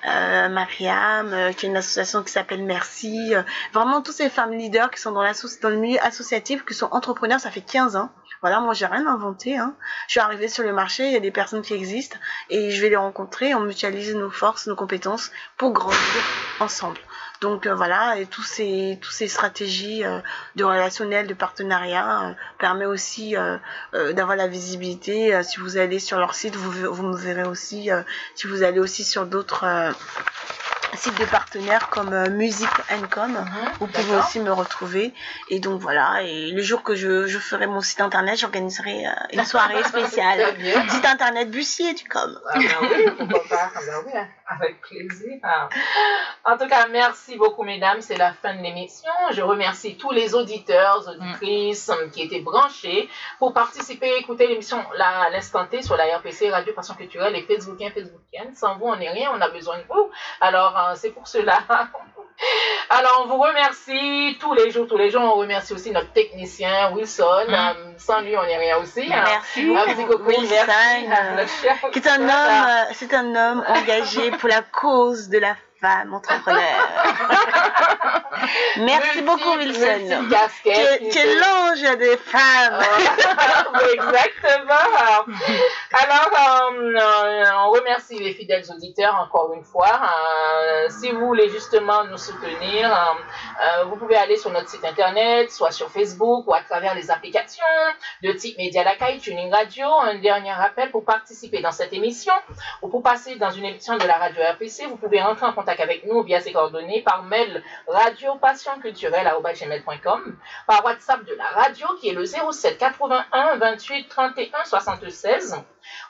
Mariam 0.04 1.54
qui 1.56 1.66
est 1.66 1.70
une 1.70 1.78
association 1.78 2.24
qui 2.24 2.32
s'appelle 2.32 2.64
Merci 2.64 3.34
vraiment 3.74 4.02
toutes 4.02 4.16
ces 4.16 4.30
femmes 4.30 4.54
leaders 4.54 4.92
qui 4.92 5.00
sont 5.02 5.12
dans, 5.12 5.24
dans 5.24 5.70
le 5.70 5.78
milieu 5.78 6.00
associatif 6.04 6.66
qui 6.66 6.74
sont 6.74 6.90
entrepreneurs 6.92 7.40
ça 7.40 7.52
fait 7.52 7.62
15 7.62 7.96
ans 7.96 8.12
voilà, 8.42 8.60
moi 8.60 8.74
j'ai 8.74 8.86
rien 8.86 9.08
inventé. 9.08 9.58
Hein. 9.58 9.76
Je 10.08 10.14
suis 10.14 10.20
arrivée 10.20 10.48
sur 10.48 10.64
le 10.64 10.74
marché, 10.74 11.08
il 11.08 11.14
y 11.14 11.18
a 11.18 11.22
des 11.22 11.32
personnes 11.32 11.62
qui 11.62 11.74
existent 11.74 12.18
et 12.50 12.72
je 12.72 12.82
vais 12.82 12.90
les 12.90 12.96
rencontrer, 12.96 13.54
on 13.56 13.62
mutualise 13.62 14.16
nos 14.16 14.30
forces, 14.30 14.68
nos 14.68 14.76
compétences 14.76 15.32
pour 15.58 15.72
grandir 15.72 16.24
ensemble. 16.60 17.00
Donc 17.42 17.68
euh, 17.68 17.76
voilà, 17.76 18.20
et 18.20 18.28
ces, 18.44 18.98
tous 19.02 19.12
ces 19.12 19.28
stratégies 19.28 20.04
euh, 20.04 20.20
de 20.56 20.64
relationnel, 20.64 21.28
de 21.28 21.34
partenariat 21.34 22.30
euh, 22.30 22.34
permet 22.58 22.86
aussi 22.86 23.36
d'avoir 23.94 24.36
la 24.36 24.48
visibilité. 24.48 25.42
si 25.44 25.60
vous 25.60 25.78
allez 25.78 26.00
sur 26.00 26.18
leur 26.18 26.34
site, 26.34 26.56
vous, 26.56 26.94
vous 26.94 27.04
me 27.04 27.16
verrez 27.16 27.44
aussi. 27.44 27.90
si 28.36 28.48
vous 28.48 28.64
allez 28.64 28.80
aussi 28.80 29.04
sur 29.04 29.26
d'autres 29.26 29.94
site 30.96 31.20
de 31.20 31.26
partenaires 31.26 31.90
comme 31.90 32.14
euh, 32.14 32.30
Music 32.30 32.70
Com. 33.12 33.32
Mhm, 33.32 33.46
vous 33.80 33.88
pouvez 33.88 34.16
aussi 34.16 34.40
me 34.40 34.52
retrouver. 34.52 35.14
Et 35.50 35.60
donc 35.60 35.82
voilà, 35.82 36.24
et 36.24 36.52
le 36.52 36.62
jour 36.62 36.84
que 36.84 36.96
je, 36.96 37.28
je 37.28 37.40
ferai 37.40 37.68
mon 37.68 37.82
site 37.82 38.02
internet, 38.02 38.40
j'organiserai 38.40 39.06
euh, 39.06 39.12
une 39.34 39.46
soirée 39.46 39.84
spéciale. 39.86 40.56
site 40.90 41.06
internet 41.06 41.50
Bussier 41.50 41.94
du 41.94 42.08
Com. 42.08 42.40
Ah, 42.50 42.60
ben 42.60 42.66
oui, 42.82 43.12
pourquoi 43.18 43.44
pas. 43.50 43.72
Ah, 43.76 43.80
ben 43.86 44.04
oui, 44.06 44.12
hein. 44.16 44.28
avec 44.48 44.82
plaisir. 44.82 45.40
En 46.46 46.58
tout 46.58 46.68
cas, 46.68 46.88
merci 46.88 47.38
beaucoup 47.38 47.64
mesdames, 47.64 48.02
c'est 48.02 48.18
la 48.18 48.34
fin 48.34 48.56
de 48.56 48.62
l'émission. 48.62 49.12
Je 49.32 49.42
remercie 49.42 49.98
tous 49.98 50.12
les 50.12 50.36
auditeurs, 50.36 51.08
auditrices 51.08 51.90
mm. 51.90 52.12
qui 52.12 52.24
étaient 52.24 52.42
branchés 52.42 53.10
pour 53.40 53.54
participer, 53.54 54.18
écouter 54.18 54.48
l'émission 54.48 54.78
l'instant 55.32 55.66
T 55.66 55.82
sur 55.82 55.98
la 55.98 56.18
RPC, 56.18 56.50
Radio 56.50 56.74
Passion 56.74 56.96
Culturelle 56.96 57.36
et 57.36 57.44
Facebookien, 57.44 57.90
Facebookien. 57.92 58.46
Sans 58.56 58.78
vous, 58.78 58.86
on 58.86 58.96
n'est 58.96 59.12
rien, 59.12 59.32
on 59.34 59.42
a 59.42 59.50
besoin 59.50 59.78
de 59.78 59.84
vous. 59.90 60.10
Alors, 60.42 60.77
euh, 60.78 60.94
c'est 60.96 61.12
pour 61.12 61.28
cela. 61.28 61.60
Alors, 62.90 63.24
on 63.26 63.28
vous 63.28 63.42
remercie 63.42 64.38
tous 64.40 64.54
les 64.54 64.70
jours, 64.70 64.88
tous 64.88 64.98
les 64.98 65.10
jours. 65.10 65.22
On 65.24 65.40
remercie 65.40 65.74
aussi 65.74 65.92
notre 65.92 66.12
technicien 66.14 66.92
Wilson. 66.94 67.46
Mm. 67.48 67.54
Euh, 67.54 67.74
sans 67.98 68.22
lui, 68.22 68.38
on 68.38 68.44
n'est 68.44 68.58
rien 68.58 68.78
aussi. 68.78 69.08
Merci. 69.10 69.66
Merci. 69.66 70.06
Wilson, 70.26 70.68
qui 71.92 72.00
est 72.00 72.08
un 72.08 72.22
homme, 72.22 72.30
euh, 72.30 72.84
c'est 72.94 73.14
un 73.14 73.36
homme 73.36 73.64
engagé 73.68 74.32
pour 74.32 74.50
la 74.50 74.62
cause 74.62 75.30
de 75.30 75.40
la 75.40 75.56
femme 75.80 76.14
entrepreneur. 76.14 76.58
Merci 78.78 79.22
beaucoup, 79.22 79.58
Wilson. 79.58 80.28
Tu 80.64 80.70
es 80.70 81.36
l'ange 81.36 81.98
des 81.98 82.18
femmes. 82.18 82.80
Exactement. 83.94 85.26
Alors, 86.04 86.30
euh, 86.38 87.66
on 87.66 87.72
remercie 87.72 88.20
les 88.20 88.34
fidèles 88.34 88.64
auditeurs 88.72 89.16
encore 89.16 89.54
une 89.54 89.64
fois. 89.64 90.02
Euh, 90.02 90.88
si 90.90 91.12
vous 91.12 91.26
voulez 91.26 91.50
justement 91.50 92.04
nous 92.06 92.18
soutenir, 92.18 92.92
euh, 92.92 93.84
vous 93.86 93.98
pouvez 93.98 94.16
aller 94.16 94.38
sur 94.38 94.52
notre 94.52 94.70
site 94.70 94.86
internet, 94.86 95.52
soit 95.52 95.72
sur 95.72 95.90
Facebook 95.90 96.48
ou 96.48 96.54
à 96.54 96.62
travers 96.62 96.96
les 96.96 97.12
applications 97.12 97.64
de 98.24 98.32
type 98.32 98.58
Média 98.58 98.84
Lacaille, 98.84 99.20
Tuning 99.20 99.52
Radio. 99.52 99.88
Un 100.02 100.16
dernier 100.16 100.54
rappel 100.54 100.92
pour 100.92 101.06
participer 101.06 101.62
dans 101.62 101.72
cette 101.72 101.94
émission 101.94 102.34
ou 102.82 102.90
pour 102.90 103.02
passer 103.02 103.36
dans 103.36 103.52
une 103.52 103.66
émission 103.66 103.98
de 103.98 104.06
la 104.06 104.16
radio 104.16 104.42
RPC, 104.54 104.86
vous 104.88 104.98
pouvez 104.98 105.22
rentrer 105.22 105.46
en 105.46 105.54
contact 105.54 105.67
avec 105.68 106.06
nous 106.06 106.22
via 106.24 106.40
ces 106.42 106.52
coordonnées 106.52 107.02
par 107.02 107.24
mail 107.24 107.64
radio 107.88 108.36
passion 108.36 108.80
culturelle 108.80 109.32
par 110.68 110.86
WhatsApp 110.86 111.26
de 111.26 111.34
la 111.36 111.48
radio 111.48 111.88
qui 112.00 112.10
est 112.10 112.14
le 112.14 112.26
07 112.26 112.78
81 112.78 113.58
28 113.58 114.08
31 114.08 114.66
76 114.66 115.56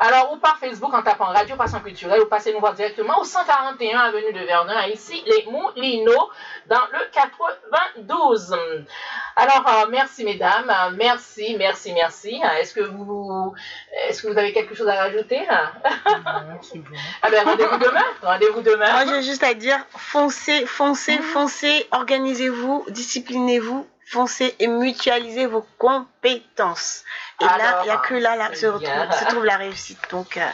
Alors, 0.03 0.32
ou 0.32 0.38
par 0.38 0.59
Facebook 0.59 0.94
en 0.94 1.03
tapant 1.03 1.26
Radio 1.26 1.57
Passion 1.57 1.78
Culturelle, 1.80 2.22
ou 2.22 2.26
passez 2.26 2.55
nous 2.55 2.61
voir 2.61 2.72
directement 2.72 3.20
au 3.20 3.24
141 3.24 3.98
avenue 3.98 4.32
de 4.32 4.46
Verdun, 4.46 4.86
ici, 4.86 5.22
les 5.26 5.44
Moulineaux, 5.51 6.30
dans 6.68 6.80
le 6.90 7.01
92. 7.12 8.57
Alors, 9.36 9.68
euh, 9.68 9.86
merci 9.90 10.24
mesdames, 10.24 10.72
merci, 10.96 11.55
merci, 11.59 11.92
merci. 11.92 12.40
Est-ce 12.59 12.72
que 12.72 12.80
vous, 12.80 13.53
est-ce 14.09 14.22
que 14.22 14.28
vous 14.28 14.38
avez 14.38 14.55
quelque 14.55 14.74
chose 14.74 14.88
à 14.88 14.94
rajouter 14.94 15.46
Ah 15.51 17.30
ben, 17.30 17.44
rendez-vous 17.44 17.76
demain, 17.76 18.05
rendez-vous 18.22 18.62
demain. 18.62 18.92
Moi, 18.92 19.05
j'ai 19.05 19.22
juste 19.22 19.42
à 19.42 19.53
dire, 19.53 19.84
foncez, 19.90 20.64
foncez, 20.64 21.18
mmh. 21.18 21.22
foncez, 21.22 21.86
organisez-vous, 21.92 22.86
disciplinez-vous, 22.88 23.86
foncez 24.07 24.55
et 24.59 24.66
mutualisez 24.66 25.44
vos 25.44 25.66
compétences. 25.76 27.05
Et 27.41 27.45
là, 27.45 27.80
il 27.82 27.84
n'y 27.84 27.91
a 27.91 27.97
que 27.97 28.14
là, 28.14 28.36
là 28.36 28.51
se, 28.55 28.61
se 28.61 29.24
trouve 29.28 29.45
la 29.45 29.57
réussite. 29.57 29.99
Donc, 30.11 30.36
euh, 30.36 30.47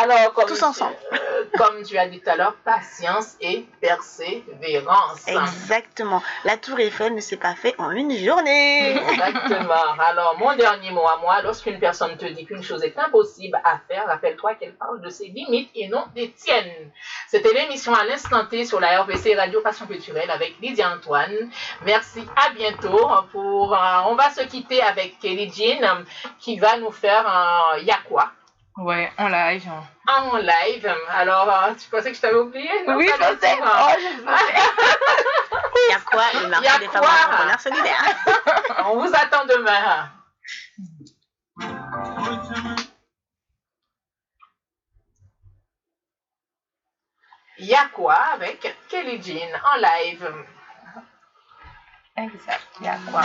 alors, 0.00 0.32
comme 0.32 0.46
Tous 0.46 0.62
ensemble. 0.62 0.96
Euh, 1.12 1.44
comme 1.58 1.82
tu 1.82 1.98
as 1.98 2.06
dit 2.08 2.20
tout 2.20 2.30
à 2.30 2.36
l'heure, 2.36 2.54
patience 2.64 3.36
et 3.40 3.66
persévérance. 3.80 5.26
Exactement. 5.26 6.22
La 6.44 6.56
tour 6.56 6.78
Eiffel 6.80 7.14
ne 7.14 7.20
s'est 7.20 7.36
pas 7.36 7.54
fait 7.54 7.74
en 7.78 7.90
une 7.90 8.16
journée. 8.16 8.96
Exactement. 8.96 9.74
Alors, 9.98 10.36
mon 10.38 10.54
dernier 10.56 10.90
mot 10.90 11.06
à 11.06 11.18
moi, 11.18 11.42
lorsqu'une 11.42 11.78
personne 11.78 12.16
te 12.16 12.26
dit 12.26 12.44
qu'une 12.46 12.62
chose 12.62 12.82
est 12.82 12.98
impossible 12.98 13.60
à 13.64 13.78
faire, 13.88 14.06
rappelle-toi 14.06 14.54
qu'elle 14.54 14.74
parle 14.74 15.00
de 15.00 15.10
ses 15.10 15.26
limites 15.26 15.70
et 15.74 15.88
non 15.88 16.04
des 16.14 16.30
tiennes. 16.32 16.90
C'était 17.28 17.52
l'émission 17.52 17.94
à 17.94 18.04
l'instant 18.04 18.46
T 18.46 18.64
sur 18.64 18.80
la 18.80 19.02
RPC 19.02 19.34
Radio 19.34 19.60
Passion 19.60 19.86
Culturelle 19.86 20.30
avec 20.30 20.54
Lydia 20.60 20.92
Antoine. 20.94 21.50
Merci, 21.84 22.26
à 22.36 22.50
bientôt. 22.50 23.10
Pour, 23.32 23.74
euh, 23.74 23.98
on 24.06 24.14
va 24.14 24.30
se 24.30 24.42
quitter 24.42 24.82
avec 24.82 25.18
Kelly 25.18 25.50
Jean 25.52 26.04
qui 26.38 26.58
va 26.58 26.76
nous 26.78 26.90
faire 26.90 27.26
un 27.26 27.78
Yakwa. 27.78 28.32
Ouais, 28.78 29.12
en 29.18 29.28
live. 29.28 29.70
Ah, 30.06 30.24
en 30.24 30.38
live? 30.38 30.94
Alors, 31.10 31.48
euh, 31.48 31.74
tu 31.74 31.88
pensais 31.90 32.10
que 32.10 32.16
je 32.16 32.22
t'avais 32.22 32.38
oublié? 32.38 32.70
Oui, 32.88 33.06
je 33.06 33.38
sais. 33.38 33.58
Oh, 33.60 33.88
je 33.98 34.22
Il 35.76 35.90
y 35.90 35.94
a 35.94 36.00
quoi 36.00 36.24
Le 36.40 36.48
marché 36.48 36.78
des 36.78 36.88
femmes 36.88 37.04
entrepreneurs 37.04 37.60
solidaires. 37.60 38.04
On 38.86 38.98
vous 38.98 39.14
attend 39.14 39.44
demain. 39.44 40.10
Il 47.58 47.66
y 47.66 47.74
a 47.74 47.86
quoi 47.92 48.14
avec 48.14 48.74
Kelly 48.88 49.22
Jean 49.22 49.60
en 49.72 49.76
live? 49.76 50.34
Exact, 52.16 52.66
il 52.80 52.86
y 52.86 52.88
a 52.88 52.98
quoi? 53.10 53.22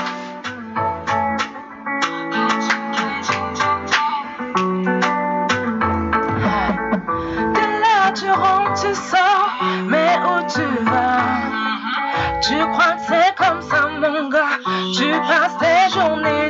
Tu 8.81 8.93
sors, 8.93 9.49
mais 9.85 10.17
où 10.25 10.45
tu 10.47 10.83
vas? 10.85 11.47
Tu 12.41 12.55
crois 12.71 12.93
que 12.93 13.01
c'est 13.07 13.35
comme 13.35 13.61
ça, 13.61 13.87
mon 13.87 14.29
gars. 14.29 14.59
Tu 14.95 15.09
passes 15.27 15.57
tes 15.59 15.93
journées 15.93 16.46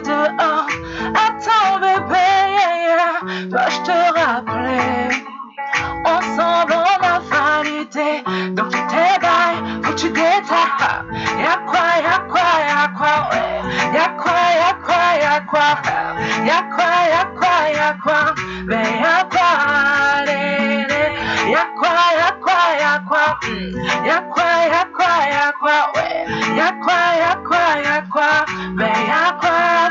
quoi, 23.71 23.83
y'a 24.05 24.21
quoi, 24.21 24.43
y'a 24.71 24.85
quoi, 24.95 25.13
y'a 25.29 25.51
quoi, 25.59 25.91
ouais, 25.95 26.25
y'a 26.55 26.71
quoi, 26.83 27.01
y'a 27.17 27.35
quoi, 27.45 27.65
y'a 27.83 28.01
quoi, 28.11 28.45
mais 28.73 28.93
y'a 29.07 29.31
quoi, 29.39 29.89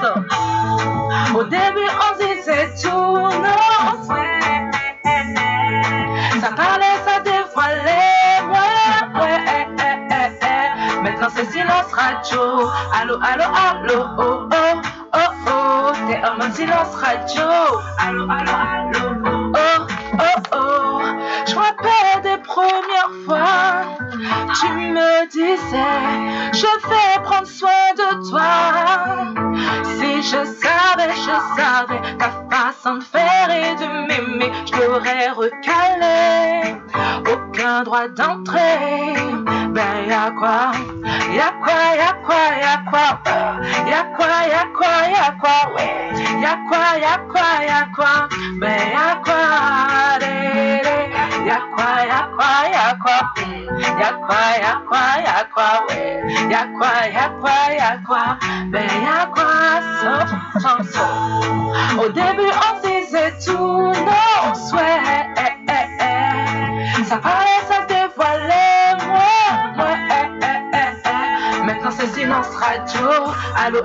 so, 0.00 0.10
Au 1.38 1.44
début 1.44 1.90
on 2.00 2.12
disait 2.18 2.68
tout, 2.82 2.90
non, 2.90 4.02
ça 6.40 6.50
parlait, 6.56 6.98
ça 7.04 7.20
dévoilait, 7.20 8.42
ouais, 8.50 9.20
ouais, 9.20 9.66
Maintenant 11.02 11.28
c'est 11.34 11.50
silence 11.50 11.92
radio, 11.92 12.70
allô, 12.94 13.18
allô, 13.22 13.44
allô, 13.44 14.04
oh, 14.18 14.48
oh, 14.52 14.80
oh, 15.14 15.30
oh, 15.46 15.92
t'es 16.08 16.20
en 16.24 16.52
silence 16.52 16.94
radio, 16.96 17.48
allô, 17.98 18.26
allô, 18.30 18.52
allô, 18.52 19.07
d'entrée, 38.06 39.14
ben 39.74 40.08
y'a 40.08 40.30
quoi, 40.38 40.70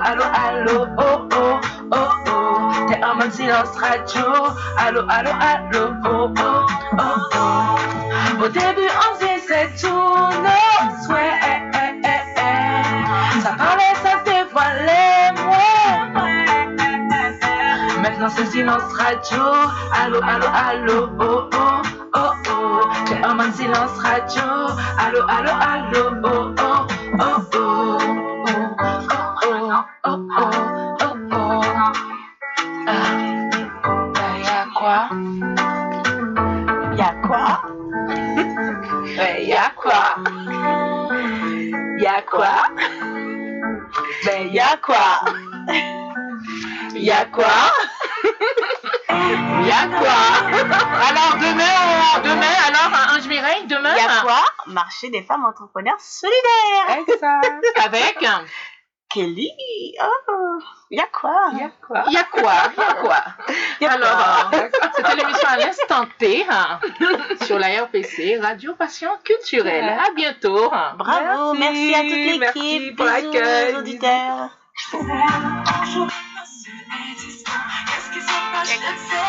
allô, 0.02 0.24
allô, 0.34 0.86
oh, 0.98 1.28
oh, 1.34 1.60
oh, 1.92 2.08
oh. 2.28 2.86
T'es 2.88 3.02
en 3.04 3.14
mode 3.16 3.32
silence 3.32 3.76
radio, 3.78 4.24
allô, 4.78 5.00
allô, 5.08 5.30
allô, 5.40 5.92
oh, 6.04 6.32
oh, 6.38 6.66
oh, 6.98 7.04
oh. 7.34 8.42
Au 8.44 8.48
début 8.48 8.88
on 9.04 9.12
disait 9.18 9.68
tout 9.80 9.88
nos 9.88 11.04
souhaits, 11.06 11.72
ça 13.42 13.50
parlait, 13.56 13.94
ça 14.02 14.12
se 14.18 14.24
dévoilait, 14.24 15.32
moi, 15.44 16.24
Maintenant 18.02 18.28
c'est 18.36 18.46
silence 18.46 18.92
radio, 18.98 19.42
allô, 20.02 20.20
allô, 20.22 20.46
allô, 20.52 21.08
oh, 21.20 21.48
oh, 21.54 21.82
oh, 22.14 22.30
oh. 22.50 22.80
T'es 23.06 23.24
en 23.24 23.34
mode 23.34 23.54
silence 23.54 23.96
radio, 24.02 24.42
allô, 24.98 25.20
allô, 25.28 25.52
allô, 25.72 26.02
oh, 26.24 26.28
Marché 54.84 55.08
des 55.10 55.22
femmes 55.22 55.44
entrepreneurs 55.46 55.98
solidaires 56.00 56.98
Exact. 57.08 57.64
Avec? 57.86 58.18
Kelly 59.08 59.50
Oh 60.02 60.58
Y'a 60.90 61.06
quoi 61.06 61.50
Y'a 61.58 61.70
quoi? 61.86 62.04
Y'a 62.10 62.24
quoi? 62.24 62.52
Y'a 62.76 62.94
quoi? 63.00 63.24
Y'a 63.80 63.92
Alors, 63.92 64.50
quoi 64.50 64.68
c'était 64.94 65.16
l'émission 65.16 65.48
à 65.48 65.56
l'instant 65.56 66.04
T 66.18 66.44
hein, 66.50 66.78
sur 67.46 67.58
la 67.58 67.84
RPC, 67.84 68.38
Radio 68.42 68.74
Passion 68.74 69.08
Culturelle. 69.24 69.88
À 69.88 70.10
bientôt. 70.14 70.70
hein. 70.72 70.94
Bravo, 70.98 71.54
merci, 71.54 71.90
Merci, 71.90 71.94
à 71.94 72.00
toute 72.00 72.38
merci 72.40 72.78
l'équipe. 72.80 72.96
pour 72.96 73.06
Bisous 73.06 73.32
l'accueil, 73.32 73.74
aux 73.74 73.78
auditeurs. 73.78 74.50
Qu'est-ce 74.90 74.98
qui 78.12 78.20
se 78.20 78.26
passe? 78.52 78.68
Je 78.68 78.74
ne 78.74 78.80
sais 78.98 79.24